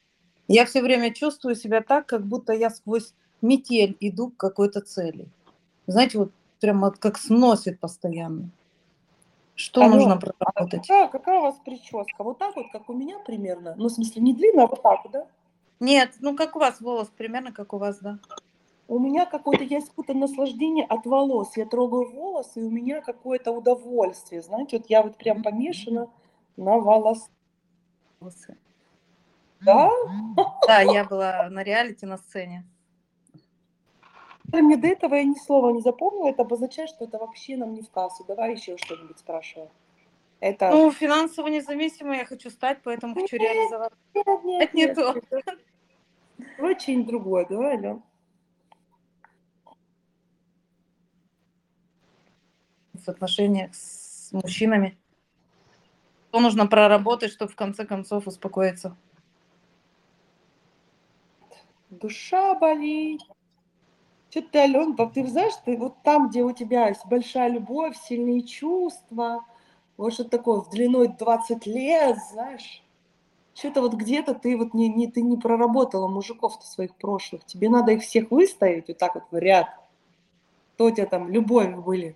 Я 0.47 0.65
все 0.65 0.82
время 0.82 1.13
чувствую 1.13 1.55
себя 1.55 1.82
так, 1.82 2.05
как 2.05 2.26
будто 2.26 2.53
я 2.53 2.70
сквозь 2.70 3.13
метель 3.41 3.97
иду 3.99 4.30
к 4.30 4.38
какой-то 4.38 4.80
цели. 4.80 5.28
Знаете, 5.88 6.20
вот 6.20 6.32
прямо 6.61 6.91
как 6.91 7.18
сносит 7.18 7.82
постоянно. 7.82 8.49
Что 9.55 9.82
Алён, 9.82 9.97
нужно 9.97 10.13
а 10.13 10.20
проработать? 10.20 10.88
какая, 10.88 11.07
какая 11.09 11.39
у 11.39 11.41
вас 11.41 11.55
прическа? 11.65 12.24
Вот 12.24 12.38
так 12.38 12.55
вот, 12.55 12.68
как 12.72 12.89
у 12.89 12.93
меня 12.93 13.20
примерно? 13.20 13.76
Ну, 13.78 13.89
в 13.89 13.91
смысле, 13.91 14.22
не 14.22 14.34
длинная, 14.34 14.63
а 14.63 14.68
вот 14.68 14.82
так 14.82 14.99
да? 15.11 15.28
Нет, 15.82 16.13
ну 16.22 16.34
как 16.38 16.55
у 16.55 16.59
вас 16.59 16.80
волос, 16.80 17.09
примерно 17.18 17.51
как 17.51 17.74
у 17.74 17.78
вас, 17.78 17.97
да. 17.99 18.20
У 18.88 19.00
меня 19.00 19.26
какое-то 19.26 19.64
есть 19.64 19.90
какое-то 19.90 20.14
наслаждение 20.14 20.86
от 20.86 21.06
волос. 21.06 21.58
Я 21.58 21.66
трогаю 21.66 22.10
волосы, 22.10 22.62
и 22.62 22.64
у 22.64 22.70
меня 22.70 23.02
какое-то 23.02 23.52
удовольствие. 23.52 24.42
Знаете, 24.42 24.78
вот 24.78 24.90
я 24.90 25.04
вот 25.04 25.18
прям 25.18 25.44
помешана 25.44 26.10
на 26.56 26.78
волос. 26.78 27.30
Волосы. 28.20 28.58
Да? 29.62 29.92
Да, 30.68 30.82
я 30.82 31.04
была 31.04 31.50
на 31.50 31.64
реалити 31.64 32.06
на 32.06 32.18
сцене. 32.18 32.66
Мне 34.54 34.78
до 34.78 34.88
этого 34.88 35.16
я 35.16 35.24
ни 35.24 35.36
слова 35.36 35.72
не 35.72 35.82
запомнила. 35.82 36.30
Это 36.30 36.44
обозначает, 36.44 36.90
что 36.90 37.04
это 37.04 37.18
вообще 37.18 37.58
нам 37.58 37.74
не 37.74 37.82
в 37.82 37.90
кассу. 37.90 38.24
Давай 38.26 38.54
еще 38.54 38.78
что-нибудь 38.78 39.20
спрашивай. 39.20 39.68
Это... 40.40 40.70
Ну, 40.70 40.92
финансово 40.92 41.48
независимой 41.48 42.20
я 42.20 42.26
хочу 42.26 42.50
стать, 42.50 42.80
поэтому 42.84 43.16
хочу 43.16 43.36
реализовать. 43.38 43.92
Нет, 44.14 44.44
нет, 44.44 44.62
Это 44.62 44.78
не 44.78 44.86
нет, 44.86 44.96
то. 44.96 45.16
что-нибудь 46.80 47.08
другое. 47.08 47.46
Давай, 47.46 47.76
Ален. 47.76 48.04
В 53.02 53.10
отношениях 53.10 53.74
с 53.74 54.32
мужчинами. 54.32 54.98
Что 56.30 56.39
нужно 56.39 56.68
проработать, 56.68 57.32
чтобы 57.32 57.52
в 57.52 57.56
конце 57.56 57.86
концов 57.86 58.28
успокоиться? 58.28 58.95
Душа 61.89 62.56
болит. 62.56 63.22
Что 64.30 64.41
ты, 64.41 64.60
Ален, 64.60 64.95
ты 64.95 65.26
знаешь, 65.28 65.54
ты 65.64 65.78
вот 65.78 66.04
там, 66.04 66.30
где 66.30 66.43
у 66.43 66.52
тебя 66.52 66.89
есть 66.89 67.06
большая 67.06 67.50
любовь, 67.50 67.95
сильные 67.98 68.43
чувства, 68.43 69.45
вот 69.95 70.14
что 70.14 70.26
такое, 70.26 70.60
в 70.60 70.70
длиной 70.70 71.08
20 71.08 71.66
лет, 71.66 72.18
знаешь, 72.32 72.84
что-то 73.56 73.82
вот 73.82 73.95
где-то 73.95 74.36
ты 74.36 74.56
вот 74.56 74.74
не, 74.76 74.88
не, 74.89 75.08
ты 75.08 75.22
не 75.22 75.38
проработала 75.38 76.08
мужиков-то 76.08 76.66
своих 76.68 76.95
прошлых. 76.95 77.43
Тебе 77.45 77.70
надо 77.70 77.93
их 77.93 78.04
всех 78.04 78.30
выставить 78.30 78.88
вот 78.89 78.98
так 79.00 79.16
вот 79.16 79.24
в 79.32 79.38
ряд. 79.38 79.68
Кто 80.76 80.86
у 80.86 80.91
тебя 80.91 81.08
там, 81.08 81.30
любовь 81.30 81.74
были. 81.74 82.16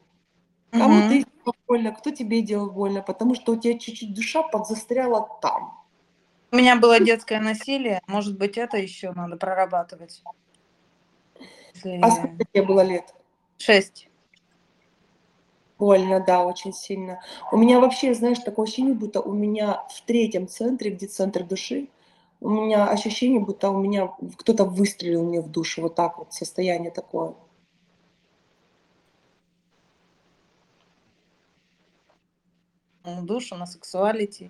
Кому 0.71 1.07
ты 1.09 1.19
сделал 1.21 1.55
больно, 1.67 1.91
кто 1.91 2.11
тебе 2.11 2.41
делал 2.41 2.71
больно, 2.71 3.01
потому 3.01 3.35
что 3.35 3.53
у 3.53 3.55
тебя 3.57 3.77
чуть-чуть 3.77 4.13
душа 4.13 4.41
подзастряла 4.43 5.27
там. 5.41 5.77
У 6.51 6.55
меня 6.57 6.75
было 6.75 6.99
детское 6.99 7.39
насилие, 7.39 8.01
может 8.07 8.37
быть, 8.37 8.57
это 8.57 8.77
еще 8.77 9.11
надо 9.11 9.37
прорабатывать. 9.37 10.21
Если- 11.73 11.99
А 12.01 12.11
сколько 12.11 12.45
тебе 12.51 12.63
было 12.63 12.81
лет? 12.81 13.13
Шесть. 13.57 14.07
Больно, 15.77 16.19
да, 16.19 16.45
очень 16.45 16.73
сильно. 16.73 17.21
У 17.51 17.57
меня 17.57 17.79
вообще, 17.79 18.13
знаешь, 18.13 18.39
такое 18.39 18.65
ощущение, 18.65 18.93
будто 18.93 19.19
у 19.19 19.33
меня 19.33 19.83
в 19.89 20.01
третьем 20.01 20.47
центре, 20.47 20.91
где 20.91 21.07
центр 21.07 21.43
души, 21.43 21.87
у 22.39 22.49
меня 22.49 22.87
ощущение, 22.87 23.39
будто 23.39 23.69
у 23.71 23.79
меня 23.79 24.13
кто-то 24.37 24.65
выстрелил 24.65 25.23
мне 25.23 25.41
в 25.41 25.49
душу, 25.49 25.81
вот 25.81 25.95
так 25.95 26.17
вот, 26.17 26.33
состояние 26.33 26.91
такое. 26.91 27.33
Душу, 33.03 33.55
на 33.55 33.65
сексуалити. 33.65 34.49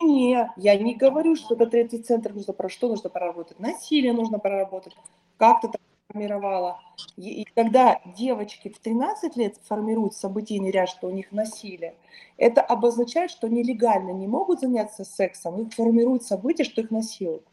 Не, 0.00 0.50
я 0.56 0.76
не 0.76 0.94
говорю, 0.94 1.36
что 1.36 1.54
это 1.54 1.66
третий 1.66 1.98
центр 1.98 2.32
нужно 2.32 2.52
про 2.52 2.68
что 2.68 2.88
нужно 2.88 3.08
проработать. 3.08 3.60
Насилие 3.60 4.12
нужно 4.12 4.38
проработать. 4.38 4.94
Как 5.36 5.60
ты 5.60 5.68
так 5.68 5.80
формировала? 6.08 6.80
И, 7.16 7.42
и 7.42 7.44
когда 7.44 8.00
девочки 8.18 8.68
в 8.68 8.78
13 8.78 9.36
лет 9.36 9.56
формируют 9.62 10.14
событийный 10.14 10.70
ряд, 10.70 10.88
что 10.88 11.06
у 11.06 11.10
них 11.10 11.30
насилие, 11.32 11.94
это 12.36 12.60
обозначает, 12.60 13.30
что 13.30 13.46
они 13.46 13.62
легально 13.62 14.10
не 14.10 14.26
могут 14.26 14.60
заняться 14.60 15.04
сексом 15.04 15.60
и 15.60 15.70
формируют 15.70 16.24
события, 16.24 16.64
что 16.64 16.80
их 16.80 16.90
насилуют. 16.90 17.44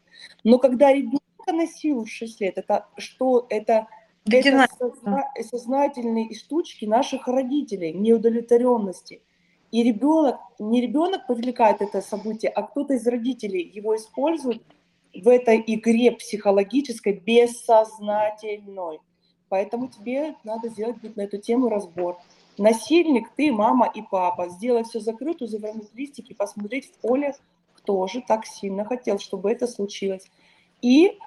Но 0.44 0.58
когда 0.58 0.92
ребенка 0.92 1.20
насилуют 1.52 2.08
в 2.08 2.12
6 2.12 2.40
лет, 2.40 2.58
это 2.58 2.86
что? 2.96 3.46
Это, 3.48 3.86
это 4.26 4.66
созна- 4.78 5.30
сознательные 5.42 6.34
штучки 6.34 6.84
наших 6.84 7.28
родителей, 7.28 7.92
неудовлетворенности. 7.92 9.22
И 9.70 9.82
ребенок, 9.82 10.36
не 10.58 10.80
ребенок 10.80 11.26
привлекает 11.26 11.80
это 11.80 12.00
событие, 12.02 12.50
а 12.50 12.62
кто-то 12.62 12.94
из 12.94 13.06
родителей 13.06 13.62
его 13.62 13.96
использует 13.96 14.62
в 15.14 15.28
этой 15.28 15.62
игре 15.66 16.12
психологической, 16.12 17.12
бессознательной. 17.14 19.00
Поэтому 19.48 19.88
тебе 19.88 20.36
надо 20.44 20.68
сделать 20.68 21.00
будет 21.00 21.16
на 21.16 21.22
эту 21.22 21.38
тему 21.38 21.68
разбор. 21.68 22.18
Насильник 22.58 23.30
ты, 23.36 23.52
мама 23.52 23.90
и 23.92 24.02
папа. 24.02 24.48
Сделай 24.48 24.84
все 24.84 25.00
закрытую, 25.00 25.48
завернуть 25.48 25.94
листики, 25.94 26.34
посмотреть 26.34 26.86
в 26.86 26.98
поле, 26.98 27.34
кто 27.74 28.06
же 28.06 28.22
так 28.26 28.46
сильно 28.46 28.84
хотел, 28.84 29.18
чтобы 29.18 29.50
это 29.50 29.66
случилось. 29.66 30.30
И 30.82 31.18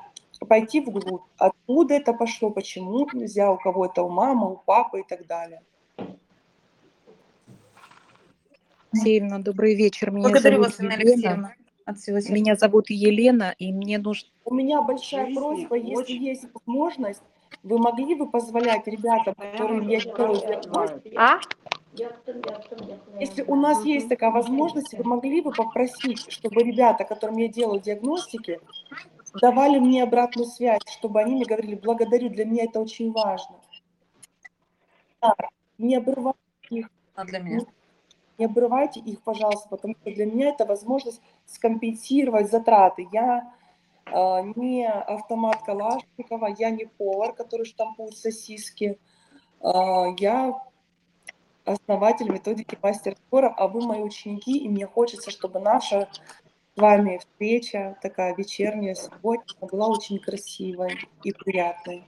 пойти 0.48 0.80
вглубь. 0.80 1.24
Откуда 1.38 1.96
это 1.96 2.14
пошло, 2.14 2.50
почему 2.50 3.08
нельзя, 3.14 3.52
у 3.52 3.58
кого 3.58 3.86
это 3.86 4.04
у 4.04 4.10
мамы, 4.10 4.54
у 4.54 4.58
папы 4.58 5.02
и 5.02 5.04
так 5.04 5.26
далее. 5.28 5.62
Алексеевна, 8.94 9.40
добрый 9.40 9.74
вечер. 9.74 10.12
Меня 10.12 10.30
Благодарю 10.30 10.62
зовут 10.62 10.68
вас, 10.68 10.80
Елена. 10.80 10.96
Алексеевна. 10.96 11.54
От 11.86 11.98
всего 11.98 12.20
сердца. 12.20 12.34
Меня 12.34 12.56
зовут 12.56 12.90
Елена, 12.92 13.56
и 13.58 13.74
мне 13.74 13.98
нужно... 13.98 14.30
У 14.46 14.54
меня 14.54 14.84
большая 14.84 15.34
просьба, 15.34 15.76
если 15.76 16.14
есть 16.14 16.46
возможность, 16.54 17.24
вы 17.64 17.80
могли 17.80 18.14
бы 18.14 18.30
позволять 18.30 18.86
ребятам, 18.86 19.34
которым 19.34 19.88
я 19.88 20.00
делаю 20.00 20.62
А? 21.18 21.40
если 23.20 23.44
у 23.44 23.56
нас 23.56 23.84
есть 23.84 24.10
такая 24.10 24.32
возможность, 24.32 24.94
вы 24.94 25.04
могли 25.04 25.42
бы 25.42 25.52
попросить, 25.52 26.32
чтобы 26.32 26.64
ребята, 26.64 27.04
которым 27.04 27.38
я 27.38 27.48
делаю 27.48 27.82
диагностики, 27.82 28.60
давали 29.42 29.80
мне 29.80 30.04
обратную 30.04 30.48
связь, 30.48 30.82
чтобы 30.88 31.20
они 31.20 31.36
мне 31.36 31.46
говорили, 31.46 31.76
благодарю, 31.76 32.30
для 32.30 32.46
меня 32.46 32.66
это 32.66 32.80
очень 32.80 33.12
важно. 33.12 33.56
Да, 35.22 35.36
не 35.78 35.96
обрывайте 35.96 36.38
их, 36.70 36.90
А 37.16 37.26
для 37.26 37.40
меня. 37.40 37.66
Не 38.38 38.46
обрывайте 38.46 39.00
их, 39.00 39.22
пожалуйста, 39.22 39.70
потому 39.70 39.96
что 40.02 40.12
для 40.12 40.26
меня 40.26 40.50
это 40.50 40.66
возможность 40.66 41.22
скомпенсировать 41.46 42.50
затраты. 42.50 43.08
Я 43.12 43.54
э, 44.06 44.12
не 44.56 44.88
автомат 44.88 45.64
Калашникова, 45.64 46.56
я 46.58 46.70
не 46.70 46.86
повар, 46.86 47.34
который 47.34 47.66
штампует 47.66 48.18
сосиски. 48.18 49.00
Э, 49.62 50.14
я 50.18 50.62
основатель 51.66 52.30
методики 52.30 52.78
мастер 52.82 53.16
спора, 53.16 53.54
а 53.56 53.68
вы 53.68 53.82
мои 53.82 54.02
ученики, 54.02 54.58
и 54.58 54.70
мне 54.70 54.86
хочется, 54.86 55.32
чтобы 55.32 55.60
наша 55.60 56.10
с 56.76 56.82
вами 56.82 57.20
встреча, 57.20 57.98
такая 58.02 58.36
вечерняя, 58.36 58.96
субботняя, 58.96 59.70
была 59.70 59.88
очень 59.88 60.20
красивой 60.20 60.98
и 61.24 61.32
приятной. 61.32 62.04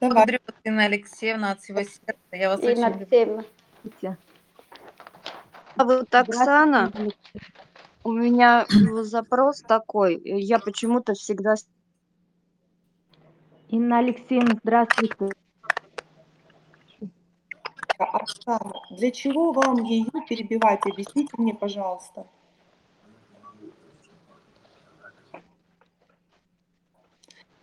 Давай. 0.00 0.26
Благодарю 0.26 0.40
Алексеевна, 0.64 1.52
от 1.52 1.60
всего 1.60 1.82
сердца. 1.82 2.14
Я 2.32 2.50
вас 2.50 2.60
Инна 2.60 2.70
очень 2.70 3.00
люблю. 3.00 3.44
Алексеевна. 3.84 4.16
А 5.76 5.84
вот 5.84 6.14
Оксана, 6.14 6.92
у 8.04 8.12
меня 8.12 8.66
запрос 9.02 9.60
такой. 9.62 10.20
Я 10.24 10.58
почему-то 10.58 11.14
всегда... 11.14 11.56
с- 11.56 11.66
Инна 13.68 13.98
Алексеевна, 13.98 14.56
здравствуйте. 14.62 15.32
Оксана, 17.98 18.72
для 18.90 19.10
чего 19.10 19.52
вам 19.52 19.82
ее 19.82 20.10
перебивать? 20.28 20.86
Объясните 20.86 21.30
мне, 21.38 21.54
пожалуйста. 21.54 22.26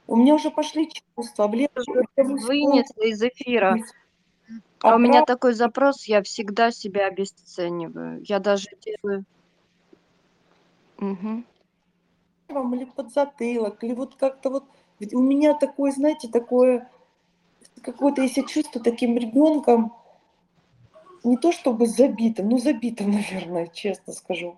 У 0.07 0.17
меня 0.17 0.35
уже 0.35 0.51
пошли 0.51 0.89
чувства. 1.15 1.47
Блин, 1.47 1.69
Вынесла 2.17 3.03
из 3.03 3.21
эфира. 3.21 3.77
А 4.83 4.95
у 4.95 4.99
меня 4.99 5.23
такой 5.23 5.53
запрос, 5.53 6.05
я 6.05 6.23
всегда 6.23 6.71
себя 6.71 7.07
обесцениваю. 7.07 8.21
Я 8.23 8.39
даже 8.39 8.67
делаю... 8.81 9.25
Мгм. 10.97 11.45
вам 12.49 12.75
или 12.75 12.85
под 12.85 13.11
затылок, 13.11 13.83
или 13.83 13.93
вот 13.93 14.15
как-то 14.15 14.49
вот... 14.49 14.65
Ведь 14.99 15.13
у 15.13 15.21
меня 15.21 15.53
такое, 15.53 15.91
знаете, 15.91 16.27
такое... 16.27 16.89
Какое-то, 17.83 18.21
если 18.21 18.41
чувство 18.41 18.81
таким 18.81 19.17
ребенком, 19.17 19.93
не 21.23 21.37
то 21.37 21.51
чтобы 21.51 21.87
забитым, 21.87 22.49
но 22.49 22.57
забитым, 22.57 23.11
наверное, 23.11 23.67
честно 23.67 24.13
скажу. 24.13 24.57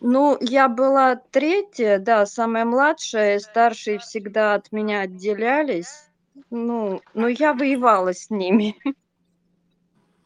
Ну, 0.00 0.36
я 0.40 0.68
была 0.68 1.16
третья, 1.16 1.98
да, 1.98 2.26
самая 2.26 2.64
младшая, 2.64 3.38
старшие 3.40 3.98
всегда 3.98 4.54
от 4.54 4.70
меня 4.70 5.00
отделялись. 5.00 6.06
Ну, 6.50 7.00
ну 7.14 7.28
я 7.28 7.54
воевала 7.54 8.12
с 8.12 8.30
ними. 8.30 8.76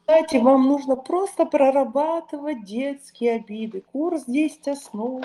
Знаете, 0.07 0.41
вам 0.41 0.67
нужно 0.67 0.97
просто 0.97 1.47
прорабатывать 1.47 2.65
детские 2.65 3.37
обиды. 3.37 3.83
Курс 3.93 4.25
10 4.27 4.69
основ, 4.69 5.25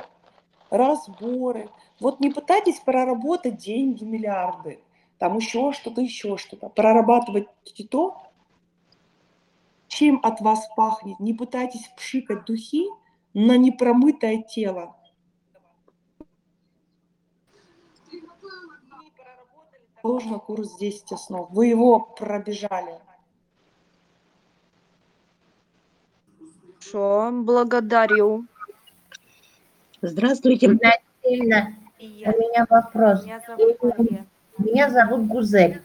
разборы. 0.69 1.69
Вот 1.99 2.19
не 2.19 2.29
пытайтесь 2.29 2.79
проработать 2.79 3.57
деньги, 3.57 4.03
миллиарды, 4.03 4.79
там 5.17 5.37
еще 5.37 5.71
что-то, 5.71 6.01
еще 6.01 6.37
что-то. 6.37 6.69
Прорабатывать 6.69 7.47
то, 7.89 8.21
чем 9.87 10.19
от 10.21 10.41
вас 10.41 10.67
пахнет. 10.75 11.19
Не 11.19 11.33
пытайтесь 11.33 11.89
пшикать 11.95 12.45
духи 12.45 12.85
на 13.33 13.57
непромытое 13.57 14.43
тело. 14.43 14.94
Сложно 20.05 20.37
курс 20.37 20.77
10 20.77 21.13
основ. 21.13 21.49
Вы 21.49 21.65
его 21.65 21.99
пробежали. 21.99 22.99
Хорошо, 26.77 27.31
благодарю. 27.31 28.45
Здравствуйте. 30.03 30.67
Насильно. 30.67 31.75
У 31.99 32.03
меня 32.03 32.67
вопрос. 32.69 33.23
Меня 33.25 33.41
зовут 33.47 33.81
Мария. 33.81 34.27
Меня 34.59 34.89
зовут 34.91 35.25
Гузель. 35.25 35.81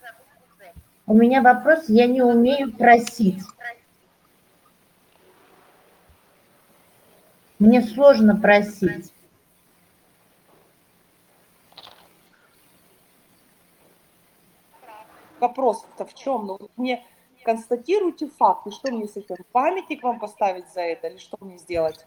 У 1.06 1.14
меня 1.14 1.40
вопрос, 1.40 1.88
я 1.88 2.06
не 2.06 2.20
умею 2.20 2.76
просить. 2.76 3.42
Мне 7.58 7.80
сложно 7.80 8.36
просить. 8.36 9.14
Вопрос-то 15.40 16.04
в 16.04 16.14
чем? 16.14 16.46
Ну, 16.46 16.56
вот 16.60 16.70
мне 16.76 17.04
констатируйте 17.44 18.28
факт, 18.28 18.66
и 18.66 18.70
что 18.70 18.92
мне 18.92 19.06
с 19.06 19.16
этим? 19.16 19.36
Памятник 19.52 20.02
вам 20.02 20.18
поставить 20.18 20.68
за 20.72 20.82
это 20.82 21.08
или 21.08 21.18
что 21.18 21.36
мне 21.40 21.58
сделать? 21.58 22.06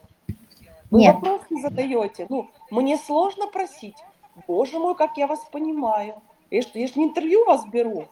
Вы 0.91 0.99
Нет. 1.01 1.15
вопрос 1.15 1.41
не 1.49 1.61
задаете. 1.61 2.27
Ну, 2.29 2.49
мне 2.69 2.97
сложно 2.97 3.47
просить. 3.47 3.97
Боже 4.47 4.79
мой, 4.79 4.95
как 4.95 5.17
я 5.17 5.27
вас 5.27 5.39
понимаю. 5.51 6.21
Я 6.51 6.61
что, 6.61 6.77
я 6.77 6.88
ж 6.88 6.95
не 6.95 7.05
интервью 7.05 7.45
вас 7.45 7.65
беру. 7.65 8.05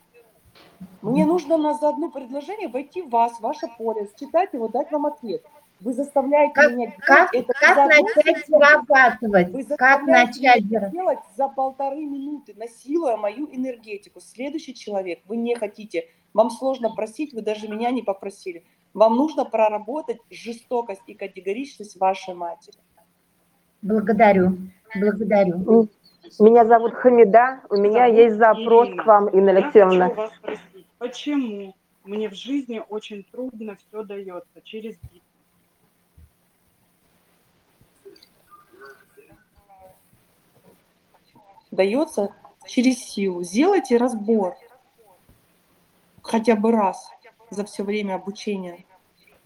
Мне 1.02 1.26
нужно 1.26 1.58
на 1.58 1.74
за 1.74 1.90
одно 1.90 2.10
предложение 2.10 2.68
войти 2.68 3.02
в 3.02 3.10
вас, 3.10 3.34
в 3.34 3.42
ваше 3.42 3.68
поле, 3.78 4.10
считать 4.20 4.54
его, 4.54 4.68
дать 4.68 4.92
вам 4.92 5.06
ответ. 5.06 5.44
Вы 5.82 5.94
заставляете 5.94 6.54
Как, 6.54 6.72
меня 6.72 6.86
делать 6.86 7.00
как, 7.06 7.34
это 7.34 7.54
как 7.60 7.78
начать 7.90 8.48
зарабатывать? 8.48 9.50
Вы 9.50 9.64
Как 9.64 9.80
заставляете 10.02 10.40
меня 10.40 10.50
начать 10.54 10.64
зарабатывать? 10.70 10.92
делать 10.94 11.20
за 11.36 11.48
полторы 11.50 12.06
минуты, 12.06 12.54
насилуя 12.56 13.18
мою 13.18 13.50
энергетику. 13.52 14.20
Следующий 14.22 14.76
человек, 14.76 15.20
вы 15.26 15.38
не 15.38 15.56
хотите, 15.56 16.06
вам 16.36 16.52
сложно 16.52 16.94
просить, 16.94 17.34
вы 17.34 17.42
даже 17.42 17.68
меня 17.68 17.90
не 17.90 18.04
попросили. 18.04 18.64
Вам 18.94 19.16
нужно 19.16 19.44
проработать 19.44 20.20
жестокость 20.30 21.02
и 21.08 21.16
категоричность 21.16 22.00
вашей 22.00 22.36
матери. 22.36 22.78
Благодарю. 23.82 24.58
Благодарю. 24.96 25.90
Меня 26.40 26.66
зовут 26.66 26.94
Хамида, 26.94 27.62
у 27.70 27.76
меня 27.78 28.06
Зовут 28.06 28.18
есть 28.20 28.36
запрос 28.36 28.88
Ирина. 28.90 29.04
к 29.04 29.06
вам, 29.08 29.28
Инна 29.30 29.50
Я 29.50 29.56
Алексеевна. 29.58 30.06
хочу 30.10 30.22
вас 30.22 30.32
спросить, 30.36 30.86
почему 31.00 31.74
мне 32.04 32.30
в 32.30 32.36
жизни 32.36 32.82
очень 32.88 33.24
трудно 33.32 33.76
все 33.78 34.04
дается 34.04 34.62
через 34.64 34.96
гид? 35.12 35.24
Дается 41.72 42.36
через 42.68 43.00
силу. 43.00 43.44
Сделайте 43.44 43.98
разбор 43.98 44.56
хотя 46.22 46.56
бы 46.56 46.72
раз 46.72 47.10
за 47.50 47.66
все 47.66 47.84
время 47.84 48.16
обучения. 48.16 48.86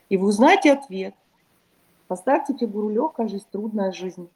И 0.10 0.18
вы 0.18 0.28
узнаете 0.28 0.74
ответ. 0.74 1.16
Поставьте 2.08 2.56
фигуру 2.56 2.90
легкая 2.90 3.28
жизнь, 3.28 3.46
трудная 3.52 3.92
жизнь. 3.92 4.30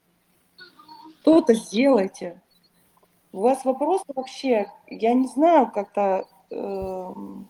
Что-то 1.20 1.54
сделайте. 1.54 2.40
У 3.32 3.42
вас 3.42 3.64
вопросы 3.64 4.04
вообще, 4.08 4.72
я 4.88 5.14
не 5.14 5.28
знаю, 5.28 5.70
как-то 5.70 6.26
эм, 6.50 7.48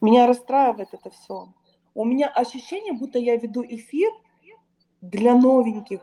меня 0.00 0.26
расстраивает 0.26 0.88
это 0.92 1.10
все. 1.10 1.48
У 1.94 2.04
меня 2.04 2.28
ощущение, 2.28 2.94
будто 2.94 3.18
я 3.18 3.36
веду 3.36 3.62
эфир 3.62 4.10
для 5.02 5.34
новеньких. 5.34 6.00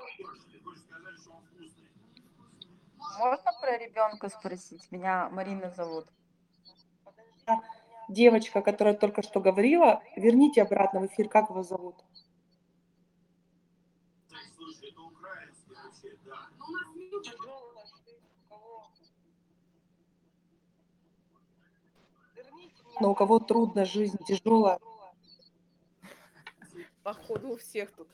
Можно 3.18 3.52
про 3.62 3.78
ребенка 3.78 4.30
спросить? 4.30 4.92
Меня 4.92 5.30
Марина 5.30 5.70
зовут. 5.70 6.08
Девочка, 8.10 8.62
которая 8.62 8.94
только 8.94 9.22
что 9.22 9.40
говорила, 9.40 10.02
верните 10.16 10.62
обратно 10.62 11.02
в 11.02 11.06
эфир, 11.08 11.30
как 11.30 11.50
его 11.50 11.64
зовут? 11.64 11.96
Но 23.00 23.12
у 23.12 23.16
кого 23.16 23.40
трудная 23.40 23.86
жизнь, 23.86 24.18
тяжелая. 24.26 24.80
Походу 27.04 27.50
у 27.50 27.58
всех 27.58 27.92
тут 27.92 28.08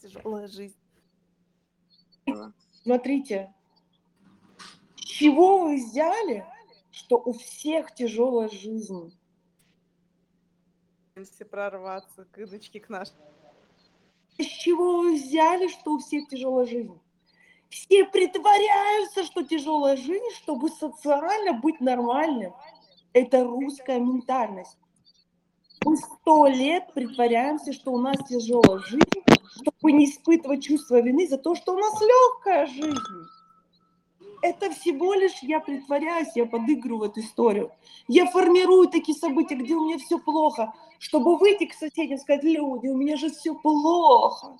тяжелая 0.00 0.48
жизнь. 0.48 0.76
Смотрите, 2.82 3.54
чего 5.14 5.58
вы 5.58 5.76
взяли, 5.76 6.44
что 6.90 7.18
у 7.18 7.32
всех 7.32 7.94
тяжелая 7.94 8.48
жизнь? 8.48 9.16
Если 11.14 11.44
прорваться 11.44 12.24
к 12.24 12.38
Инночке, 12.38 12.80
к 12.80 12.88
нашей. 12.88 13.14
С 14.38 14.44
чего 14.44 14.98
вы 14.98 15.14
взяли, 15.14 15.68
что 15.68 15.92
у 15.92 15.98
всех 15.98 16.28
тяжелая 16.28 16.66
жизнь? 16.66 16.98
Все 17.68 18.04
притворяются, 18.04 19.22
что 19.22 19.44
тяжелая 19.44 19.96
жизнь, 19.96 20.30
чтобы 20.42 20.68
социально 20.68 21.52
быть 21.52 21.80
нормальным. 21.80 22.52
Это 23.12 23.44
русская 23.44 24.00
ментальность. 24.00 24.76
Мы 25.84 25.96
сто 25.96 26.46
лет 26.48 26.92
притворяемся, 26.92 27.72
что 27.72 27.92
у 27.92 27.98
нас 27.98 28.16
тяжелая 28.28 28.80
жизнь, 28.80 29.22
чтобы 29.60 29.92
не 29.92 30.06
испытывать 30.06 30.64
чувство 30.64 31.00
вины 31.00 31.28
за 31.28 31.38
то, 31.38 31.54
что 31.54 31.74
у 31.74 31.78
нас 31.78 32.00
легкая 32.00 32.66
жизнь. 32.66 33.28
Это 34.44 34.70
всего 34.72 35.14
лишь 35.14 35.38
я 35.40 35.58
притворяюсь, 35.58 36.28
я 36.34 36.44
подыгрываю 36.44 37.10
эту 37.10 37.20
историю. 37.20 37.72
Я 38.08 38.26
формирую 38.26 38.88
такие 38.88 39.16
события, 39.16 39.54
где 39.54 39.72
у 39.72 39.86
меня 39.86 39.96
все 39.96 40.18
плохо, 40.18 40.74
чтобы 40.98 41.38
выйти 41.38 41.64
к 41.64 41.72
соседям 41.72 42.18
и 42.18 42.20
сказать, 42.20 42.44
люди, 42.44 42.88
у 42.88 42.94
меня 42.94 43.16
же 43.16 43.30
все 43.30 43.54
плохо. 43.54 44.58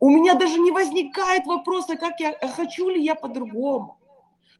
У 0.00 0.08
меня 0.08 0.32
даже 0.32 0.58
не 0.60 0.70
возникает 0.70 1.44
вопроса, 1.44 1.96
как 1.96 2.20
я, 2.20 2.30
а 2.30 2.48
хочу 2.48 2.88
ли 2.88 3.04
я 3.04 3.14
по-другому, 3.14 3.98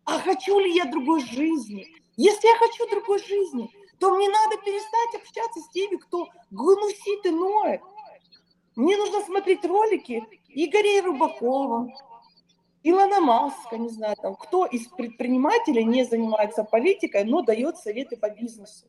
а 0.05 0.19
хочу 0.19 0.59
ли 0.59 0.71
я 0.75 0.85
другой 0.85 1.23
жизни. 1.23 1.87
Если 2.19 2.47
я 2.47 2.57
хочу 2.59 2.91
другой 2.91 3.21
жизни, 3.21 3.71
то 3.99 4.15
мне 4.15 4.29
надо 4.29 4.59
перестать 4.59 5.15
общаться 5.15 5.61
с 5.61 5.69
теми, 5.71 5.97
кто 5.97 6.27
гнусит 6.51 7.25
и 7.25 7.31
ноет. 7.31 7.81
Мне 8.77 8.99
нужно 8.99 9.23
смотреть 9.23 9.65
ролики 9.65 10.27
Игоря 10.51 11.05
Рыбакова, 11.05 11.91
Илона 12.83 13.21
Маска, 13.21 13.77
не 13.77 13.89
знаю, 13.89 14.17
там, 14.17 14.37
кто 14.37 14.65
из 14.65 14.87
предпринимателей 14.89 15.85
не 15.85 16.05
занимается 16.05 16.65
политикой, 16.65 17.25
но 17.25 17.43
дает 17.43 17.77
советы 17.77 18.17
по 18.17 18.31
бизнесу. 18.31 18.87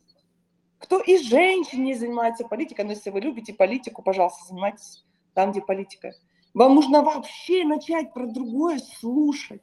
Кто 0.78 1.00
из 1.00 1.24
женщин 1.24 1.84
не 1.84 1.94
занимается 1.96 2.48
политикой, 2.48 2.86
но 2.86 2.92
если 2.92 3.10
вы 3.10 3.20
любите 3.20 3.54
политику, 3.54 4.02
пожалуйста, 4.02 4.46
занимайтесь 4.48 5.06
там, 5.34 5.52
где 5.52 5.62
политика. 5.62 6.14
Вам 6.54 6.76
нужно 6.76 7.04
вообще 7.04 7.64
начать 7.64 8.14
про 8.14 8.28
другое 8.28 8.80
слушать 8.80 9.62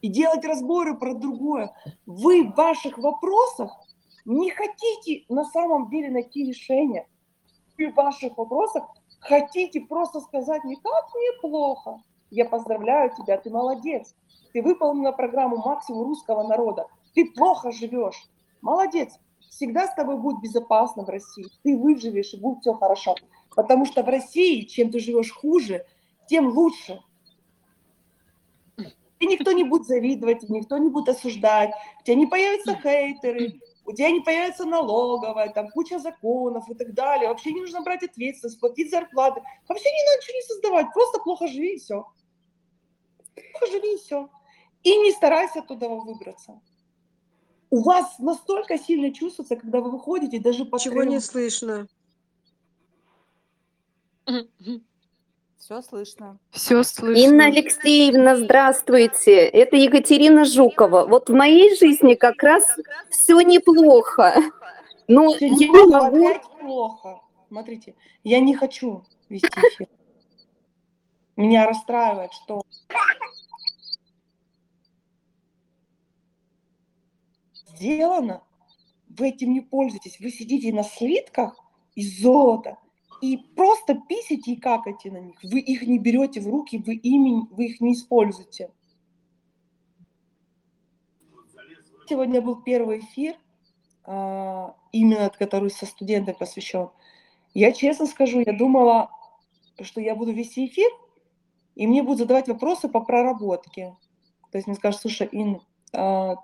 и 0.00 0.08
делать 0.08 0.44
разборы 0.44 0.96
про 0.96 1.14
другое. 1.14 1.74
Вы 2.06 2.44
в 2.44 2.54
ваших 2.54 2.98
вопросах 2.98 3.72
не 4.24 4.50
хотите 4.50 5.24
на 5.28 5.44
самом 5.44 5.90
деле 5.90 6.10
найти 6.10 6.44
решение. 6.44 7.08
Вы 7.78 7.90
в 7.90 7.94
ваших 7.94 8.36
вопросах 8.36 8.84
хотите 9.20 9.80
просто 9.80 10.20
сказать 10.20 10.62
мне, 10.64 10.76
как 10.76 11.14
мне 11.14 11.40
плохо. 11.40 12.02
Я 12.32 12.46
поздравляю 12.46 13.10
тебя, 13.14 13.36
ты 13.36 13.50
молодец. 13.50 14.14
Ты 14.54 14.62
выполнила 14.62 15.12
программу 15.12 15.58
максимум 15.58 16.04
русского 16.04 16.42
народа. 16.48 16.86
Ты 17.14 17.30
плохо 17.30 17.72
живешь. 17.72 18.26
Молодец. 18.62 19.12
Всегда 19.50 19.86
с 19.86 19.94
тобой 19.94 20.16
будет 20.16 20.40
безопасно 20.40 21.04
в 21.04 21.10
России. 21.10 21.44
Ты 21.62 21.76
выживешь 21.76 22.32
и 22.32 22.38
будет 22.38 22.60
все 22.60 22.72
хорошо. 22.72 23.16
Потому 23.54 23.84
что 23.84 24.02
в 24.02 24.08
России, 24.08 24.62
чем 24.62 24.90
ты 24.90 24.98
живешь 24.98 25.30
хуже, 25.30 25.84
тем 26.26 26.48
лучше. 26.48 27.02
И 28.78 29.26
никто 29.26 29.52
не 29.52 29.64
будет 29.64 29.86
завидовать, 29.86 30.48
никто 30.48 30.78
не 30.78 30.88
будет 30.88 31.10
осуждать. 31.10 31.74
У 32.00 32.04
тебя 32.04 32.16
не 32.16 32.26
появятся 32.26 32.74
хейтеры, 32.76 33.60
у 33.84 33.92
тебя 33.92 34.10
не 34.10 34.20
появится 34.20 34.64
налоговая, 34.64 35.50
там 35.50 35.68
куча 35.68 35.98
законов 35.98 36.66
и 36.70 36.74
так 36.74 36.94
далее. 36.94 37.28
Вообще 37.28 37.52
не 37.52 37.60
нужно 37.60 37.82
брать 37.82 38.02
ответственность, 38.02 38.58
платить 38.58 38.90
зарплаты. 38.90 39.42
Вообще 39.68 39.90
не 39.90 40.02
надо 40.06 40.22
ничего 40.22 40.36
не 40.36 40.42
создавать, 40.42 40.92
просто 40.94 41.20
плохо 41.20 41.46
живи 41.46 41.74
и 41.74 41.78
все. 41.78 42.06
Плохо 43.34 43.72
живи 43.72 43.94
и 43.94 43.98
все. 43.98 44.28
И 44.82 44.96
не 44.96 45.12
старайся 45.12 45.60
оттуда 45.60 45.88
выбраться. 45.88 46.60
у 47.70 47.82
вас 47.82 48.18
настолько 48.18 48.78
сильно 48.78 49.12
чувствуется, 49.14 49.56
когда 49.56 49.80
вы 49.80 49.90
выходите, 49.92 50.38
даже 50.38 50.64
по 50.64 50.78
Чего 50.78 51.04
не 51.04 51.20
слышно? 51.20 51.88
Все 55.56 55.80
слышно. 55.80 56.38
Все 56.50 56.74
Инна 56.74 56.84
слышно. 56.84 57.44
Алексеевна, 57.44 58.36
здравствуйте. 58.36 59.36
Это 59.36 59.76
Екатерина 59.76 60.44
Жукова. 60.44 61.06
Вот 61.06 61.30
в 61.30 61.32
моей 61.32 61.76
жизни 61.76 62.14
как 62.14 62.42
раз 62.42 62.64
все 63.10 63.40
неплохо. 63.40 64.34
Но 65.08 65.34
я 65.36 65.48
не 65.48 65.66
могу... 65.86 66.28
опять 66.28 66.42
плохо. 66.60 67.20
Смотрите, 67.48 67.94
я 68.24 68.40
не 68.40 68.54
хочу 68.54 69.04
вести 69.28 69.48
эфир. 69.48 69.88
Меня 71.36 71.66
расстраивает, 71.66 72.32
что 72.32 72.62
сделано, 77.82 78.42
вы 79.08 79.28
этим 79.28 79.52
не 79.52 79.60
пользуетесь. 79.60 80.20
Вы 80.20 80.30
сидите 80.30 80.72
на 80.72 80.82
слитках 80.84 81.58
из 81.94 82.20
золота 82.20 82.78
и 83.20 83.36
просто 83.36 83.94
писите 83.94 84.52
и 84.52 84.60
какаете 84.60 85.10
на 85.10 85.18
них. 85.18 85.38
Вы 85.42 85.60
их 85.60 85.82
не 85.82 85.98
берете 85.98 86.40
в 86.40 86.48
руки, 86.48 86.78
вы, 86.78 86.94
ими, 86.94 87.46
вы 87.50 87.66
их 87.66 87.80
не 87.80 87.94
используете. 87.94 88.70
Сегодня 92.08 92.42
был 92.42 92.62
первый 92.62 92.98
эфир, 92.98 93.36
а, 94.04 94.76
именно 94.90 95.30
который 95.30 95.70
со 95.70 95.86
студентами 95.86 96.34
посвящен. 96.38 96.90
Я 97.54 97.72
честно 97.72 98.06
скажу, 98.06 98.42
я 98.44 98.52
думала, 98.52 99.10
что 99.80 100.00
я 100.00 100.14
буду 100.14 100.32
вести 100.32 100.66
эфир, 100.66 100.90
и 101.74 101.86
мне 101.86 102.02
будут 102.02 102.20
задавать 102.20 102.48
вопросы 102.48 102.88
по 102.88 103.00
проработке. 103.00 103.96
То 104.50 104.58
есть 104.58 104.66
мне 104.66 104.76
скажут, 104.76 105.00
слушай, 105.00 105.28
Ин, 105.32 105.60
а, 105.92 106.36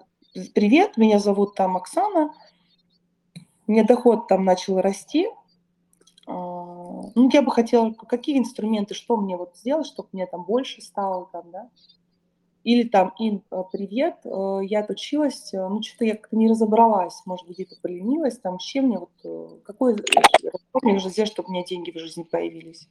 привет, 0.54 0.96
меня 0.96 1.18
зовут 1.18 1.54
там 1.54 1.76
Оксана, 1.76 2.32
меня 3.66 3.84
доход 3.84 4.28
там 4.28 4.44
начал 4.44 4.80
расти, 4.80 5.28
а, 6.26 6.32
ну, 7.14 7.30
я 7.32 7.42
бы 7.42 7.50
хотела, 7.50 7.92
какие 7.92 8.38
инструменты, 8.38 8.94
что 8.94 9.16
мне 9.16 9.36
вот 9.36 9.56
сделать, 9.56 9.86
чтобы 9.86 10.10
мне 10.12 10.26
там 10.26 10.44
больше 10.44 10.82
стало 10.82 11.28
там, 11.32 11.50
да? 11.50 11.70
Или 12.64 12.86
там, 12.86 13.14
Ин, 13.18 13.42
а, 13.50 13.62
привет, 13.62 14.16
э, 14.24 14.60
я 14.64 14.80
отучилась, 14.80 15.54
э, 15.54 15.68
ну, 15.68 15.82
что-то 15.82 16.04
я 16.04 16.16
как-то 16.16 16.36
не 16.36 16.48
разобралась, 16.48 17.22
может 17.24 17.46
быть, 17.46 17.56
где-то 17.56 17.76
поленилась, 17.80 18.38
там, 18.38 18.60
с 18.60 18.64
чем 18.64 18.86
мне 18.86 18.98
вот, 18.98 19.10
э, 19.24 19.58
какой 19.64 19.96
мне 20.82 20.92
нужно 20.92 21.10
сделать, 21.10 21.30
чтобы 21.30 21.48
у 21.48 21.52
меня 21.52 21.64
деньги 21.64 21.92
в 21.92 21.98
жизни 21.98 22.24
появились. 22.24 22.88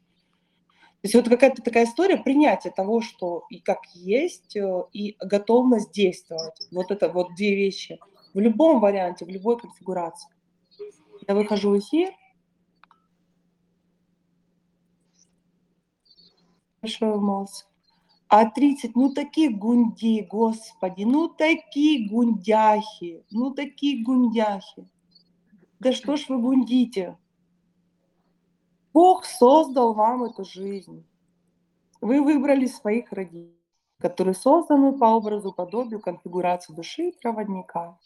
Есть 1.07 1.15
вот 1.15 1.29
какая-то 1.29 1.61
такая 1.61 1.85
история 1.85 2.17
принятия 2.17 2.69
того, 2.69 2.99
что 2.99 3.45
и 3.49 3.61
как 3.61 3.79
есть, 3.93 4.57
э, 4.57 4.83
и 4.91 5.15
готовность 5.21 5.93
действовать. 5.93 6.67
Вот 6.69 6.91
это 6.91 7.07
вот 7.07 7.33
две 7.33 7.55
вещи. 7.55 7.97
В 8.33 8.39
любом 8.41 8.81
варианте, 8.81 9.23
в 9.23 9.29
любой 9.29 9.57
конфигурации. 9.57 10.29
Я 11.25 11.33
выхожу 11.33 11.69
в 11.69 11.79
эфир. 11.79 12.09
Большое 16.81 17.13
вы 17.13 17.21
молодцы. 17.21 17.65
А 18.27 18.49
30, 18.49 18.97
ну 18.97 19.13
такие 19.13 19.49
гунди, 19.49 20.27
господи, 20.29 21.03
ну 21.03 21.29
такие 21.29 22.09
гундяхи, 22.09 23.23
ну 23.31 23.51
такие 23.51 24.03
гундяхи. 24.03 24.85
Да 25.79 25.93
что 25.93 26.17
ж 26.17 26.25
вы 26.27 26.41
гундите? 26.41 27.17
Бог 28.97 29.25
создал 29.25 29.93
вам 29.93 30.23
эту 30.23 30.43
жизнь. 30.43 31.05
Вы 32.01 32.19
выбрали 32.19 32.65
своих 32.65 33.11
родителей, 33.11 33.61
которые 33.99 34.33
созданы 34.33 34.97
по 34.97 35.05
образу, 35.05 35.53
подобию, 35.53 35.99
конфигурации 35.99 36.73
души 36.73 37.09
и 37.09 37.21
проводника. 37.21 37.99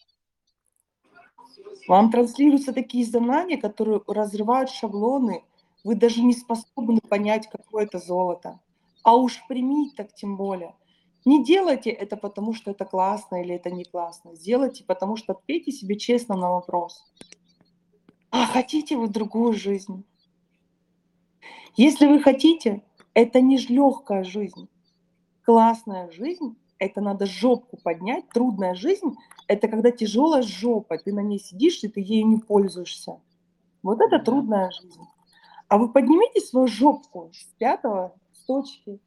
Вам 1.88 2.12
транслируются 2.12 2.74
такие 2.74 3.06
знания, 3.06 3.56
которые 3.56 4.02
разрывают 4.06 4.70
шаблоны. 4.70 5.46
Вы 5.86 5.96
даже 5.96 6.22
не 6.22 6.34
способны 6.34 7.00
понять, 7.00 7.48
какое 7.48 7.86
это 7.86 7.98
золото. 7.98 8.60
А 9.02 9.16
уж 9.16 9.42
примите 9.48 9.96
так 9.96 10.14
тем 10.14 10.36
более. 10.36 10.76
Не 11.24 11.42
делайте 11.42 11.89
это 11.89 12.18
потому, 12.18 12.54
что 12.54 12.72
это 12.72 12.84
классно 12.84 13.42
или 13.42 13.56
это 13.56 13.72
не 13.72 13.86
классно. 13.86 14.36
Сделайте, 14.36 14.84
потому 14.84 15.16
что 15.16 15.32
ответьте 15.32 15.72
себе 15.72 15.98
честно 15.98 16.36
на 16.36 16.52
вопрос. 16.52 17.06
А 18.30 18.46
хотите 18.46 18.98
вы 18.98 19.08
другую 19.08 19.54
жизнь? 19.54 20.04
Если 21.76 22.06
вы 22.06 22.22
хотите, 22.22 22.84
это 23.14 23.42
не 23.42 23.58
легкая 23.58 24.24
жизнь. 24.24 24.68
Классная 25.44 26.12
жизнь– 26.12 26.58
это 26.80 27.02
надо 27.02 27.26
жопку 27.26 27.78
поднять. 27.78 28.28
Трудная 28.30 28.76
жизнь– 28.76 29.16
это 29.48 29.68
когда 29.68 29.92
тяжелая 29.92 30.44
жопа, 30.44 30.98
ты 30.98 31.14
на 31.14 31.22
ней 31.22 31.40
сидишь, 31.40 31.84
и 31.84 31.88
ты 31.88 32.02
ею 32.02 32.28
не 32.28 32.38
пользуешься. 32.38 33.20
Вот 33.84 34.02
это 34.02 34.20
трудная 34.20 34.72
жизнь. 34.72 35.02
А 35.68 35.78
вы 35.78 35.92
поднимите 35.92 36.42
свою 36.42 36.68
жопку 36.68 37.32
с 37.34 37.46
пятого, 37.58 38.14
с 38.34 38.44
точки, 38.44 39.00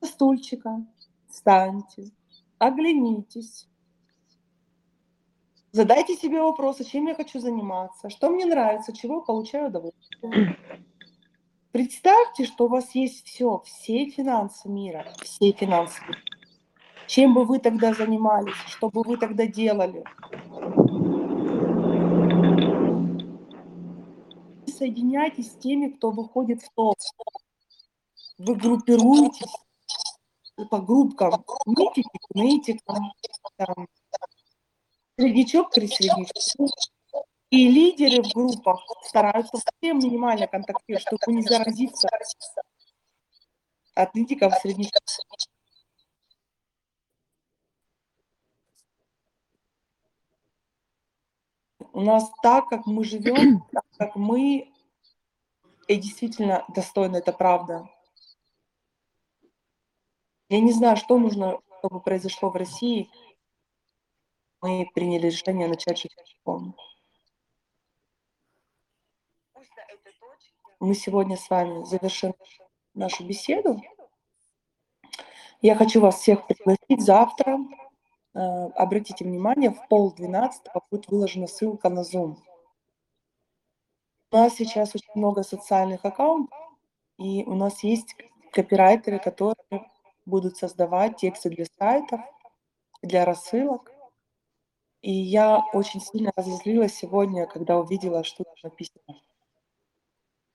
со 0.00 0.06
стульчика, 0.06 0.86
встаньте, 1.28 2.12
оглянитесь, 2.58 3.68
задайте 5.72 6.14
себе 6.14 6.40
вопросы, 6.40 6.84
чем 6.84 7.08
я 7.08 7.14
хочу 7.14 7.40
заниматься, 7.40 8.08
что 8.08 8.30
мне 8.30 8.46
нравится, 8.46 8.92
чего 8.92 9.20
получаю 9.20 9.68
удовольствие. 9.68 10.56
Представьте, 11.72 12.46
что 12.46 12.64
у 12.64 12.68
вас 12.68 12.94
есть 12.94 13.26
все, 13.26 13.62
все 13.64 14.08
финансы 14.08 14.68
мира, 14.68 15.12
все 15.22 15.52
финансы. 15.52 16.00
Чем 17.06 17.34
бы 17.34 17.44
вы 17.44 17.58
тогда 17.58 17.92
занимались, 17.92 18.56
что 18.66 18.88
бы 18.88 19.02
вы 19.02 19.18
тогда 19.18 19.46
делали? 19.46 20.04
Соединяйтесь 24.66 25.52
с 25.52 25.56
теми, 25.56 25.88
кто 25.88 26.10
выходит 26.10 26.62
в 26.62 26.70
топ. 26.74 26.96
Вы 28.38 28.54
группируетесь 28.54 29.52
по 30.70 30.78
группкам. 30.78 31.44
Нытики 31.66 32.08
к 32.08 32.34
нытикам, 32.34 33.12
там, 33.56 33.88
среднячок 35.16 35.70
к 35.70 35.74
среднячку. 35.74 36.68
И 37.50 37.68
лидеры 37.68 38.22
в 38.22 38.34
группах 38.34 38.84
стараются 39.04 39.56
совсем 39.56 39.98
минимально 39.98 40.46
контактировать, 40.46 41.02
чтобы 41.02 41.32
не 41.32 41.42
заразиться 41.42 42.08
от 43.94 44.14
нытиков 44.14 44.54
среднячку. 44.60 45.00
У 51.92 52.02
нас 52.02 52.30
так, 52.42 52.68
как 52.68 52.86
мы 52.86 53.02
живем, 53.02 53.64
так, 53.72 53.84
как 53.98 54.14
мы, 54.14 54.70
и 55.88 55.96
действительно 55.96 56.64
достойно, 56.68 57.16
это 57.16 57.32
правда. 57.32 57.88
Я 60.50 60.60
не 60.60 60.72
знаю, 60.72 60.96
что 60.96 61.18
нужно, 61.18 61.60
чтобы 61.78 62.00
произошло 62.00 62.50
в 62.50 62.56
России. 62.56 63.10
Мы 64.60 64.88
приняли 64.94 65.26
решение 65.26 65.66
начать 65.66 65.98
жить 65.98 66.14
по-другому. 66.44 66.76
Мы 70.80 70.94
сегодня 70.94 71.36
с 71.36 71.50
вами 71.50 71.84
завершим 71.84 72.34
нашу 72.94 73.24
беседу. 73.24 73.82
Я 75.60 75.74
хочу 75.74 76.00
вас 76.00 76.20
всех 76.20 76.46
пригласить 76.46 77.04
завтра. 77.04 77.58
Э, 78.34 78.66
Обратите 78.76 79.24
внимание, 79.24 79.70
в 79.70 79.88
пол 79.88 80.12
двенадцатого 80.12 80.84
будет 80.88 81.08
выложена 81.08 81.48
ссылка 81.48 81.88
на 81.88 82.02
Zoom. 82.02 82.36
У 84.30 84.36
нас 84.36 84.54
сейчас 84.54 84.94
очень 84.94 85.10
много 85.16 85.42
социальных 85.42 86.04
аккаунтов, 86.04 86.56
и 87.16 87.42
у 87.44 87.56
нас 87.56 87.82
есть 87.82 88.14
копирайтеры, 88.52 89.18
которые 89.18 89.90
будут 90.26 90.58
создавать 90.58 91.16
тексты 91.16 91.50
для 91.50 91.66
сайтов, 91.76 92.20
для 93.02 93.24
рассылок. 93.24 93.90
И 95.02 95.10
я 95.12 95.58
очень 95.72 96.00
сильно 96.00 96.30
разозлилась 96.36 96.94
сегодня, 96.94 97.46
когда 97.46 97.80
увидела, 97.80 98.22
что 98.22 98.44
тут 98.44 98.62
написано. 98.62 99.20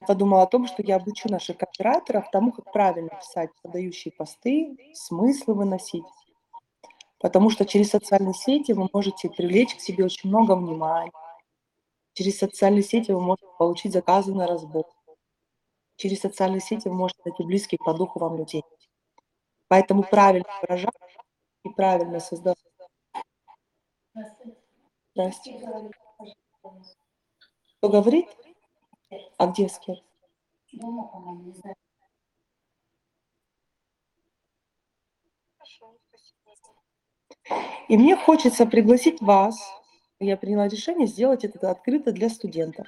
Подумала 0.08 0.43
о 0.43 0.47
том, 0.47 0.68
что 0.68 0.84
я 0.84 0.97
обучу 0.97 1.30
наших 1.30 1.58
копирайтеров 1.58 2.30
тому, 2.32 2.51
как 2.51 2.72
правильно 2.72 3.10
писать 3.10 3.49
подающие 3.62 4.12
посты, 4.12 4.78
смыслы 4.93 5.54
выносить. 5.54 6.04
Потому 7.20 7.49
что 7.49 7.66
через 7.66 7.89
социальные 7.89 8.34
сети 8.34 8.74
вы 8.74 8.89
можете 8.91 9.30
привлечь 9.30 9.76
к 9.76 9.80
себе 9.80 10.04
очень 10.04 10.30
много 10.30 10.56
внимания. 10.56 11.12
Через 12.14 12.38
социальные 12.38 12.84
сети 12.84 13.12
вы 13.12 13.22
можете 13.22 13.47
получить 13.58 13.93
заказы 13.93 14.34
на 14.34 14.45
разбор. 14.45 14.86
Через 15.95 16.20
социальные 16.20 16.60
сети 16.60 16.88
вы 16.88 16.95
можете 16.95 17.22
найти 17.24 17.43
близких 17.43 17.80
по 17.80 17.93
духу 17.93 18.20
вам 18.20 18.38
людей. 18.38 18.64
Поэтому 19.70 20.04
правильно 20.04 20.49
выражать 20.62 20.93
и 21.64 21.70
правильно 21.70 22.20
создавать. 22.20 22.58
Здравствуйте. 25.16 25.66
Кто 27.78 27.89
говорит? 27.89 28.28
А 29.38 29.47
где 29.47 29.70
скер? 29.70 29.97
И 37.89 37.97
мне 37.97 38.16
хочется 38.16 38.66
пригласить 38.66 39.22
вас, 39.22 39.59
я 40.20 40.38
приняла 40.38 40.68
решение 40.68 41.07
сделать 41.07 41.43
это 41.43 41.70
открыто 41.70 42.11
для 42.11 42.30
студентов, 42.30 42.88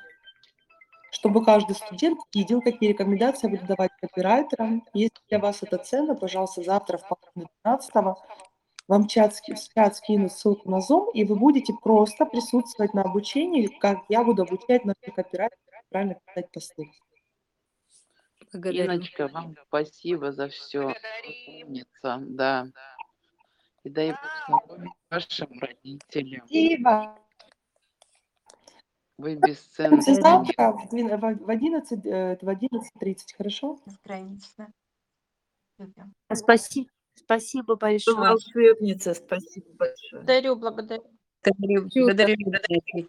чтобы 1.11 1.43
каждый 1.43 1.75
студент 1.75 2.19
видел, 2.33 2.61
какие 2.61 2.89
рекомендации 2.89 3.47
я 3.47 3.57
буду 3.57 3.67
давать 3.67 3.91
копирайтерам. 3.99 4.83
Если 4.93 5.17
для 5.29 5.39
вас 5.39 5.61
это 5.61 5.77
ценно, 5.77 6.15
пожалуйста, 6.15 6.63
завтра 6.63 6.97
в 6.97 7.07
половине 7.07 7.51
12 7.63 7.91
вам 8.87 9.07
чат, 9.07 9.33
чат 9.73 9.95
скину 9.95 10.29
ссылку 10.29 10.69
на 10.69 10.77
Zoom, 10.77 11.11
и 11.13 11.23
вы 11.23 11.35
будете 11.35 11.73
просто 11.73 12.25
присутствовать 12.25 12.93
на 12.93 13.01
обучении, 13.01 13.67
как 13.67 13.99
я 14.09 14.23
буду 14.23 14.43
обучать 14.43 14.85
наших 14.85 15.15
копирайтеров 15.15 15.64
правильно 15.95 16.19
писать 16.25 16.51
посты. 16.51 16.91
Иночка, 18.51 19.29
вам 19.29 19.55
спасибо 19.67 20.33
за 20.33 20.49
все. 20.49 20.93
Умница, 21.63 22.17
да. 22.19 22.67
И 23.85 23.89
дай 23.89 24.11
Бог 24.11 24.19
здоровья 24.65 24.91
вашим 25.09 25.59
родителям. 25.59 26.45
Спасибо. 26.47 27.17
Вы 29.17 29.35
бесценны. 29.35 30.01
Завтра 30.01 30.73
в 30.73 30.91
двен- 30.91 31.17
в 31.17 31.49
11, 31.49 32.05
э, 32.05 32.35
11.30, 32.41 33.33
хорошо? 33.37 33.79
Любим. 35.77 36.13
Спасибо, 36.33 36.89
спасибо 37.13 37.75
большое. 37.77 38.17
Волшебница, 38.17 39.13
спасибо 39.13 39.67
большое. 39.75 40.23
Благодарю, 40.23 40.55
благодарю. 40.57 41.03
Благодарю, 41.41 41.87
благодарю, 41.93 42.35
благодарю. 42.43 43.03